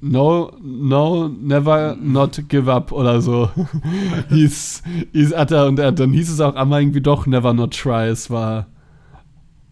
No, 0.00 0.52
No, 0.62 1.28
Never 1.28 1.96
Not 2.00 2.48
Give 2.48 2.72
Up 2.72 2.92
oder 2.92 3.20
so. 3.20 3.50
hieß, 4.30 4.82
hieß, 5.12 5.36
hat 5.36 5.50
er, 5.50 5.66
und 5.66 5.78
er, 5.80 5.90
dann 5.92 6.12
hieß 6.12 6.30
es 6.30 6.40
auch 6.40 6.54
einmal 6.54 6.80
irgendwie 6.80 7.00
doch 7.00 7.26
Never 7.26 7.52
Not 7.52 7.76
Try. 7.76 8.06
Es 8.08 8.30
war 8.30 8.66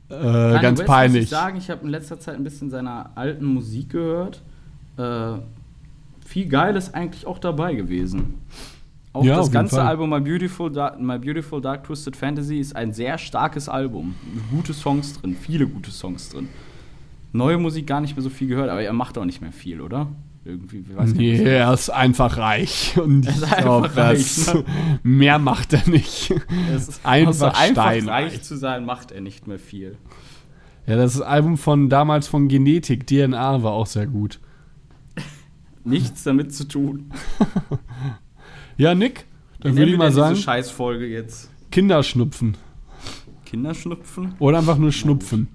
äh, 0.09 0.15
ganz 0.15 0.63
West, 0.63 0.63
Muss 0.73 0.81
ich 0.81 0.87
peinlich. 0.87 1.29
sagen, 1.29 1.59
ich 1.59 1.71
habe 1.71 1.85
in 1.85 1.91
letzter 1.91 2.19
Zeit 2.19 2.35
ein 2.35 2.45
bisschen 2.45 2.71
seiner 2.71 3.11
alten 3.15 3.45
Musik 3.45 3.91
gehört. 3.91 4.43
Äh, 4.97 5.39
viel 6.29 6.47
Geiles 6.47 6.93
eigentlich 6.93 7.27
auch 7.27 7.39
dabei 7.39 7.75
gewesen. 7.75 8.35
Auch 9.15 9.25
Ja, 9.25 9.37
das 9.37 9.51
ganze 9.51 9.77
Fall. 9.77 9.87
Album 9.87 10.11
My 10.11 10.21
Beautiful, 10.21 10.71
Dark, 10.71 11.01
My 11.01 11.19
Beautiful 11.19 11.61
Dark 11.63 11.85
Twisted 11.85 12.15
Fantasy 12.17 12.59
ist 12.59 12.77
ein 12.77 12.93
sehr 12.93 13.17
starkes 13.17 13.69
Album. 13.69 14.15
Gute 14.51 14.75
Songs 14.75 15.15
drin, 15.19 15.35
viele 15.35 15.67
gute 15.67 15.91
Songs 15.91 16.29
drin. 16.29 16.49
Neue 17.33 17.57
Musik 17.59 17.87
gar 17.87 18.01
nicht 18.03 18.15
mehr 18.15 18.23
so 18.23 18.29
viel 18.31 18.49
gehört, 18.49 18.69
aber 18.69 18.83
er 18.83 18.93
macht 18.93 19.17
auch 19.17 19.25
nicht 19.25 19.41
mehr 19.41 19.53
viel, 19.53 19.81
oder? 19.81 20.09
Irgendwie, 20.45 20.85
weiß 20.95 21.15
Nee, 21.15 21.33
nicht. 21.33 21.41
er 21.47 21.73
ist 21.73 21.91
einfach 21.91 22.37
reich. 22.37 22.95
Und 23.03 23.27
Er 23.27 23.33
ist 23.35 23.43
ich 23.45 23.57
glaube, 23.57 23.87
einfach 23.89 23.97
reich, 23.97 24.19
das 24.19 24.55
ne? 24.55 24.65
mehr 25.03 25.39
macht 25.39 25.73
er 25.73 25.89
nicht. 25.89 26.33
Es 26.75 26.89
ist 26.89 27.07
einfach 27.07 27.31
außer 27.31 27.57
einfach 27.57 28.07
reich 28.07 28.43
zu 28.43 28.57
sein, 28.57 28.85
macht 28.85 29.13
er 29.13 29.21
nicht 29.23 29.47
mehr 29.47 29.59
viel. 29.59 29.97
Ja, 30.87 30.97
das 30.97 31.21
Album 31.21 31.57
von 31.59 31.89
damals 31.89 32.29
von 32.29 32.49
Genetik, 32.49 33.07
DNA, 33.07 33.63
war 33.63 33.73
auch 33.73 33.87
sehr 33.87 34.07
gut. 34.07 34.41
Nichts 35.89 36.25
damit 36.25 36.55
zu 36.55 36.67
tun. 36.67 37.11
Ja, 38.77 38.95
Nick, 38.95 39.25
dann 39.59 39.77
würde 39.77 39.91
ich 39.91 39.99
mal 39.99 40.13
sagen, 40.13 40.35
Diese 40.35 40.45
Scheißfolge 40.45 41.09
jetzt. 41.09 41.51
Kinderschnupfen. 41.73 42.57
Kinderschnupfen? 43.45 44.35
Oder 44.39 44.59
einfach 44.59 44.79
nur 44.79 44.93
Schnupfen. 44.93 45.49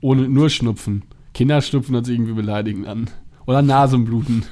Ohne, 0.00 0.30
nur 0.30 0.48
Schnupfen. 0.48 1.02
Kinderschnupfen 1.34 1.94
hört 1.94 2.06
sich 2.06 2.14
irgendwie 2.14 2.32
beleidigend 2.32 2.86
an. 2.86 3.10
Oder 3.46 3.60
Nasenbluten. 3.60 4.44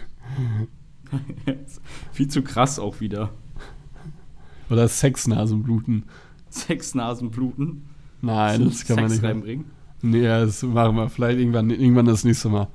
Viel 2.12 2.28
zu 2.28 2.42
krass 2.42 2.78
auch 2.78 3.00
wieder. 3.00 3.30
Oder 4.68 4.88
Sexnasenbluten. 4.88 6.04
Sexnasenbluten. 6.50 7.86
Nein, 8.20 8.66
das 8.66 8.84
kann 8.84 8.96
man 8.96 9.08
Sex 9.08 9.22
nicht. 9.22 9.30
reinbringen. 9.30 9.64
Nee, 10.02 10.22
das 10.26 10.62
machen 10.62 10.96
wir 10.96 11.08
vielleicht 11.08 11.38
irgendwann, 11.38 11.70
irgendwann 11.70 12.04
das 12.06 12.24
nächste 12.24 12.50
Mal. 12.50 12.68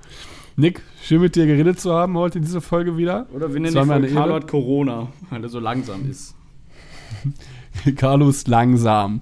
Nick, 0.58 0.82
schön 1.02 1.22
mit 1.22 1.36
dir 1.36 1.46
geredet 1.46 1.80
zu 1.80 1.94
haben 1.94 2.18
heute 2.18 2.40
in 2.40 2.44
dieser 2.44 2.62
Folge 2.62 2.98
wieder. 2.98 3.26
Oder 3.34 3.54
wir 3.54 3.60
nennen 3.62 3.76
Ehre. 3.76 4.08
Carlo 4.08 4.36
hat 4.36 4.48
Corona, 4.48 5.08
weil 5.30 5.44
er 5.44 5.50
so 5.50 5.60
langsam 5.60 6.10
ist. 6.10 6.36
Carlos 7.96 8.48
langsam. 8.48 9.22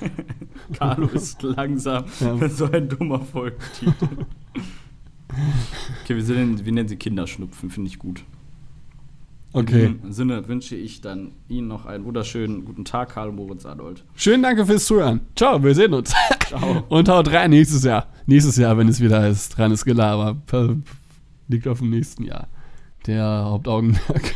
Carlo 0.78 1.08
ist 1.08 1.42
langsam. 1.42 2.04
Ja. 2.20 2.48
so 2.48 2.66
ein 2.66 2.88
dummer 2.88 3.20
Folgentitel. 3.20 4.26
okay, 6.04 6.16
wir, 6.16 6.34
nennen, 6.34 6.64
wir 6.64 6.72
nennen 6.72 6.88
sie 6.88 6.96
Kinderschnupfen, 6.96 7.70
finde 7.70 7.88
ich 7.88 7.98
gut. 7.98 8.22
Okay. 9.52 9.86
In 9.86 9.94
diesem 9.94 10.12
Sinne 10.12 10.48
wünsche 10.48 10.76
ich 10.76 11.00
dann 11.00 11.32
Ihnen 11.48 11.68
noch 11.68 11.86
einen 11.86 12.04
wunderschönen 12.04 12.64
guten 12.64 12.84
Tag, 12.84 13.10
Karl 13.10 13.32
Moritz 13.32 13.64
Arnold. 13.64 14.04
Schönen 14.14 14.42
Dank 14.42 14.64
fürs 14.66 14.84
Zuhören. 14.84 15.20
Ciao, 15.34 15.62
wir 15.62 15.74
sehen 15.74 15.94
uns. 15.94 16.14
Ciao. 16.46 16.84
Und 16.88 17.08
haut 17.08 17.32
rein 17.32 17.50
nächstes 17.50 17.84
Jahr. 17.84 18.06
Nächstes 18.26 18.56
Jahr, 18.56 18.76
wenn 18.76 18.88
es 18.88 19.00
wieder 19.00 19.22
heißt, 19.22 19.58
reines 19.58 19.84
Gelaber. 19.84 20.36
Liegt 21.48 21.66
auf 21.66 21.78
dem 21.78 21.90
nächsten 21.90 22.24
Jahr. 22.24 22.48
Der 23.06 23.24
Hauptaugenmerk. 23.24 24.34